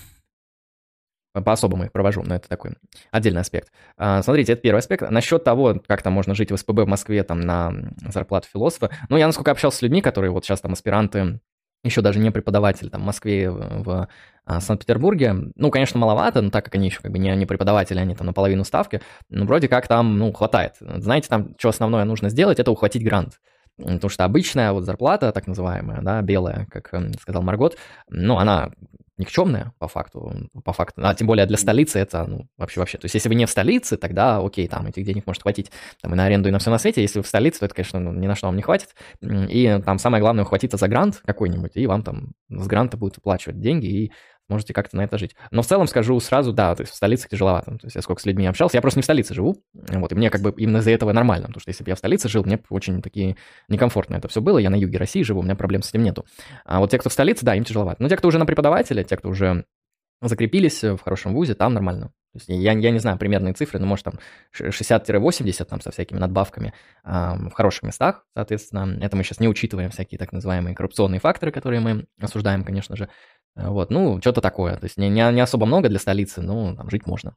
[1.33, 2.73] по-особому их провожу, но это такой
[3.11, 3.73] отдельный аспект.
[3.97, 5.11] А, смотрите, это первый аспект.
[5.11, 7.73] Насчет того, как там можно жить в СПБ в Москве там на
[8.09, 11.41] зарплату философа, ну, я насколько общался с людьми, которые вот сейчас там аспиранты
[11.85, 14.09] еще даже не преподаватель там, в Москве, в, в
[14.45, 15.35] а, Санкт-Петербурге.
[15.55, 18.27] Ну, конечно, маловато, но так как они еще как бы не, не преподаватели, они там
[18.27, 20.75] наполовину ставки, ну, вроде как там, ну, хватает.
[20.81, 23.41] Знаете, там, что основное нужно сделать, это ухватить грант.
[23.79, 27.79] Потому что обычная вот зарплата, так называемая, да, белая, как эм, сказал Маргот,
[28.09, 28.71] ну, она
[29.23, 30.33] никчемная по факту,
[30.65, 33.35] по факту, а тем более для столицы это, ну, вообще вообще, то есть если вы
[33.35, 35.71] не в столице, тогда окей, там этих денег может хватить
[36.01, 37.75] там и на аренду, и на все на свете, если вы в столице, то это,
[37.75, 41.23] конечно, ну, ни на что вам не хватит, и там самое главное ухватиться за грант
[41.25, 44.13] какой-нибудь, и вам там с гранта будут выплачивать деньги, и
[44.53, 45.35] можете как-то на это жить.
[45.51, 47.73] Но в целом скажу сразу, да, то есть в столице тяжеловато.
[47.73, 50.15] То есть я сколько с людьми общался, я просто не в столице живу, вот, и
[50.15, 52.45] мне как бы именно из-за этого нормально, потому что если бы я в столице жил,
[52.45, 53.37] мне очень такие
[53.69, 56.25] некомфортно это все было, я на юге России живу, у меня проблем с этим нету.
[56.65, 58.03] А вот те, кто в столице, да, им тяжеловато.
[58.03, 59.65] Но те, кто уже на преподавателя, те, кто уже
[60.21, 62.13] закрепились в хорошем вузе, там нормально.
[62.33, 64.15] То есть я, я не знаю примерные цифры, но может там
[64.59, 66.73] 60-80 там со всякими надбавками
[67.05, 68.97] э, в хороших местах, соответственно.
[69.03, 73.11] Это мы сейчас не учитываем всякие так называемые коррупционные факторы, которые мы осуждаем, конечно же.
[73.55, 74.77] Вот, ну, что-то такое.
[74.77, 77.37] То есть не, не, не особо много для столицы, но там жить можно.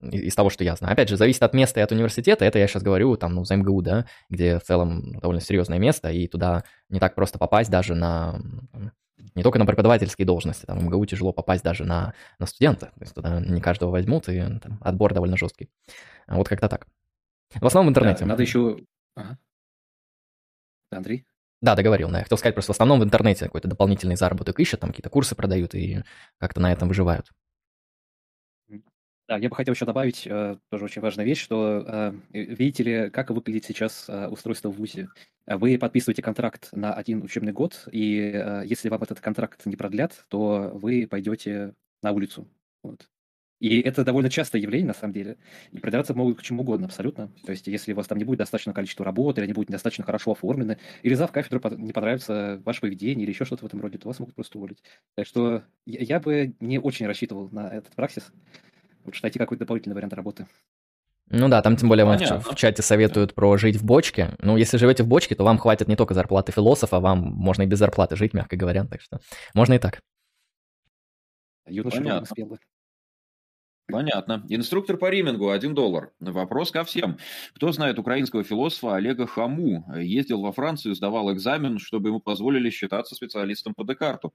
[0.00, 0.92] из того, что я знаю.
[0.92, 2.44] Опять же, зависит от места и от университета.
[2.44, 6.10] Это я сейчас говорю там, ну, за МГУ, да, где в целом довольно серьезное место,
[6.10, 8.40] и туда не так просто попасть даже на
[9.34, 13.00] не только на преподавательские должности, там в МГУ тяжело попасть даже на, на студента, то
[13.00, 15.70] есть туда не каждого возьмут, и там, отбор довольно жесткий.
[16.28, 16.86] Вот как-то так.
[17.54, 18.20] В основном в интернете.
[18.20, 18.78] Да, надо еще...
[19.16, 19.38] Ага.
[20.90, 21.26] Андрей?
[21.64, 22.18] Да, договорил, да.
[22.18, 25.34] Я хотел сказать, просто в основном в интернете какой-то дополнительный заработок ищут, там какие-то курсы
[25.34, 26.02] продают и
[26.38, 27.30] как-то на этом выживают.
[29.26, 33.10] Да, я бы хотел еще добавить, э, тоже очень важная вещь, что э, видите ли,
[33.10, 35.08] как выглядит сейчас э, устройство в ВУЗе.
[35.46, 37.98] Вы подписываете контракт на один учебный год, и
[38.66, 41.72] если вам этот контракт не продлят, то вы пойдете
[42.02, 42.46] на улицу.
[42.82, 43.08] Вот.
[43.60, 45.38] И это довольно частое явление, на самом деле.
[45.72, 47.30] И продаваться могут к чему угодно, абсолютно.
[47.46, 50.04] То есть, если у вас там не будет достаточно количества работы, или они будут недостаточно
[50.04, 53.98] хорошо оформлены, или зав кафедру не понравится ваше поведение, или еще что-то в этом роде,
[53.98, 54.82] то вас могут просто уволить.
[55.14, 58.32] Так что я бы не очень рассчитывал на этот праксис.
[59.04, 60.46] Лучше найти какой-то дополнительный вариант работы.
[61.30, 64.34] Ну да, там тем более вам в, в чате советуют про жить в бочке.
[64.40, 67.66] Ну, если живете в бочке, то вам хватит не только зарплаты философа, вам можно и
[67.66, 68.84] без зарплаты жить, мягко говоря.
[68.84, 69.20] Так что
[69.54, 70.00] можно и так.
[71.66, 72.58] Юноша Понятно.
[73.86, 74.44] Понятно.
[74.48, 76.12] Инструктор по римингу, 1 доллар.
[76.18, 77.18] Вопрос ко всем.
[77.54, 79.84] Кто знает украинского философа Олега Хаму?
[79.96, 84.32] Ездил во Францию, сдавал экзамен, чтобы ему позволили считаться специалистом по Декарту.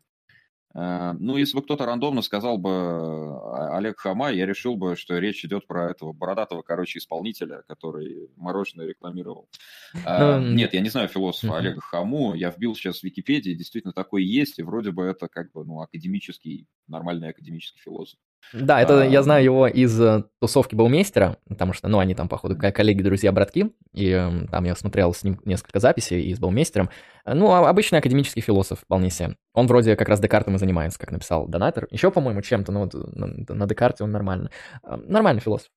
[0.76, 5.18] Э, ну, если бы кто-то рандомно сказал бы э, Олег Хама, я решил бы, что
[5.18, 9.50] речь идет про этого бородатого, короче, исполнителя, который мороженое рекламировал.
[9.94, 14.24] Ну, нет, я не знаю философа Олега Хаму, я вбил сейчас в Википедии, действительно такой
[14.24, 18.20] есть, и вроде бы это как бы, ну, академический, нормальный академический философ.
[18.53, 19.99] Да, это а, я знаю его из
[20.40, 24.11] тусовки Баумейстера, потому что, ну, они там, походу, коллеги, друзья, братки, и
[24.52, 26.90] там я смотрел с ним несколько записей и с Баумейстером.
[27.26, 29.36] Ну, а обычный академический философ вполне себе.
[29.53, 31.88] Он вроде как раз Декартом и занимается, как написал Донатор.
[31.91, 34.49] Еще, по-моему, чем-то, ну, вот на, Декарте он нормально.
[34.84, 35.70] Нормальный философ.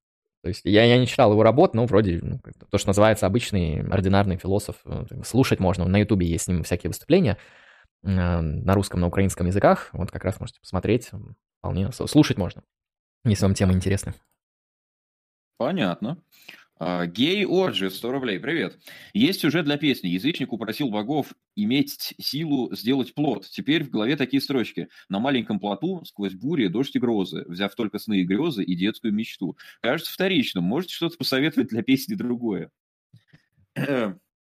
[0.43, 3.80] То есть я, я не читал его работ, но вроде ну, то, что называется обычный
[3.89, 4.76] ординарный философ.
[4.84, 5.86] Э, слушать можно.
[5.86, 7.39] На Ютубе есть с ним всякие выступления
[8.02, 9.90] на русском, на украинском языках.
[9.93, 11.10] Вот как раз можете посмотреть.
[11.62, 12.64] Вполне слушать можно,
[13.24, 14.14] если вам тема интересна.
[15.59, 16.20] Понятно.
[16.76, 18.76] А, гей Орджи, 100 рублей, привет.
[19.12, 20.09] Есть сюжет для песни.
[20.09, 23.47] Язычник упросил богов иметь силу сделать плод.
[23.48, 24.89] Теперь в голове такие строчки.
[25.09, 29.14] На маленьком плоту, сквозь бури, дождь и грозы, взяв только сны и грезы и детскую
[29.14, 29.56] мечту.
[29.82, 30.64] Кажется вторичным.
[30.64, 32.72] Можете что-то посоветовать для песни другое?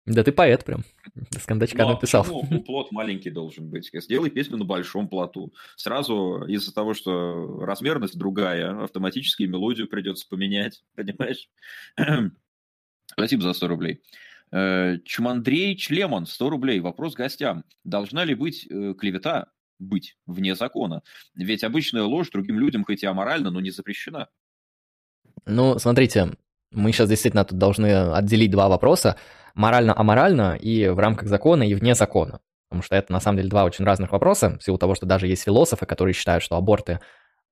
[0.05, 0.83] Да ты поэт прям.
[1.31, 2.23] С кондачка ну, написал.
[2.23, 3.89] Почему плот маленький должен быть?
[3.93, 5.53] Сделай песню на большом плоту.
[5.77, 10.83] Сразу из-за того, что размерность другая, автоматически мелодию придется поменять.
[10.95, 11.49] Понимаешь?
[13.05, 14.01] Спасибо за 100 рублей.
[14.51, 16.79] Э, Чумандрей Члемон, 100 рублей.
[16.81, 17.63] Вопрос гостям.
[17.85, 21.01] Должна ли быть э, клевета быть вне закона?
[21.33, 24.27] Ведь обычная ложь другим людям хоть и аморальна, но не запрещена.
[25.45, 26.31] Ну, смотрите,
[26.73, 29.15] мы сейчас действительно тут должны отделить два вопроса
[29.55, 32.39] морально-аморально и в рамках закона, и вне закона.
[32.69, 35.27] Потому что это на самом деле два очень разных вопроса, в силу того, что даже
[35.27, 36.99] есть философы, которые считают, что аборты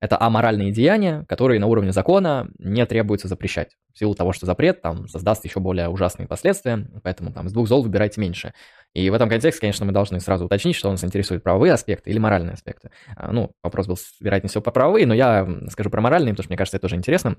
[0.02, 3.77] это аморальные деяния, которые на уровне закона не требуется запрещать.
[3.93, 7.68] В силу того, что запрет там создаст еще более ужасные последствия, поэтому там с двух
[7.68, 8.53] зол выбирайте меньше.
[8.93, 12.18] И в этом контексте, конечно, мы должны сразу уточнить, что нас интересует правовые аспекты или
[12.18, 12.89] моральные аспекты.
[13.15, 16.52] А, ну, вопрос был, вероятнее всего, по правовые, но я скажу про моральные, потому что
[16.52, 17.38] мне кажется, это тоже интересно.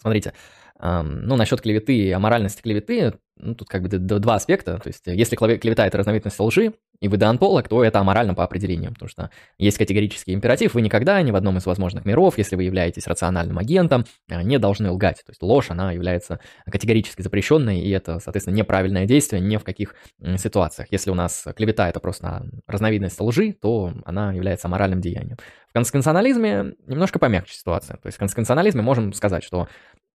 [0.00, 0.32] Смотрите,
[0.80, 4.78] ну, насчет клеветы и аморальности клеветы, ну, тут как бы два аспекта.
[4.78, 8.92] То есть, если клевета– это разновидность лжи, и вы деонтолог, то это аморально по определению,
[8.92, 12.64] потому что есть категорический императив, вы никогда ни в одном из возможных миров, если вы
[12.64, 15.18] являетесь рациональным агентом, э, не должны лгать.
[15.24, 19.94] То есть ложь, она является категорически запрещенной, и это, соответственно, неправильное действие ни в каких
[20.36, 20.88] ситуациях.
[20.90, 25.36] Если у нас клевета– это просто разновидность лжи, то она является аморальным деянием.
[25.68, 27.96] В конституционализме немножко помягче ситуация.
[27.96, 29.68] То есть в конституционализме можем сказать, что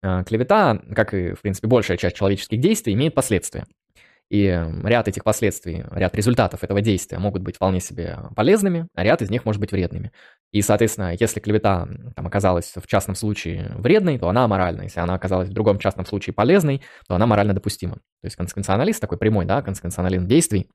[0.02, 3.66] Э, клевета, как и, в принципе, большая часть человеческих действий, имеет последствия.
[4.30, 4.44] И
[4.84, 9.30] ряд этих последствий, ряд результатов этого действия могут быть вполне себе полезными, а ряд из
[9.30, 10.12] них может быть вредными.
[10.52, 14.82] И, соответственно, если клевета там, оказалась в частном случае вредной, то она аморальна.
[14.82, 17.94] Если она оказалась в другом частном случае полезной, то она морально допустима.
[17.94, 20.70] То есть консеквенционалист такой прямой, да, консеквенционализм действий,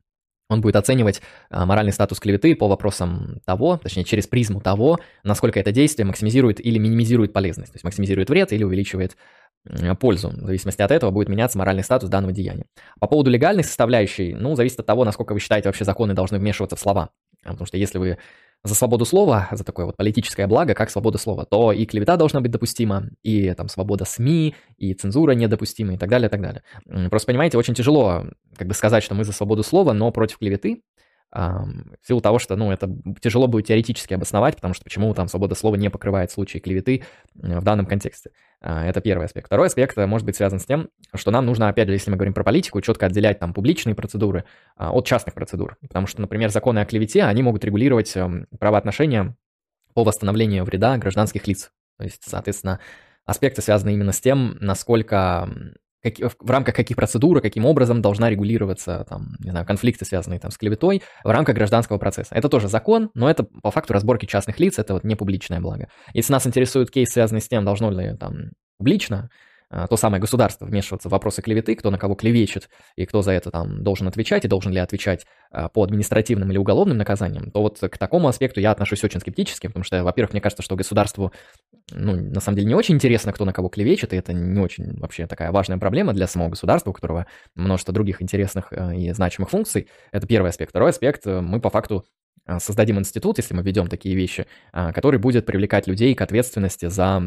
[0.47, 5.59] он будет оценивать а, моральный статус клеветы по вопросам того, точнее, через призму того, насколько
[5.59, 9.17] это действие максимизирует или минимизирует полезность, то есть максимизирует вред или увеличивает
[9.99, 10.29] пользу.
[10.29, 12.65] В зависимости от этого будет меняться моральный статус данного деяния.
[12.99, 16.75] По поводу легальной составляющей, ну, зависит от того, насколько вы считаете вообще законы должны вмешиваться
[16.75, 17.09] в слова.
[17.43, 18.17] Потому что если вы
[18.63, 22.41] за свободу слова, за такое вот политическое благо, как свобода слова, то и клевета должна
[22.41, 26.63] быть допустима, и там свобода СМИ, и цензура недопустима, и так далее, и так далее.
[27.09, 28.25] Просто, понимаете, очень тяжело
[28.57, 30.81] как бы сказать, что мы за свободу слова, но против клеветы,
[31.31, 32.89] в силу того, что, ну, это
[33.19, 37.03] тяжело будет теоретически обосновать, потому что почему там свобода слова не покрывает случаи клеветы
[37.33, 38.31] в данном контексте.
[38.61, 39.45] А, это первый аспект.
[39.45, 42.17] Второй аспект э, может быть связан с тем, что нам нужно, опять же, если мы
[42.17, 44.45] говорим про политику, четко отделять там публичные процедуры
[44.75, 45.77] а, от частных процедур.
[45.81, 49.35] Потому что, например, законы о клевете, они могут регулировать эм, правоотношения
[49.93, 51.71] по восстановлению вреда гражданских лиц.
[51.99, 52.79] То есть, соответственно,
[53.25, 55.47] аспекты связаны именно с тем, насколько
[56.11, 60.51] как, в рамках каких процедур, каким образом должна регулироваться там, не знаю, конфликты, связанные там,
[60.51, 62.35] с клеветой, в рамках гражданского процесса.
[62.35, 65.89] Это тоже закон, но это по факту разборки частных лиц, это вот не публичное благо.
[66.13, 69.29] Если нас интересует кейс, связанный с тем, должно ли там публично
[69.69, 73.51] то самое государство вмешиваться в вопросы клеветы, кто на кого клевечет и кто за это
[73.51, 77.79] там должен отвечать и должен ли отвечать а, по административным или уголовным наказаниям, то вот
[77.79, 81.31] к такому аспекту я отношусь очень скептически, потому что, во-первых, мне кажется, что государству,
[81.91, 84.99] ну, на самом деле не очень интересно, кто на кого клевечет, и это не очень
[84.99, 87.25] вообще такая важная проблема для самого государства, у которого
[87.55, 89.87] множество других интересных а, и значимых функций.
[90.11, 90.71] Это первый аспект.
[90.71, 92.05] Второй аспект, мы по факту
[92.59, 97.23] создадим институт, если мы ведем такие вещи, который будет привлекать людей к ответственности за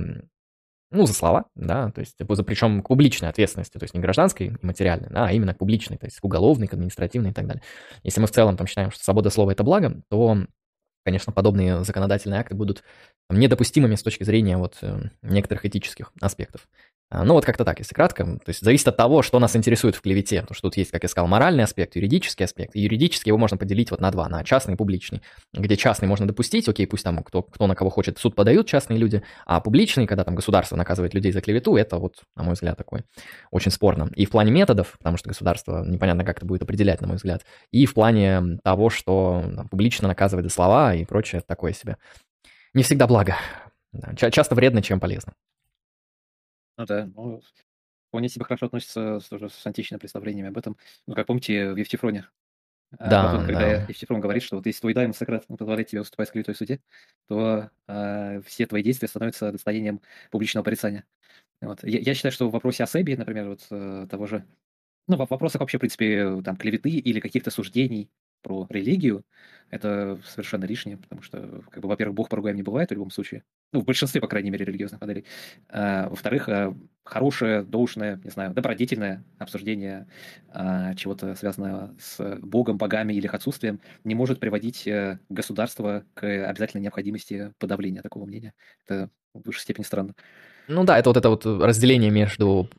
[0.90, 4.66] ну, за слова, да, то есть, причем к публичной ответственности, то есть не гражданской и
[4.66, 7.62] материальной, да, а именно к публичной, то есть к уголовной, к административной и так далее.
[8.02, 10.38] Если мы в целом там считаем, что свобода слова– это благо, то,
[11.04, 12.84] конечно, подобные законодательные акты будут
[13.28, 16.66] недопустимыми с точки зрения вот э, некоторых этических аспектов.
[17.10, 18.24] А, ну вот как-то так, если кратко.
[18.24, 20.42] То есть зависит от того, что нас интересует в клевете.
[20.42, 22.76] Потому что тут есть, как я сказал, моральный аспект, юридический аспект.
[22.76, 25.22] И юридически его можно поделить вот на два, на частный и публичный.
[25.54, 28.98] Где частный можно допустить, окей, пусть там кто, кто на кого хочет суд подают частные
[28.98, 32.76] люди, а публичный, когда там государство наказывает людей за клевету, это вот, на мой взгляд,
[32.76, 33.04] такой
[33.50, 34.10] очень спорно.
[34.14, 37.44] И в плане методов, потому что государство непонятно, как это будет определять, на мой взгляд,
[37.70, 41.96] и в плане того, что там, публично наказывает за слова и прочее, такое себе.
[42.74, 43.36] Не всегда благо.
[44.16, 45.32] Часто вредно, чем полезно.
[46.78, 47.42] Ну да, ну,
[48.10, 50.76] вполне себе хорошо относится с, тоже с античными представлениями об этом.
[51.06, 52.28] Ну, как помните, в Евтифроне.
[52.98, 53.88] а, Да, когда да.
[53.88, 56.80] Евтифрон говорит, что вот если твой дайм Сократ позволяет тебе выступать в клеветой суде,
[57.28, 60.02] то а, все твои действия становятся достоянием
[60.32, 61.06] публичного порицания.
[61.62, 61.84] Вот.
[61.84, 64.46] Я, я считаю, что в вопросе о Себе, например, вот э, того же,
[65.08, 68.10] ну, в вопросах вообще, в принципе, там, клеветы или каких-то суждений
[68.42, 69.24] про религию,
[69.70, 73.44] это совершенно лишнее, потому что, как бы, во-первых, Бог поругаем не бывает в любом случае.
[73.72, 75.24] Ну, в большинстве, по крайней мере, религиозных моделей.
[75.68, 76.74] А, во-вторых, а,
[77.04, 80.06] хорошее, должное, не знаю, добродетельное обсуждение
[80.48, 86.24] а, чего-то связанного с Богом, богами или их отсутствием не может приводить а, государство к
[86.26, 88.54] обязательной необходимости подавления такого мнения.
[88.86, 90.14] Это в высшей степени странно.
[90.66, 92.70] Ну да, это вот это вот разделение между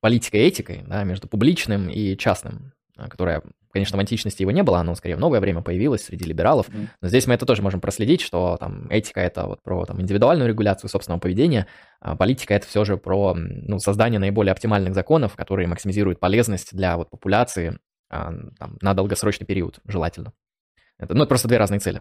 [0.00, 3.42] политикой и этикой, да, между публичным и частным, которое
[3.76, 6.66] Конечно, в античности его не было, оно скорее в новое время появилось среди либералов.
[7.02, 10.48] Но здесь мы это тоже можем проследить, что там этика это вот про там, индивидуальную
[10.48, 11.66] регуляцию собственного поведения,
[12.00, 16.96] а политика это все же про ну, создание наиболее оптимальных законов, которые максимизируют полезность для
[16.96, 17.78] вот, популяции
[18.08, 20.32] а, там, на долгосрочный период, желательно.
[20.96, 22.00] Это, ну, это просто две разные цели.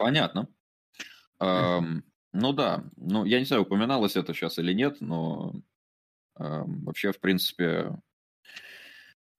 [0.00, 0.48] Понятно.
[1.38, 5.52] Эм, ну да, ну я не знаю, упоминалось это сейчас или нет, но
[6.40, 7.98] эм, вообще, в принципе, а,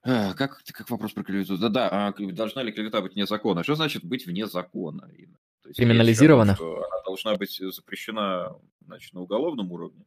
[0.07, 1.57] как, как вопрос про клевету?
[1.57, 3.63] Да-да, а должна ли клевета быть вне закона?
[3.63, 5.09] Что значит быть вне закона?
[5.75, 6.57] Криминализирована?
[6.59, 8.55] Она должна быть запрещена
[8.85, 10.05] значит, на уголовном уровне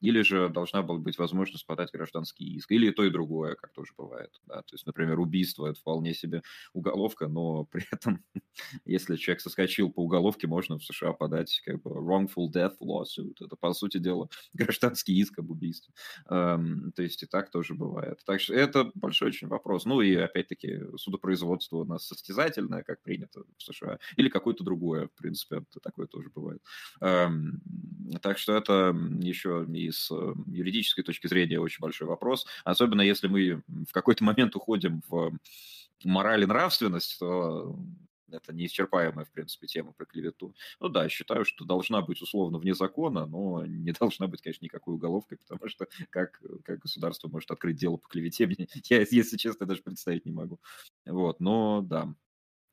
[0.00, 3.92] или же должна была быть возможность подать гражданский иск, или то и другое, как тоже
[3.96, 4.30] бывает.
[4.46, 4.62] Да?
[4.62, 8.24] То есть, например, убийство– это вполне себе уголовка, но при этом,
[8.84, 13.34] если человек соскочил по уголовке, можно в США подать как бы wrongful death lawsuit.
[13.40, 15.92] Это, по сути дела, гражданский иск об убийстве.
[16.28, 18.20] Эм, то есть и так тоже бывает.
[18.24, 19.84] Так что это большой очень вопрос.
[19.84, 25.12] Ну и, опять-таки, судопроизводство у нас состязательное, как принято в США, или какое-то другое, в
[25.14, 26.62] принципе, такое тоже бывает.
[27.00, 27.60] Эм,
[28.22, 32.46] так что это еще и с э, юридической точки зрения очень большой вопрос.
[32.64, 35.32] Особенно если мы в какой-то момент уходим в
[36.04, 37.76] мораль и нравственность, то
[38.32, 40.54] это неисчерпаемая, в принципе, тема про клевету.
[40.80, 44.94] Ну да, считаю, что должна быть условно вне закона, но не должна быть, конечно, никакой
[44.94, 48.48] уголовкой, потому что как, как государство может открыть дело по клевете,
[48.88, 50.60] я, если честно, даже представить не могу.
[51.06, 52.14] Вот, но да.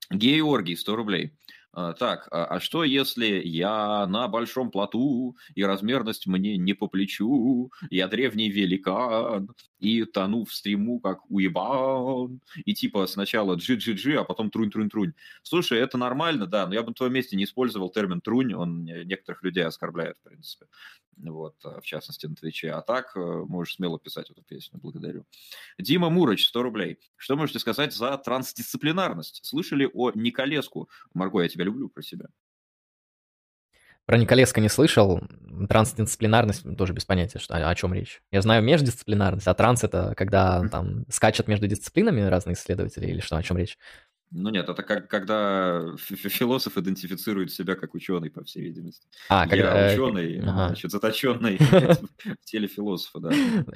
[0.10, 1.34] Георгий, 100 рублей.
[1.80, 6.88] А, так, а, а что если я на большом плоту, и размерность мне не по
[6.88, 14.24] плечу, я древний великан, и тону в стриму, как уебан, и типа сначала джи-джи-джи, а
[14.24, 15.14] потом трунь-трунь-трунь.
[15.44, 18.84] Слушай, это нормально, да, но я бы на твоем месте не использовал термин трунь, он
[18.84, 20.66] некоторых людей оскорбляет, в принципе
[21.18, 22.72] вот, а, в частности, на Твиче.
[22.72, 25.26] А так э, можешь смело писать эту песню, благодарю.
[25.78, 27.00] Дима Муроч, 100 рублей.
[27.16, 29.46] Что можете сказать за трансдисциплинарность?
[29.46, 30.90] Слышали о Николеску?
[31.14, 32.28] Марго, я тебя люблю про себя.
[34.06, 35.22] Про Николеско не слышал.
[35.68, 38.22] Трансдисциплинарность тоже без понятия, что, о, о чем речь.
[38.32, 43.36] Я знаю междисциплинарность, а транс это когда там скачут между дисциплинами разные исследователи или что,
[43.36, 43.78] о чем речь?
[44.32, 49.08] Ну нет, это как когда философ идентифицирует себя как ученый, по всей видимости.
[49.30, 49.94] А, Я когда...
[49.94, 50.68] ученый, Ага.
[50.68, 53.32] значит, заточенный в теле философа, да.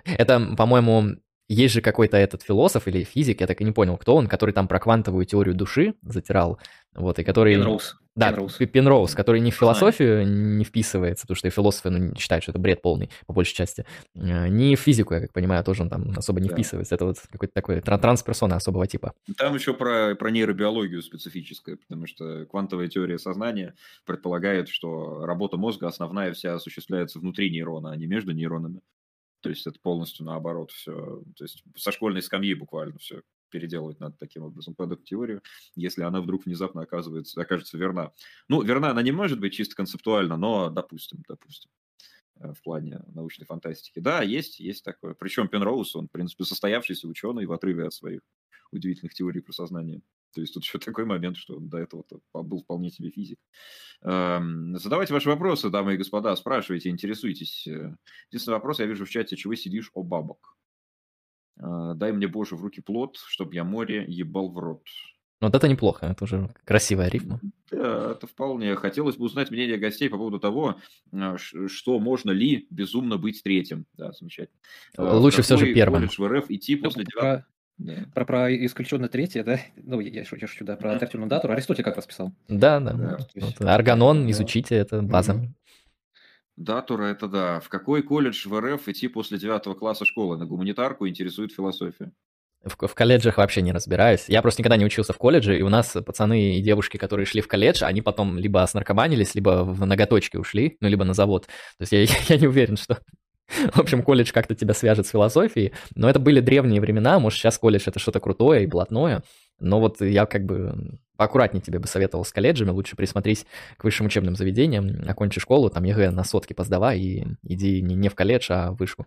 [0.06, 1.16] Это, по-моему,
[1.52, 4.52] есть же какой-то этот философ или физик, я так и не понял, кто он, который
[4.52, 6.60] там про квантовую теорию души затирал,
[6.96, 7.56] вот, и который...
[7.56, 7.98] Пенроуз.
[8.14, 9.16] Да, Пенроуз.
[9.16, 12.82] Который не в философию не вписывается, потому что и философы ну, считают, что это бред
[12.82, 13.86] полный, по большей части.
[14.16, 16.56] Э, Не в физику, я как понимаю, тоже он там особо не Да.
[16.56, 16.96] вписывается.
[16.96, 19.14] Это вот какой-то такой тран- трансперсона особого типа.
[19.38, 23.76] Там еще про, про нейробиологию специфическое, потому что квантовая теория сознания
[24.06, 28.82] предполагает, что работа мозга основная вся осуществляется внутри нейрона, а не между нейронами.
[29.42, 31.24] То есть это полностью наоборот все.
[31.36, 35.44] То есть со школьной скамьи буквально все переделывать надо таким образом под эту теорию,
[35.76, 38.14] если она вдруг внезапно оказывается, окажется верна.
[38.48, 41.70] Ну, верна она не может быть чисто концептуально, но допустим, допустим
[42.40, 44.00] э, в плане научной фантастики.
[44.00, 45.14] Да, есть, есть такое.
[45.14, 48.22] Причем Пенроуз, он, в принципе, состоявшийся ученый в отрыве от своих
[48.72, 50.02] удивительных теорий про сознание.
[50.34, 52.04] То есть тут еще такой момент, что он до этого
[52.34, 53.40] был вполне себе физик.
[54.04, 57.68] Эм, задавайте ваши вопросы, дамы и господа, спрашивайте, интересуйтесь.
[57.68, 57.96] Э,
[58.30, 60.58] единственный вопрос, я вижу в чате, чего сидишь о бабок?
[61.60, 64.84] Э, дай мне, Боже, в руки плод, чтобы я море ебал в рот.
[65.42, 67.40] Ну, вот это неплохо, это уже красивая рифма.
[67.72, 68.76] Да, это вполне.
[68.76, 70.80] Хотелось бы узнать мнение гостей по поводу того,
[71.12, 71.38] э,
[71.68, 73.86] что можно ли безумно быть третьим.
[73.94, 74.60] Да, замечательно.
[74.98, 76.08] Лучше Какой все же первым.
[76.08, 77.44] в РФ идти ну, после 9...
[77.82, 78.06] Yeah.
[78.14, 79.60] Про, про исключенно третье, да?
[79.76, 81.52] Ну, я шучу, я шучу да, про альтернативную дату.
[81.52, 82.32] Аристотель как раз писал.
[82.48, 82.94] Да, да.
[82.94, 83.18] да.
[83.18, 83.56] Вот, вот.
[83.60, 83.82] Да.
[84.32, 85.34] изучите, это база.
[85.34, 85.48] Mm-hmm.
[86.58, 87.60] Датура это да.
[87.60, 90.38] В какой колледж в РФ идти после девятого класса школы?
[90.38, 92.12] На гуманитарку интересует философия.
[92.64, 94.26] В, в колледжах вообще не разбираюсь.
[94.28, 97.42] Я просто никогда не учился в колледже, и у нас пацаны и девушки, которые шли
[97.42, 101.48] в колледж, они потом либо снаркоманились, либо в ноготочки ушли, ну, либо на завод.
[101.80, 102.02] То есть я,
[102.36, 103.00] я не уверен, что
[103.74, 107.58] В общем, колледж как-то тебя свяжет с философией, но это были древние времена, может, сейчас
[107.58, 109.24] колледж это что-то крутое и блатное,
[109.60, 113.46] но вот я как бы поаккуратнее тебе бы советовал с колледжами, лучше присмотрись
[113.78, 118.10] к высшим учебным заведениям, окончи школу, там ЕГЭ на сотки поздавай и иди не, не
[118.10, 119.06] в колледж, а в вышку.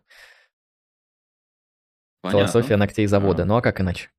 [2.23, 2.41] Понятно.
[2.41, 3.47] Философия ногтей завода, А.
[3.47, 4.11] ну а как иначе?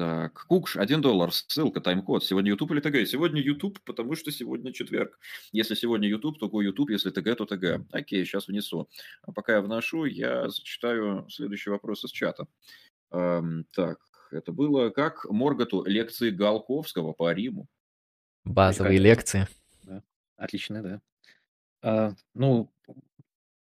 [0.00, 2.24] Так, Кукш, 1 доллар, ссылка, тайм-код.
[2.24, 3.06] Сегодня YouTube или ТГ?
[3.06, 5.18] Сегодня YouTube, потому что сегодня четверг.
[5.52, 7.84] Если сегодня YouTube, то go YouTube, если ТГ, то ТГ.
[7.92, 8.88] Окей, сейчас внесу.
[9.20, 12.46] А пока я вношу, я зачитаю следующий вопрос из чата.
[13.10, 13.98] Эм, так,
[14.30, 17.68] это было как Морготу лекции Галковского по Риму.
[18.44, 19.40] Базовые Великолепно.
[19.42, 19.48] лекции.
[20.38, 21.00] Отлично, да.
[21.82, 22.70] А, ну,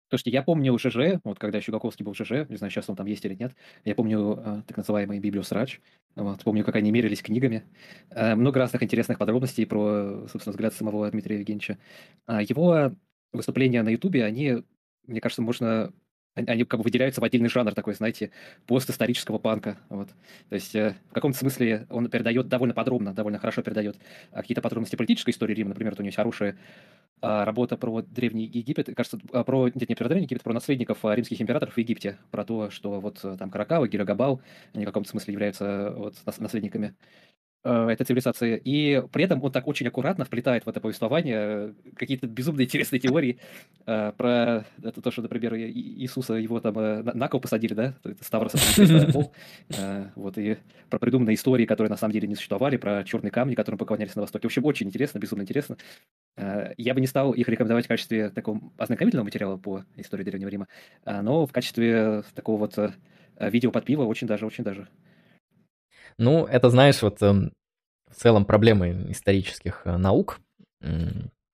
[0.09, 2.97] слушайте, я помню ЖЖ, вот когда еще Гаковский был в ЖЖ, не знаю, сейчас он
[2.97, 3.55] там есть или нет,
[3.85, 5.81] я помню а, так называемый библиосрач,
[6.15, 7.65] вот, помню, как они мерились книгами.
[8.11, 11.79] А, много разных интересных подробностей про, собственно, взгляд самого Дмитрия Евгеньевича.
[12.27, 12.93] А, его
[13.33, 14.65] выступления на Ютубе, они,
[15.07, 15.93] мне кажется, можно...
[16.37, 18.31] Они как бы выделяются в отдельный жанр такой, знаете,
[18.67, 19.79] постисторического панка.
[19.89, 20.09] Вот.
[20.51, 23.97] То есть э, в каком-то смысле он передает довольно подробно, довольно хорошо передает
[24.33, 25.71] а, какие-то подробности политической истории Рима.
[25.71, 26.59] Например, вот у него есть хорошая
[27.23, 30.99] а, работа про Древний Египет, кажется, а, про, нет, не про Древний Египет, про наследников
[31.03, 34.43] римских императоров в Египте, про то, что вот а, там Каракава, Гирогабал,
[34.75, 36.95] они в каком-то смысле являются вот нас- наследниками
[37.67, 38.61] э, этой цивилизации.
[38.65, 43.01] И при этом он так очень аккуратно вплетает в это повествование э, какие-то безумно интересные
[43.01, 43.39] теории
[43.87, 48.59] э, про это, то, что, например, Иисуса его там э, на, кол посадили, да, Ставроса.
[49.77, 50.59] Э, вот, и
[50.91, 54.23] про придуманные истории, которые на самом деле не существовали, про черные камни, которым поклонялись на
[54.23, 54.43] Востоке.
[54.43, 55.77] В общем, очень интересно, безумно интересно.
[56.77, 60.69] Я бы не стал их рекомендовать в качестве такого ознакомительного материала по истории Древнего Рима,
[61.05, 62.93] но в качестве такого вот
[63.41, 64.89] видео под пиво очень даже, очень даже.
[66.19, 67.53] Ну, это, знаешь, вот эм,
[68.11, 70.41] в целом проблемы исторических э, наук,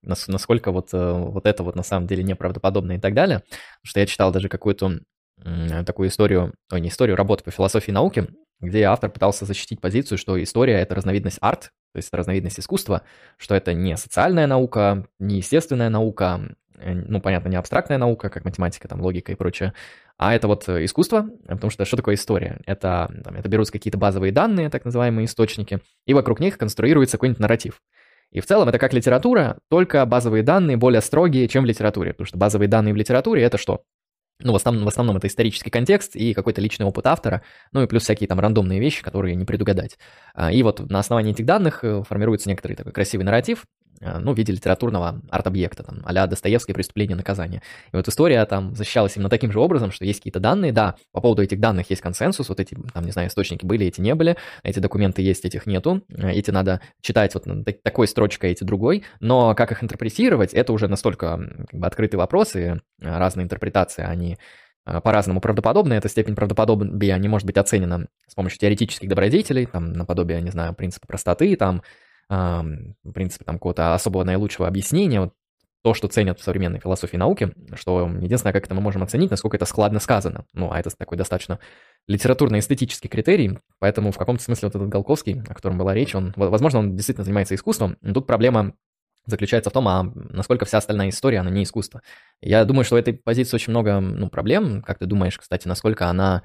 [0.03, 3.39] насколько вот, э, вот это вот на самом деле неправдоподобно и так далее.
[3.41, 5.01] Потому что я читал даже какую-то
[5.45, 8.29] м, такую историю, ой, не историю, работу по философии науки,
[8.61, 13.03] где автор пытался защитить позицию, что история— это разновидность арт, то есть разновидность искусства,
[13.37, 18.45] что это не социальная наука, не естественная наука, э, ну, понятно, не абстрактная наука, как
[18.45, 19.73] математика, там, логика и прочее,
[20.19, 22.59] а это вот э, искусство, потому что что такое история?
[22.67, 27.41] Это, там, это берутся какие-то базовые данные, так называемые источники, и вокруг них конструируется какой-нибудь
[27.41, 27.81] нарратив.
[28.31, 32.27] И в целом это как литература, только базовые данные более строгие, чем в литературе, потому
[32.27, 33.83] что базовые данные в литературе— это что?
[34.41, 37.43] Ну, в основном, в основном это исторический контекст и какой-то личный опыт автора,
[37.73, 39.99] ну и плюс всякие там рандомные вещи, которые не предугадать.
[40.35, 44.33] А, И вот на основании этих данных э, формируется некоторый такой красивый нарратив, э, ну,
[44.33, 47.63] в виде литературного арт-объекта, там, а-ля Достоевское «Преступление и наказание».
[47.93, 51.21] И вот история там защищалась именно таким же образом, что есть какие-то данные, да, по
[51.21, 54.37] поводу этих данных есть консенсус, вот эти, там, не знаю, источники были, эти не были,
[54.63, 57.45] эти документы есть, этих нету, э, эти надо читать вот
[57.83, 61.39] такой строчкой, эти другой, но как их интерпретировать, это уже настолько
[61.71, 64.39] как бы, открытый вопрос, и разные интерпретации, они
[64.85, 70.41] по-разному правдоподобны, эта степень правдоподобия не может быть оценена с помощью теоретических добродетелей, там, наподобие,
[70.41, 71.83] не знаю, принципа простоты, там,
[72.33, 75.35] в принципе, там, какого-то особого наилучшего объяснения, вот
[75.83, 79.57] то, что ценят в современной философии науки, что единственное, как это мы можем оценить, насколько
[79.57, 80.47] это складно сказано.
[80.53, 81.59] Ну, а это такой достаточно
[82.07, 86.79] литературно-эстетический критерий, поэтому в каком-то смысле вот этот Голковский, о котором была речь, он, возможно,
[86.79, 88.75] он действительно занимается искусством, но тут проблема
[89.27, 92.03] заключается в том, а насколько вся остальная история, она не искусство.
[92.41, 94.83] Я думаю, что в этой позиции очень много ну, проблем.
[94.83, 96.43] Как ты думаешь, кстати, насколько она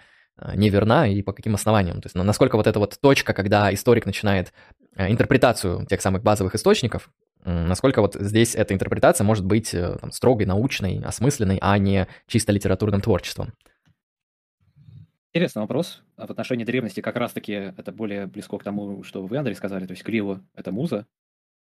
[0.55, 2.01] неверна и по каким основаниям.
[2.01, 4.53] То есть насколько вот эта вот точка, когда историк начинает
[4.95, 7.09] а, интерпретацию тех самых базовых источников,
[7.43, 12.51] насколько вот здесь эта интерпретация может быть э, там, строгой, научной, осмысленной, а не чисто
[12.51, 13.53] литературным творчеством.
[15.33, 16.01] Интересный вопрос.
[16.17, 19.85] В отношении древности как раз-таки это более близко к тому, что вы, Андрей, сказали.
[19.85, 21.05] То есть Криво— это муза,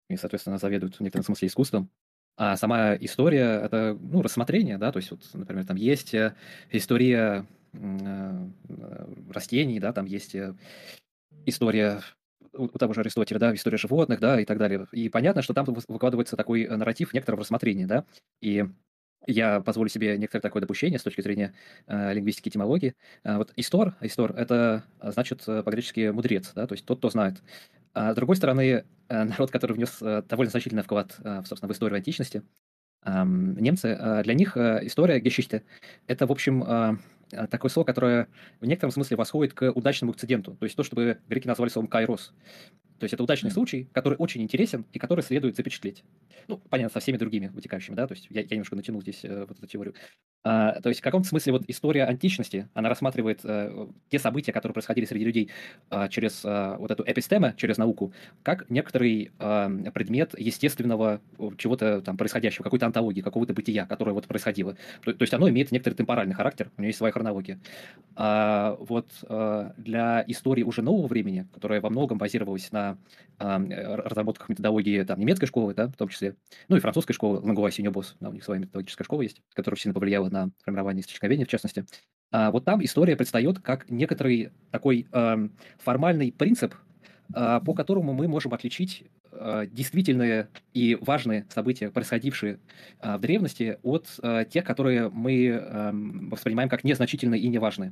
[0.08, 1.90] и, соответственно, заведует в некотором смысле искусством.
[2.36, 6.34] А сама история— это, ну, рассмотрение, да, то есть, вот, например, там есть э,
[6.70, 7.44] история Э,
[9.30, 10.54] растений, да, там есть э,
[11.46, 12.00] история
[12.52, 14.86] у того же Аристотеля, да, история животных, да, и так далее.
[14.92, 18.04] И понятно, что там выкладывается такой э, нарратив некоторого рассмотрения, да,
[18.40, 18.64] и
[19.26, 21.54] я позволю себе некоторое такое допущение с точки зрения
[21.86, 22.94] э, лингвистики этимологии.
[23.24, 27.42] Э, вот истор, истор– это значит по-гречески мудрец, да, то есть тот, кто знает.
[27.94, 31.74] А с другой стороны, э, народ, который внес э, довольно значительный вклад, э, собственно, в
[31.74, 32.42] историю античности,
[33.04, 35.62] э, немцы, э, для них э, история, гешихте,
[36.08, 36.96] это, в общем, э,
[37.50, 38.28] такое слово, которое
[38.60, 40.56] в некотором смысле восходит к удачному инциденту.
[40.56, 42.32] То есть то, чтобы греки назвали словом «кайрос».
[42.98, 46.04] То есть это удачный случай, который очень интересен и который следует запечатлеть.
[46.48, 49.46] Ну, понятно, со всеми другими вытекающими, да, то есть я, я немножко натянул здесь э,
[49.46, 49.94] вот эту теорию.
[50.44, 54.74] А, то есть в каком-то смысле вот история античности, она рассматривает э, те события, которые
[54.74, 55.50] происходили среди людей
[55.90, 58.12] э, через э, вот эту эпистему, через науку,
[58.42, 61.20] как некоторый предмет естественного
[61.56, 64.76] чего-то там происходящего, какой-то антологии, какого-то бытия, которое вот происходило.
[65.02, 67.58] То, то есть оно имеет некоторый темпоральный характер, у него есть своя хронология.
[68.16, 69.08] А, вот
[69.78, 72.98] для истории уже нового времени, которая во многом базировалась на
[73.38, 76.36] разработках методологии там, немецкой школы, да, в том числе,
[76.68, 80.30] ну и французской школы, Лангуа Синьобос, у них своя методологическая школа есть, которая сильно повлияла
[80.34, 81.86] на формирование источниковедения, в частности.
[82.30, 85.48] А вот там история предстает как некоторый такой э,
[85.78, 86.74] формальный принцип,
[87.34, 89.04] э, по которому мы можем отличить
[89.72, 92.58] действительные и важные события, происходившие
[93.00, 97.90] э, в древности, от э, тех, которые мы эм, воспринимаем как незначительные и неважные.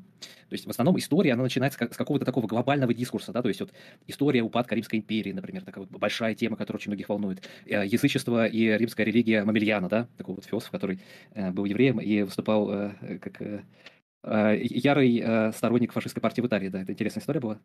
[0.49, 3.61] То есть в основном история, она начинается с какого-то такого глобального дискурса, да, то есть
[3.61, 3.73] вот
[4.07, 7.49] история упадка Римской империи, например, такая вот большая тема, которая очень многих волнует.
[7.67, 11.01] Язычество и римская религия Мамильяна, да, такой вот философ, который
[11.35, 13.61] был евреем и выступал как Э,
[14.25, 17.59] ярый э, сторонник фашистской партии в Италии, да, это интересная история была.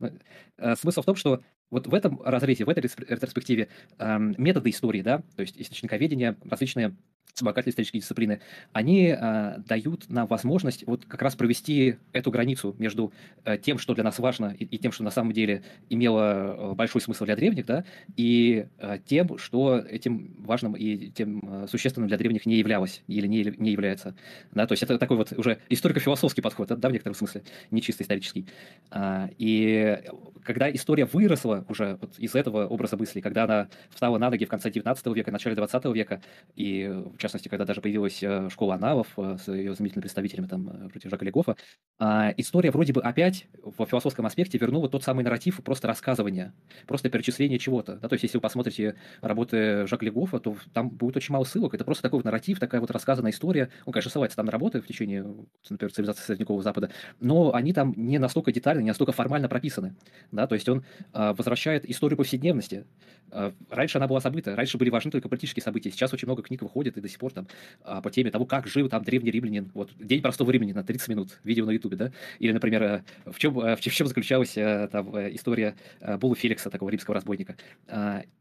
[0.58, 3.70] Э, смысл в том, что вот в этом разрезе, в этой ретроспективе
[4.00, 6.96] эм, методы истории, да, то есть источниковедение, различные
[7.38, 8.42] вспомогательные исторические дисциплины,
[8.74, 13.14] они э, дают нам возможность вот как раз провести эту границу между
[13.46, 17.00] э, тем, что для нас важно, и, и тем, что на самом деле имело большой
[17.00, 17.86] смысл для древних, да,
[18.16, 23.28] и э, тем, что этим важным и тем э, существенным для древних не являлось или
[23.28, 24.16] не, не является.
[24.52, 28.04] Да, то есть это такой вот уже историко-философский подход, да, в некотором смысле, не чисто
[28.04, 28.48] исторический.
[28.90, 30.02] А, и
[30.44, 34.50] когда история выросла уже вот из этого образа мысли, когда она встала на ноги в
[34.50, 36.22] конце 19 века, начале 20 века,
[36.56, 40.70] и в частности, когда даже появилась э, школа Анавов э, с ее заметными представителями, там,
[40.70, 41.56] э, вроде Жака Легофа,
[42.00, 46.54] а, история вроде бы опять в философском аспекте вернула тот самый нарратив просто рассказывания,
[46.86, 47.96] просто перечисления чего-то.
[47.98, 48.08] Да?
[48.08, 51.74] То есть, если вы посмотрите работы Жака Легофа, то там будет очень мало ссылок.
[51.74, 53.70] Это просто такой нарратив, такая вот рассказанная история.
[53.86, 55.24] Он, конечно, ссылается там на работы в течение,
[55.70, 59.96] например, цивилизации Средневекового Запада, но они там не настолько детально, не настолько формально прописаны.
[60.32, 60.48] Да?
[60.48, 62.86] То есть, он а, возвращает историю повседневности.
[63.32, 65.92] А, раньше она была забыта, раньше были важны только политические события.
[65.92, 67.48] Сейчас очень много книг выходит и до сих пор там
[67.84, 69.72] а, по теме того, как жил там древний римлянин.
[69.74, 72.12] Вот день простого времени на 30 минут, видео на ютубе, да?
[72.40, 75.76] Или, например, э, в чем, э, в чем заключалась э, там история
[76.20, 77.56] Булы Феликса, такого римского разбойника.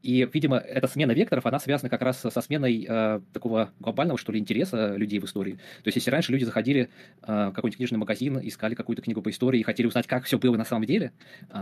[0.03, 2.87] И, видимо, эта смена векторов, она связана как раз со сменой
[3.33, 5.53] такого глобального, что ли, интереса людей в истории.
[5.53, 6.89] То есть, если раньше люди заходили
[7.21, 10.55] в какой-нибудь книжный магазин, искали какую-то книгу по истории и хотели узнать, как все было
[10.57, 11.11] на самом деле,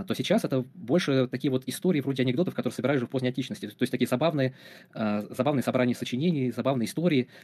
[0.07, 3.67] то сейчас это больше такие вот истории вроде анекдотов, которые собирают уже в поздней античности.
[3.67, 4.53] То есть такие забавные,
[4.93, 6.94] забавные собрания сочинений, забавные истории,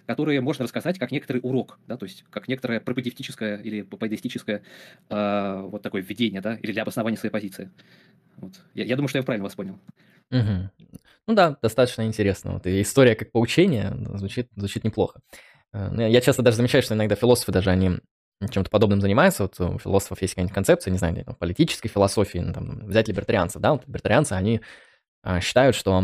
[0.06, 4.64] которые можно рассказать как некоторый урок, да, то есть как некоторое пропедевтическое или поэдистическое
[5.10, 7.69] э, вот такое введение, да, или для обоснования своей позиции.
[8.38, 8.53] Вот.
[8.73, 9.80] Я, я думаю, что я правильно вас понял.
[10.32, 10.88] Угу.
[11.28, 12.53] Ну да, достаточно интересно.
[12.53, 15.19] Вот и история как поучение звучит, звучит неплохо.
[15.73, 17.99] Э, ну, я часто даже замечаю, что иногда философы даже они
[18.49, 19.44] чем-то подобным занимаются.
[19.44, 23.61] Вот у философов есть какая-нибудь концепция, не знаю, там, политической философии, ну, там, взять либертарианцев,
[23.61, 24.61] да, вот либертарианцы, они
[25.23, 26.03] а, считают, что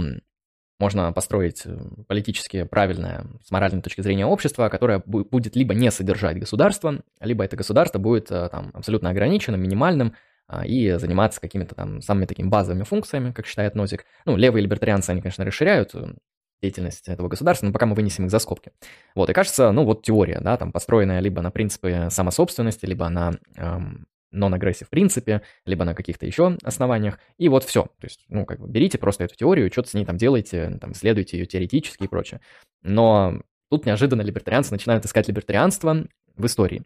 [0.79, 1.77] можно построить э,
[2.07, 7.55] политически правильное с моральной точки зрения общество, которое будет либо не содержать государство, либо это
[7.55, 10.13] государство будет э, там абсолютно ограниченным, минимальным,
[10.49, 14.05] а, и заниматься какими-то там самыми такими базовыми функциями, как считает Нозик.
[14.25, 16.13] Ну, левые либертарианцы, они, конечно, расширяют э,
[16.61, 18.71] деятельность этого государства, но пока мы вынесем их за скобки.
[19.13, 23.33] Вот, и кажется, ну вот теория, да, там построенная либо на принципе самособственности, либо на
[23.57, 27.83] эм, non-aggressive принципе, либо на каких-то еще основаниях, и вот все.
[27.83, 30.91] То есть, ну, как бы берите просто эту теорию, что-то с ней там делайте, там,
[30.91, 32.41] исследуйте ее теоретически и прочее.
[32.83, 36.05] Но тут неожиданно либертарианцы начинают искать либертарианство
[36.35, 36.83] в истории.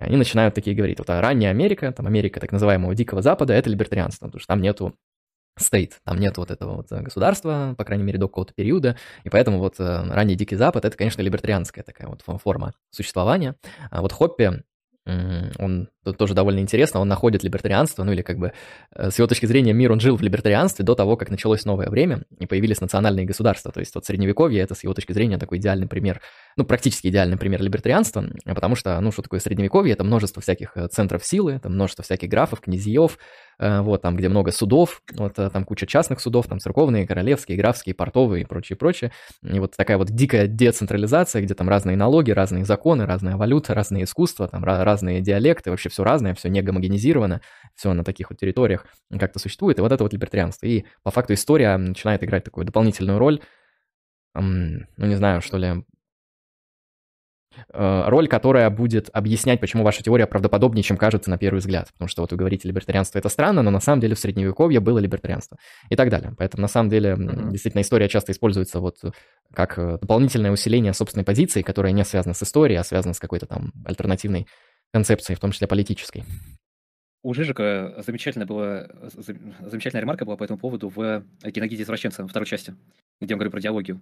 [0.00, 3.52] И они начинают такие говорить, вот а ранняя Америка, там Америка так называемого Дикого Запада,
[3.52, 4.94] это либертарианство, потому что там нету
[5.56, 9.58] стейт, там нет вот этого вот государства, по крайней мере, до какого-то периода, и поэтому
[9.58, 13.54] вот э, ранний Дикий Запад— это, конечно, либертарианская такая вот форма существования.
[13.90, 14.64] А вот Хоппи
[15.06, 18.52] он тоже довольно интересно, он находит либертарианство, ну или как бы
[18.94, 21.90] э, с его точки зрения мир, он жил в либертарианстве до того, как началось новое
[21.90, 23.70] время и появились национальные государства.
[23.70, 26.22] То есть вот средневековье это с его точки зрения такой идеальный пример,
[26.56, 30.88] ну практически идеальный пример либертарианства, потому что, ну что такое средневековье, это множество всяких э,
[30.88, 33.18] центров силы, это множество всяких графов, князьев,
[33.58, 37.94] вот, там, где много судов, вот, э, там куча частных судов, там церковные, королевские, графские,
[37.94, 39.12] портовые и прочее, прочее.
[39.42, 44.04] И вот такая вот дикая децентрализация, где там разные налоги, разные законы, разная валюта, разные
[44.04, 47.40] искусства, там разные диалекты, вообще все разное, все не гомогенизировано,
[47.74, 48.86] все на таких вот территориях
[49.18, 50.66] как-то существует, и вот это вот либертарианство.
[50.66, 53.40] И по факту история начинает играть такую дополнительную роль,
[54.34, 55.82] ну, не знаю, что ли, Э,
[57.72, 61.88] роль, которая будет объяснять, почему ваша теория правдоподобнее, чем кажется на первый взгляд.
[61.92, 64.98] Потому что вот вы говорите, либертарианство это странно, но на самом деле в средневековье было
[64.98, 65.58] либертарианство
[65.90, 66.34] и так далее.
[66.38, 67.50] Поэтому на самом деле mm-hmm.
[67.50, 68.98] действительно история часто используется вот
[69.52, 73.46] как э, дополнительное усиление собственной позиции, которая не связана с историей, а связана с какой-то
[73.46, 74.46] там альтернативной
[74.92, 76.24] концепцией, в том числе политической.
[77.22, 78.86] У Жижика замечательная была,
[79.60, 82.74] замечательная ремарка была по этому поводу в «Геногиде извращенца» второй части,
[83.18, 84.00] где он говорит про диалогию.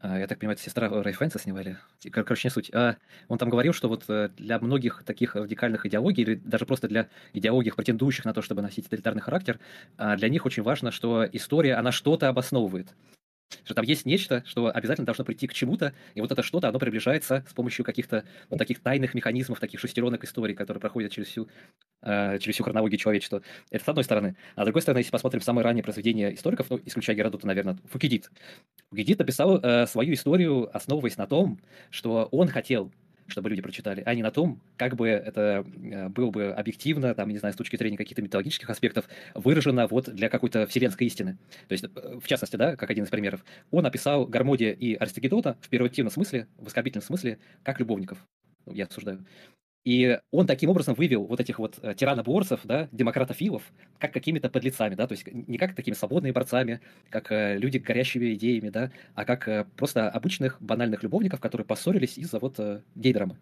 [0.00, 1.78] А, я так понимаю, это сестра Рэй Фэнса снимали.
[2.10, 2.70] Короче, не суть.
[2.74, 2.96] А,
[3.28, 7.08] он там говорил, что вот э, для многих таких радикальных идеологий, или даже просто для
[7.32, 9.58] идеологий, претендующих на то, чтобы носить тоталитарный характер,
[9.96, 12.94] а, для них очень важно, что история, она что-то обосновывает.
[13.64, 16.78] Что там есть нечто, что обязательно должно прийти к чему-то, и вот это что-то, оно
[16.78, 21.48] приближается с помощью каких-то вот таких тайных механизмов, таких шестеренок истории, которые проходят через всю,
[22.02, 23.42] э, через всю хронологию человечества.
[23.70, 24.36] Это с одной стороны.
[24.56, 28.30] А с другой стороны, если посмотрим самые ранние произведения историков, ну, исключая Геродота, наверное, Фукидид.
[28.90, 31.60] Фукидид написал э, свою историю, основываясь на том,
[31.90, 32.92] что он хотел
[33.28, 37.28] чтобы люди прочитали, а не на том, как бы это э, было бы объективно, там,
[37.28, 41.38] не знаю, с точки зрения каких-то митологических аспектов, выражено вот для какой-то вселенской истины.
[41.68, 45.56] То есть, э, в частности, да, как один из примеров, он описал Гармодия и Аристогедота
[45.60, 48.18] в первотивном смысле, в оскорбительном смысле, как любовников.
[48.66, 49.24] Я обсуждаю.
[49.86, 53.62] И он таким образом вывел вот этих вот э, тираноборцев, да, демократофилов,
[54.00, 58.34] как какими-то подлецами, да, то есть не как такими свободными борцами, как э, люди горящими
[58.34, 63.38] идеями, да, а как э, просто обычных банальных любовников, которые поссорились из-за вот э, гей-драмы.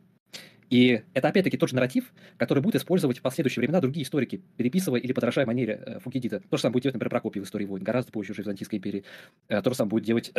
[0.68, 5.00] И это опять-таки тот же нарратив, который будут использовать в последующие времена другие историки, переписывая
[5.00, 6.40] или подражая манере э, Фукидида.
[6.40, 8.80] То же самое будет делать, например, Прокопий в «Истории войн», гораздо позже уже в Византийской
[8.80, 9.04] империи.
[9.48, 10.32] Э, то же самое будет делать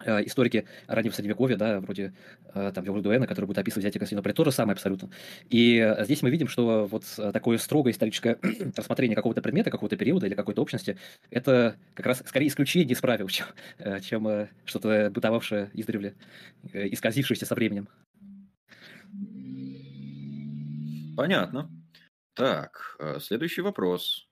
[0.00, 2.14] историки раннего Средневековья, да, вроде
[2.54, 5.10] э, там Вилдуэна, который будет описывать взятие Константинополя, то же самое абсолютно.
[5.48, 8.38] И э, здесь мы видим, что вот такое строгое историческое
[8.76, 10.96] рассмотрение какого-то предмета, какого-то периода или какой-то общности,
[11.30, 13.46] это как раз скорее исключение из правил, чем,
[13.78, 16.14] э, чем э, что-то бытовавшее издревле,
[16.72, 17.88] э, исказившееся со временем.
[21.16, 21.70] Понятно.
[22.34, 24.29] Так, э, следующий вопрос.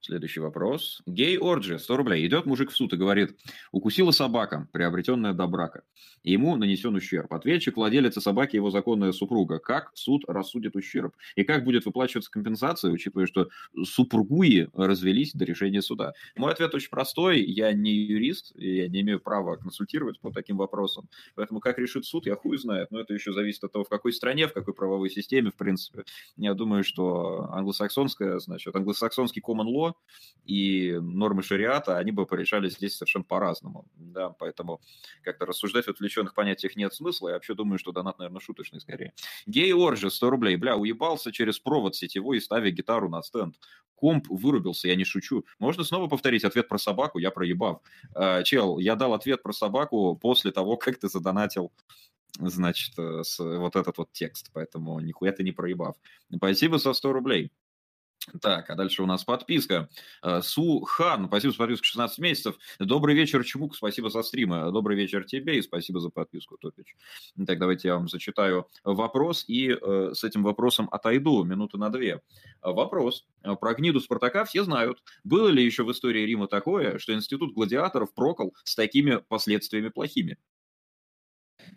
[0.00, 1.02] Следующий вопрос.
[1.06, 2.26] Гей Орджи, 100 рублей.
[2.26, 3.36] Идет мужик в суд и говорит,
[3.72, 5.82] укусила собака, приобретенная до брака.
[6.22, 7.32] Ему нанесен ущерб.
[7.32, 9.58] Ответчик, владелец собаки, его законная супруга.
[9.58, 11.14] Как суд рассудит ущерб?
[11.34, 13.48] И как будет выплачиваться компенсация, учитывая, что
[13.84, 16.12] супругуи развелись до решения суда?
[16.36, 17.42] Мой ответ очень простой.
[17.42, 21.08] Я не юрист, и я не имею права консультировать по таким вопросам.
[21.34, 22.92] Поэтому как решит суд, я хуй знает.
[22.92, 26.04] Но это еще зависит от того, в какой стране, в какой правовой системе, в принципе.
[26.36, 29.87] Я думаю, что англосаксонская, значит, англосаксонский common law
[30.48, 33.86] и нормы шариата, они бы порешали здесь совершенно по-разному.
[33.96, 34.80] Да, поэтому
[35.22, 37.28] как-то рассуждать в отвлеченных понятиях нет смысла.
[37.28, 39.12] Я вообще думаю, что донат, наверное, шуточный скорее.
[39.46, 40.56] Гей Орджи, 100 рублей.
[40.56, 43.56] Бля, уебался через провод сетевой ставя гитару на стенд.
[43.94, 45.44] Комп вырубился, я не шучу.
[45.58, 47.18] Можно снова повторить ответ про собаку?
[47.18, 47.82] Я проебав.
[48.14, 51.72] Э, чел, я дал ответ про собаку после того, как ты задонатил
[52.38, 55.96] значит, э, с, вот этот вот текст, поэтому нихуя ты не проебав.
[56.34, 57.52] Спасибо за 100 рублей.
[58.40, 59.88] Так, а дальше у нас подписка.
[60.22, 62.58] Э, Сухан, спасибо за подписку 16 месяцев.
[62.78, 64.70] Добрый вечер, Чмук, спасибо за стримы.
[64.72, 66.96] Добрый вечер тебе и спасибо за подписку, Топич.
[67.46, 72.20] Так, давайте я вам зачитаю вопрос и э, с этим вопросом отойду минуты на две.
[72.62, 73.26] Вопрос.
[73.60, 75.02] Про гниду Спартака все знают.
[75.24, 80.36] Было ли еще в истории Рима такое, что институт гладиаторов прокол с такими последствиями плохими?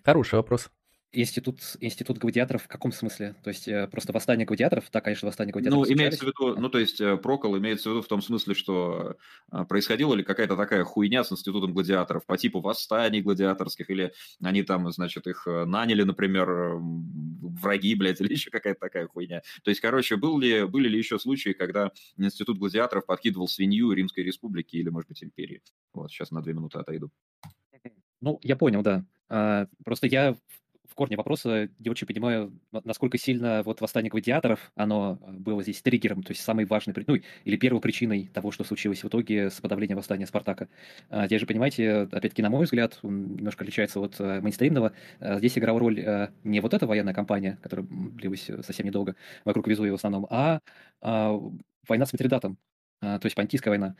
[0.04, 0.70] Хороший вопрос.
[1.14, 3.36] Институт, институт гладиаторов в каком смысле?
[3.44, 4.86] То есть э, просто восстание гладиаторов?
[4.94, 5.86] Да, конечно, восстание гладиаторов.
[5.86, 8.54] Ну, имеется в виду, ну, то есть э, Прокол имеется в виду в том смысле,
[8.54, 9.18] что
[9.52, 14.64] э, происходила ли какая-то такая хуйня с институтом гладиаторов по типу восстаний гладиаторских, или они
[14.64, 19.42] там, значит, их наняли, например, враги, блядь, или еще какая-то такая хуйня.
[19.64, 24.24] То есть, короче, был ли, были ли еще случаи, когда институт гладиаторов подкидывал свинью Римской
[24.24, 25.62] Республики или, может быть, империи?
[25.94, 27.12] Вот, сейчас на две минуты отойду.
[28.22, 29.04] Ну, я понял, да.
[29.30, 30.38] А, просто я
[30.92, 32.52] в корне вопроса не очень понимаю,
[32.84, 37.16] насколько сильно вот восстание гладиаторов, оно э, было здесь триггером, то есть самой важной, ну,
[37.46, 40.68] или первой причиной того, что случилось в итоге с подавлением восстания Спартака.
[41.10, 44.92] А, здесь же, понимаете, опять-таки, на мой взгляд, он немножко отличается от э, мейнстримного.
[45.22, 49.16] А, здесь играла роль э, не вот эта военная кампания, которая длилась совсем недолго,
[49.46, 50.60] вокруг Везувия в основном, а,
[51.00, 51.40] а
[51.88, 52.58] война с Митридатом,
[53.00, 53.96] то есть Понтийская война.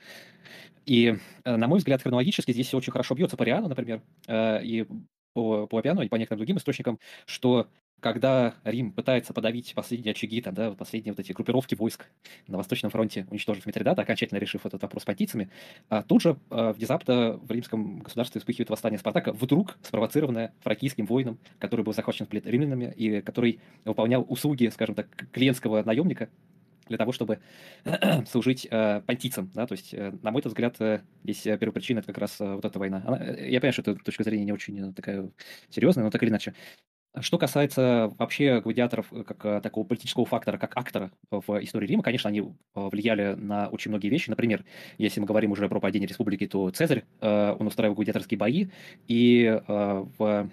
[0.86, 1.16] И,
[1.46, 4.86] на мой взгляд, хронологически здесь все очень хорошо бьется по Риану, например, и
[5.34, 7.68] по, по Апиану и по некоторым другим источникам, что
[8.02, 12.08] когда Рим пытается подавить последние очаги, там, да, последние вот эти группировки войск
[12.48, 15.50] на Восточном фронте, уничтожив Митридата, окончательно решив этот вопрос понтийцами,
[15.88, 21.38] а тут же а, внезапно в римском государстве вспыхивает восстание Спартака, вдруг спровоцированное фракийским воином,
[21.60, 26.30] который был захвачен в плен римлянами и который выполнял услуги, скажем так, клиентского наемника,
[26.92, 27.40] для того, чтобы
[28.28, 32.08] служить э, понтийцам, да, то есть, э, на мой взгляд, э, здесь э, первая это
[32.08, 33.04] как раз э, вот эта война.
[33.06, 35.30] Она, э, я понимаю, что эта точка зрения не очень э, такая
[35.70, 36.54] серьезная, но так или иначе.
[37.20, 42.42] Что касается вообще гладиаторов как такого политического фактора, как актора в истории Рима, конечно, они
[42.74, 44.30] влияли на очень многие вещи.
[44.30, 44.64] Например,
[44.98, 48.68] если мы говорим уже про падение республики, то Цезарь, он устраивал гладиаторские бои,
[49.10, 50.50] и в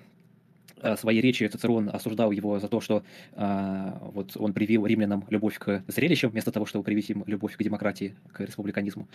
[0.82, 3.02] Э, своей речи Цицерон осуждал его за то, что
[3.32, 7.62] э, вот он привил римлянам любовь к зрелищам, вместо того, чтобы привить им любовь к
[7.62, 9.08] демократии, к республиканизму.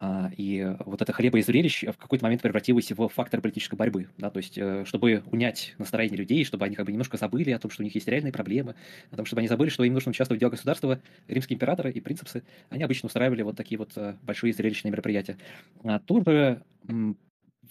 [0.00, 4.08] А, и вот это хлеба и зрелищ в какой-то момент превратилось в фактор политической борьбы.
[4.16, 4.30] Да?
[4.30, 7.70] То есть, э, чтобы унять настроение людей, чтобы они как бы немножко забыли о том,
[7.70, 8.76] что у них есть реальные проблемы,
[9.10, 12.00] о том, чтобы они забыли, что им нужно участвовать в делах государства, римские императоры и
[12.00, 15.36] принципсы, они обычно устраивали вот такие вот большие зрелищные мероприятия.
[15.82, 16.62] А тут же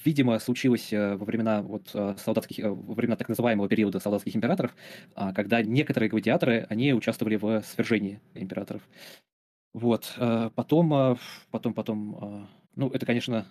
[0.03, 4.35] видимо, случилось э, во времена вот э, солдатских, э, во времена так называемого периода солдатских
[4.35, 4.75] императоров,
[5.15, 8.81] а, когда некоторые гладиаторы, они участвовали в свержении императоров.
[9.73, 10.15] Вот.
[10.55, 11.19] Потом,
[11.51, 13.45] потом, потом, ну, это, конечно,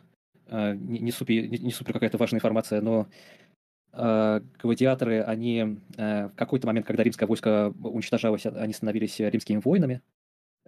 [0.51, 3.07] не, не супер, не супер какая-то важная информация, но
[3.93, 10.03] гладиаторы, они в какой-то момент, когда римское войско уничтожалось, они становились римскими воинами.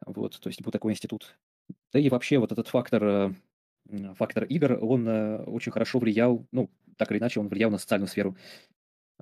[0.06, 1.36] Вот, то есть был такой институт.
[1.92, 3.34] Да и вообще вот этот фактор
[4.16, 8.08] фактор игр, он э, очень хорошо влиял, ну, так или иначе, он влиял на социальную
[8.08, 8.36] сферу.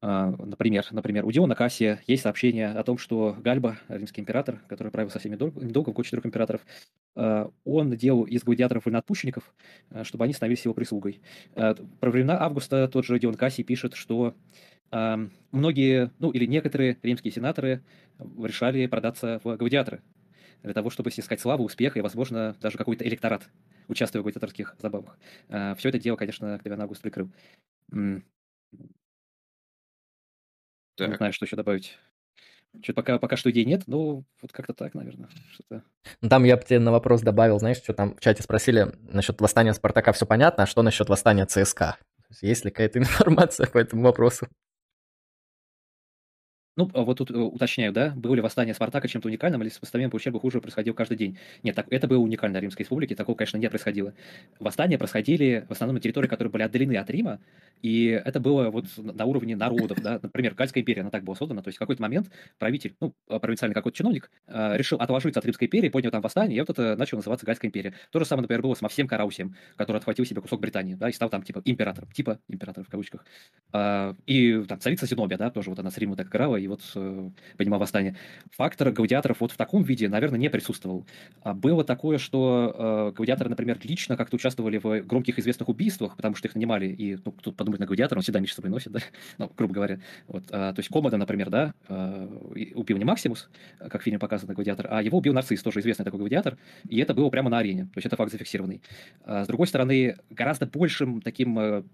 [0.03, 4.93] А, например, например, у Диона Кассия есть сообщение о том, что Гальба, римский император, который
[4.93, 6.67] правил совсем недолго, в год четырех императоров,
[7.15, 9.55] а, он делал из гладиаторов вольноотпущенников,
[9.91, 11.23] э, чтобы они становились его прислугой.
[11.55, 14.35] Э, про времена Августа тот же Дион Кассий пишет, что
[15.51, 17.83] многие, ну или некоторые римские сенаторы
[18.41, 20.01] решали продаться в гладиаторы
[20.63, 23.49] для того, чтобы снискать славу, успех и, возможно, даже какой-то электорат
[23.89, 25.19] участвуя в гладиаторских забавах.
[25.49, 27.31] А, Все это дело, конечно, Октавиан Август прикрыл.
[27.93, 28.23] Не
[30.99, 31.99] знаю, что еще добавить.
[32.83, 35.29] Что пока, пока что идей нет, но вот как-то так, наверное.
[35.53, 35.83] Что-то...
[36.21, 39.41] Ну, там я бы тебе на вопрос добавил, знаешь, что там в чате спросили насчет
[39.41, 41.97] восстания Спартака, все понятно, а что насчет восстания ЦСКА?
[42.43, 44.49] Есть ли какая-то информация по этому вопросу?
[46.79, 50.11] Ну, а вот тут э, уточняю, да, было ли восстание Спартака чем-то уникальным, или сопоставимым
[50.11, 51.39] по ущербу хуже происходило каждый день?
[51.63, 54.13] Нет, так, это было уникально Римской республике, такого, конечно, не происходило.
[54.61, 57.41] Восстания происходили в основном на территории, которые были отдалены от Рима,
[57.81, 61.63] и это было вот на уровне народов, да, например, Гальская империя, она так была создана,
[61.63, 65.47] то есть в какой-то момент правитель, ну, а, провинциальный какой-то чиновник, э, решил отложиться от
[65.47, 67.95] Римской империи, поднял там восстание, и вот это начало называться Гальская империя.
[68.11, 71.13] То же самое, например, было с Максим Караусием, который отхватил себе кусок Британии, да, и
[71.13, 73.25] стал там типа императором, типа император в кавычках.
[74.27, 77.31] И там царица Зенобия, да, тоже вот она с Рима так играла, и вот э,
[77.57, 78.17] понимал восстание.
[78.57, 81.07] Фактор гладиаторов вот в таком виде, наверное, не присутствовал.
[81.43, 86.35] А было такое, что э, гладиаторы, например, лично как-то участвовали в громких известных убийствах, потому
[86.35, 88.93] что их нанимали, и ну, тут подумать на гладиатора, он всегда меч с собой носит,
[88.93, 89.01] да,
[89.39, 90.01] ну, грубо говоря.
[90.27, 92.29] Вот, а, то есть Комода, например, да, э,
[92.75, 93.49] убил не Максимус,
[93.79, 97.15] как в фильме показано гладиатор, а его убил Нарцисс, тоже известный такой гладиатор, и это
[97.15, 98.83] было прямо на арене, то есть это факт зафиксированный.
[99.25, 101.87] А, с другой стороны, гораздо большим таким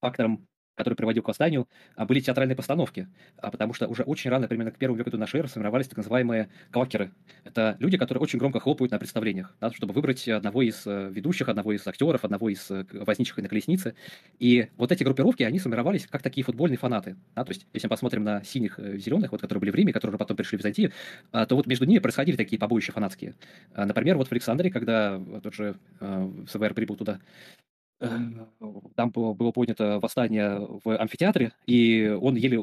[0.00, 0.46] фактором
[0.78, 4.70] который приводил к восстанию, а, были театральные постановки, а, потому что уже очень рано, примерно
[4.70, 7.10] к первому веку до нашей эры, сформировались так называемые квакеры.
[7.44, 11.48] Это люди, которые очень громко хлопают на представлениях, да, чтобы выбрать одного из э, ведущих,
[11.48, 13.94] одного из актеров, одного из э, возничек на колеснице.
[14.38, 17.16] И вот эти группировки, они сформировались как такие футбольные фанаты.
[17.34, 17.44] Да?
[17.44, 20.12] То есть, если мы посмотрим на синих, э, зеленых, вот, которые были в Риме, которые
[20.12, 20.92] уже потом пришли в Византию,
[21.32, 23.34] то вот между ними происходили такие побоища фанатские.
[23.74, 27.20] Например, вот в Александрии, когда тот же СВР прибыл туда,
[28.00, 32.62] там было, поднято восстание в амфитеатре, и он еле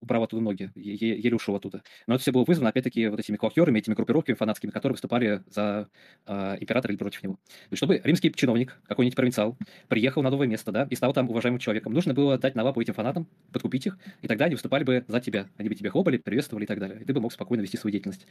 [0.00, 1.82] убрал оттуда ноги, еле ушел оттуда.
[2.06, 5.88] Но это все было вызвано, опять-таки, вот этими клокерами, этими группировками фанатскими, которые выступали за
[6.26, 7.34] э, императора или против него.
[7.34, 9.56] То есть, чтобы римский чиновник, какой-нибудь провинциал,
[9.88, 12.80] приехал на новое место, да, и стал там уважаемым человеком, нужно было дать на лапу
[12.80, 15.48] этим фанатам, подкупить их, и тогда они выступали бы за тебя.
[15.56, 17.00] Они бы тебя хлопали, приветствовали и так далее.
[17.00, 18.26] И ты бы мог спокойно вести свою деятельность.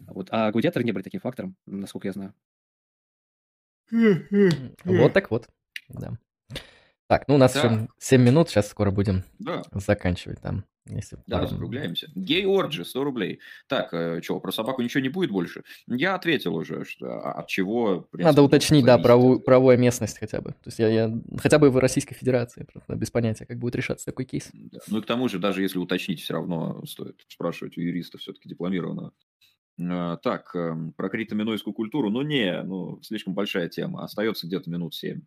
[0.00, 0.28] Вот.
[0.30, 2.34] А гладиаторы не были таким фактором, насколько я знаю.
[4.84, 5.48] Вот так вот.
[5.88, 6.18] Да.
[7.08, 7.60] Так, ну у нас да.
[7.60, 9.62] еще 7 минут, сейчас скоро будем да.
[9.72, 10.64] заканчивать там.
[10.88, 11.48] Если да, пару...
[11.48, 12.08] закругляемся.
[12.14, 13.40] Гей Орджи, 100 рублей.
[13.66, 15.64] Так, э, что, про собаку ничего не будет больше?
[15.88, 18.02] Я ответил уже, что а, от чего...
[18.02, 20.50] Принципе, Надо уточнить, да, правую, правовую местность хотя бы.
[20.50, 24.06] То есть я, я хотя бы в Российской Федерации, просто без понятия, как будет решаться
[24.06, 24.48] такой кейс.
[24.52, 24.78] Да.
[24.88, 28.48] Ну и к тому же, даже если уточнить, все равно стоит спрашивать у юриста все-таки
[28.48, 29.12] дипломированного.
[29.80, 34.94] А, так, эм, про критоминойскую культуру, ну не, ну слишком большая тема, остается где-то минут
[34.94, 35.22] семь.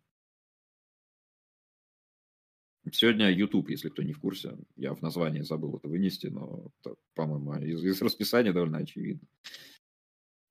[2.92, 6.72] Сегодня YouTube, если кто не в курсе, я в названии забыл это вынести, но,
[7.14, 9.28] по-моему, из, из расписания довольно очевидно.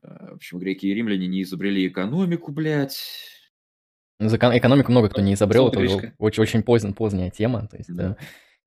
[0.02, 3.04] А, в общем, греки и римляне не изобрели экономику, блядь.
[4.20, 5.80] Экономику много кто не изобрел, это
[6.18, 7.68] очень, очень поздняя, поздняя тема.
[7.68, 8.16] То есть, да.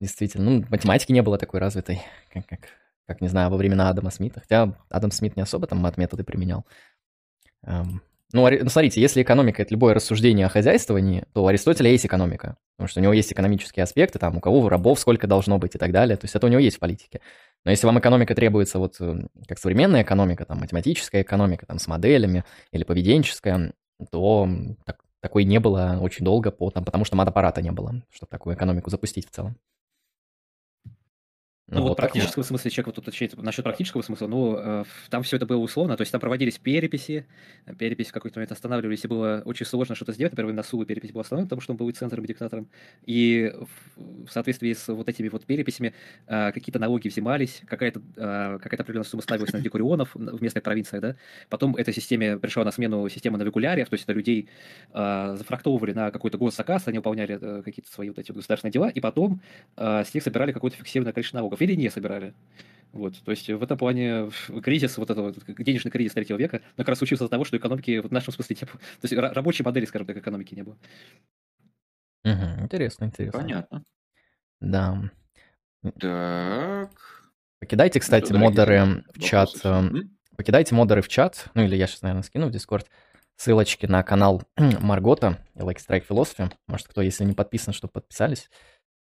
[0.01, 2.01] действительно, ну, математики не было такой развитой,
[2.33, 2.69] как, как,
[3.07, 4.41] как, не знаю, во времена Адама Смита.
[4.41, 6.67] Хотя Адам Смит не особо там мат-методы применял.
[8.33, 12.89] Ну, смотрите, если экономика– это любое рассуждение о хозяйствовании, то у Аристотеля есть экономика, потому
[12.89, 15.93] что у него есть экономические аспекты, там, у кого рабов сколько должно быть и так
[15.93, 17.21] далее, то есть это у него есть в политике.
[17.65, 21.87] Но если вам экономика требуется вот э, как современная экономика, там, математическая экономика, там, с
[21.87, 23.73] моделями или поведенческая,
[24.11, 24.49] то
[24.85, 28.57] так, такой не было очень долго, по, там, потому что мат-аппарата не было, чтобы такую
[28.57, 29.57] экономику запустить в целом.
[31.69, 31.97] Ну, ну вот, вот.
[31.97, 35.97] практического смысла, человек вот уточняет насчет практического смысла, ну, э, там все это было условно,
[35.97, 37.25] то есть там проводились переписи,
[37.79, 41.13] переписи в какой-то момент останавливались, и было очень сложно что-то сделать, например, на Сулу перепись
[41.13, 42.69] была остановлена, потому что он был и центром, и диктатором,
[43.07, 43.55] и
[43.97, 45.95] в, соответствии с вот этими вот переписями
[46.27, 51.01] э, какие-то налоги взимались, какая-то э, какая определенная сумма ставилась на декурионов в местных провинциях,
[51.01, 51.17] да,
[51.49, 54.49] потом этой системе пришла на смену система навикуляриев, то есть это людей
[54.93, 59.01] э, зафрактовывали на какой-то госзаказ, они выполняли э, какие-то свои вот эти государственные дела, и
[59.01, 59.41] потом
[59.77, 62.35] э, с них собирали какое-то фиксированное количество налогов или не собирали.
[62.93, 64.31] Вот, то есть в этом плане
[64.63, 68.01] кризис, вот этот вот денежный кризис третьего века, как раз случился из-за того, что экономики
[68.01, 68.79] в нашем смысле не было.
[69.01, 70.77] То есть рабочей модели, скажем так, экономики не было.
[72.25, 73.41] Угу, интересно, интересно.
[73.41, 73.83] Понятно.
[74.61, 75.11] Да.
[75.99, 77.23] Так.
[77.61, 79.51] Покидайте, ну, кстати, ну, модеры в чат.
[79.65, 79.83] Э,
[80.37, 81.47] покидайте модеры в чат.
[81.55, 82.89] Ну или я сейчас, наверное, скину в Дискорд
[83.37, 84.43] ссылочки на канал
[84.81, 86.53] Маргота и Like Strike Philosophy.
[86.69, 88.51] Может, кто, если не подписан, чтобы подписались.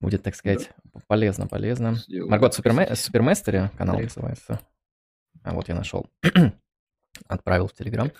[0.00, 1.00] Будет, так сказать, да.
[1.06, 1.94] полезно, полезно.
[1.94, 2.30] Сделаю.
[2.30, 2.94] Маргот Суперме...
[3.76, 4.60] Канал называется.
[5.42, 6.06] А вот я нашел.
[7.28, 8.12] Отправил в Телеграм.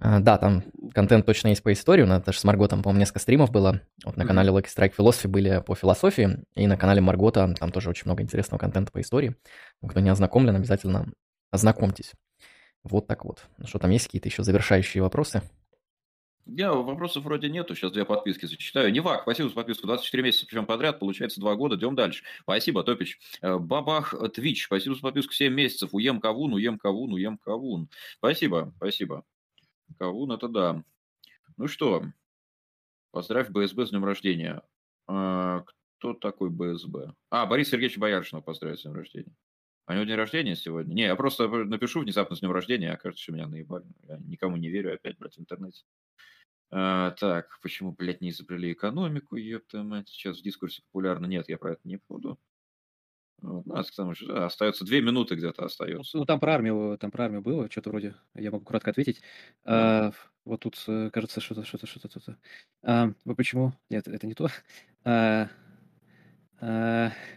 [0.00, 0.62] А, да, там
[0.92, 2.02] контент точно есть по истории.
[2.02, 3.80] У нас даже с Марготом, по-моему, несколько стримов было.
[4.04, 6.44] Вот на канале Lucky Strike Philosophy были по философии.
[6.54, 9.36] И на канале Маргота там тоже очень много интересного контента по истории.
[9.86, 11.06] Кто не ознакомлен, обязательно
[11.50, 12.12] ознакомьтесь.
[12.82, 13.44] Вот так вот.
[13.58, 15.42] Ну что, там есть какие-то еще завершающие вопросы?
[16.46, 18.92] Я вопросов вроде нету, сейчас две подписки зачитаю.
[18.92, 22.22] Невак, спасибо за подписку, 24 месяца, причем подряд, получается два года, идем дальше.
[22.42, 23.18] Спасибо, Топич.
[23.40, 25.90] Э, Бабах Твич, спасибо за подписку 7 месяцев.
[25.92, 27.88] Уем Кавун, уем Кавун, уем Кавун.
[28.18, 29.24] Спасибо, спасибо.
[29.98, 30.84] Кавун, это да.
[31.56, 32.04] Ну что,
[33.10, 34.62] поздравь БСБ с днем рождения.
[35.06, 35.64] А,
[35.98, 37.14] кто такой БСБ?
[37.30, 39.34] А, Борис Сергеевич Бояршинов поздравить с днем рождения.
[39.86, 40.94] А у него день рождения сегодня?
[40.94, 43.86] Не, я просто напишу внезапно с днем рождения, окажется, что меня наебали.
[44.02, 45.84] Я никому не верю опять, блядь, в интернете.
[46.76, 51.26] А, так, почему, блядь, не изобрели экономику, ёпта мать, сейчас в дискурсе популярно.
[51.26, 52.36] Нет, я про это не буду.
[53.40, 56.18] Вот, ну, потому что да, остается две минуты где-то остается.
[56.18, 59.20] Ну, там про армию, там про армию было, что-то вроде, я могу кратко ответить.
[59.64, 60.10] А,
[60.44, 62.38] вот тут, э, кажется, что-то, что-то, что-то, что-то.
[62.82, 63.72] А, почему?
[63.88, 64.48] Нет, это не то.
[65.06, 65.48] А,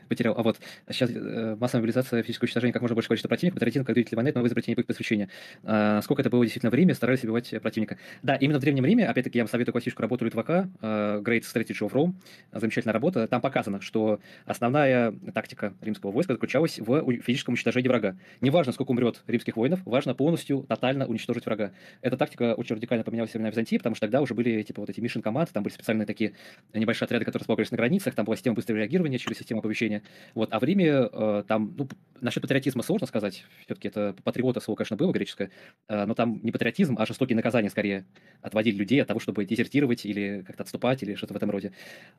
[0.08, 0.34] потерял.
[0.38, 0.58] А вот
[0.90, 4.30] сейчас э, массовая мобилизация, физическое уничтожение как можно больше количества противников, патриотизм как двигатель войны,
[4.30, 5.30] это новый изобретение эпохи посвящения.
[5.64, 7.98] А, сколько это было действительно в Риме, старались убивать противника.
[8.24, 11.80] Да, именно в Древнем Риме, опять-таки, я вам советую классическую работу Литвака, uh, Great Strategy
[11.80, 12.14] of Rome,
[12.54, 13.28] замечательная работа.
[13.28, 18.18] Там показано, что основная тактика римского войска заключалась в физическом уничтожении врага.
[18.41, 21.72] Неважно, сколько умрет римских воинов, важно полностью, тотально уничтожить врага.
[22.02, 24.90] Эта тактика очень радикально поменялась во времена Византии, потому что тогда уже были типа вот
[24.90, 26.34] эти мишен команд, там были специальные такие
[26.74, 30.03] небольшие отряды, которые располагались на границах, там была система быстрого реагирования через систему оповещения.
[30.35, 30.49] Вот.
[30.52, 31.88] А в Риме э, там, ну,
[32.22, 33.44] насчет патриотизма сложно сказать.
[33.65, 35.52] Все-таки это патриота слово, конечно, было греческое,
[35.88, 38.06] э, но там не патриотизм, а жестокие наказания скорее
[38.41, 41.73] отводили людей от того, чтобы дезертировать или как-то отступать или что-то в этом роде.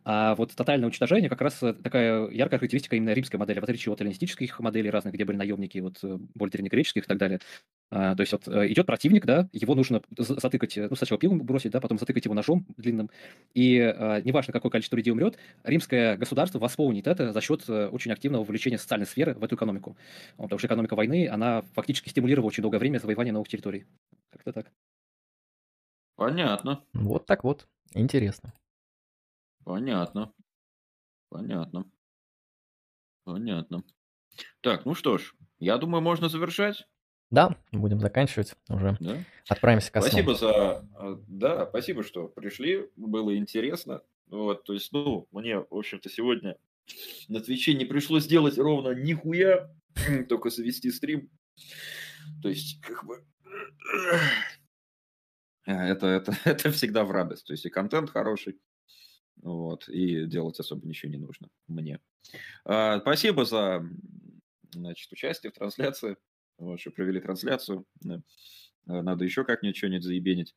[0.05, 4.01] А вот тотальное уничтожение как раз такая яркая характеристика именно римской модели, в отличие от
[4.01, 7.41] эллинистических моделей разных, где были наемники, вот э, более древнегреческих и так далее.
[7.91, 11.73] А, то есть вот э, идет противник, да, его нужно затыкать, ну, сначала пилом бросить,
[11.73, 13.11] да, потом затыкать его ножом длинным.
[13.55, 18.13] И а, неважно, какое количество людей умрет, римское государство восполнит это за счет э, очень
[18.13, 19.97] активного вовлечения социальной сферы в эту экономику.
[20.37, 23.87] Вот, потому что экономика войны, она фактически стимулировала очень долгое время завоевание новых территорий.
[24.31, 24.73] Как-то так.
[26.17, 26.85] Понятно.
[26.93, 27.69] Вот так вот.
[27.95, 28.53] Интересно.
[29.65, 30.33] Понятно.
[31.31, 31.85] Понятно.
[33.25, 33.83] Понятно.
[34.61, 36.87] Так, ну что ж, я думаю, можно завершать.
[37.31, 38.97] Да, будем заканчивать уже.
[39.01, 39.19] Да?
[39.49, 40.79] Отправимся к Спасибо за...
[40.97, 42.89] А, да, спасибо, что пришли.
[42.97, 44.03] Было интересно.
[44.29, 46.57] Вот, то есть, ну, мне, в общем-то, сегодня
[47.29, 49.71] на Твиче не пришлось делать ровно нихуя,
[50.29, 51.31] только завести стрим.
[52.43, 53.25] То есть, как бы...
[55.67, 57.47] Это, это, это всегда в радость.
[57.47, 58.59] То есть и контент хороший,
[59.43, 62.01] вот, и делать особо ничего не нужно мне.
[62.65, 63.85] А, спасибо за
[64.71, 66.17] значит, участие в трансляции.
[66.59, 67.87] Вот, что провели трансляцию.
[68.01, 68.21] Да.
[68.87, 70.55] А, надо еще как-нибудь что-нибудь заебенить.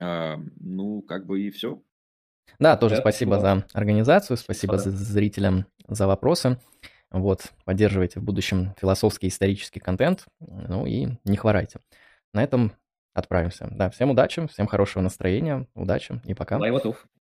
[0.00, 1.82] А, ну, как бы и все.
[2.58, 3.40] Да, тоже да, спасибо да.
[3.40, 4.90] за организацию, спасибо да.
[4.90, 6.58] зрителям за вопросы.
[7.10, 11.80] Вот, поддерживайте в будущем философский исторический контент, ну и не хворайте.
[12.34, 12.72] На этом
[13.14, 13.68] отправимся.
[13.70, 16.58] Да, всем удачи, всем хорошего настроения, удачи и пока.
[16.58, 17.06] Лайватов.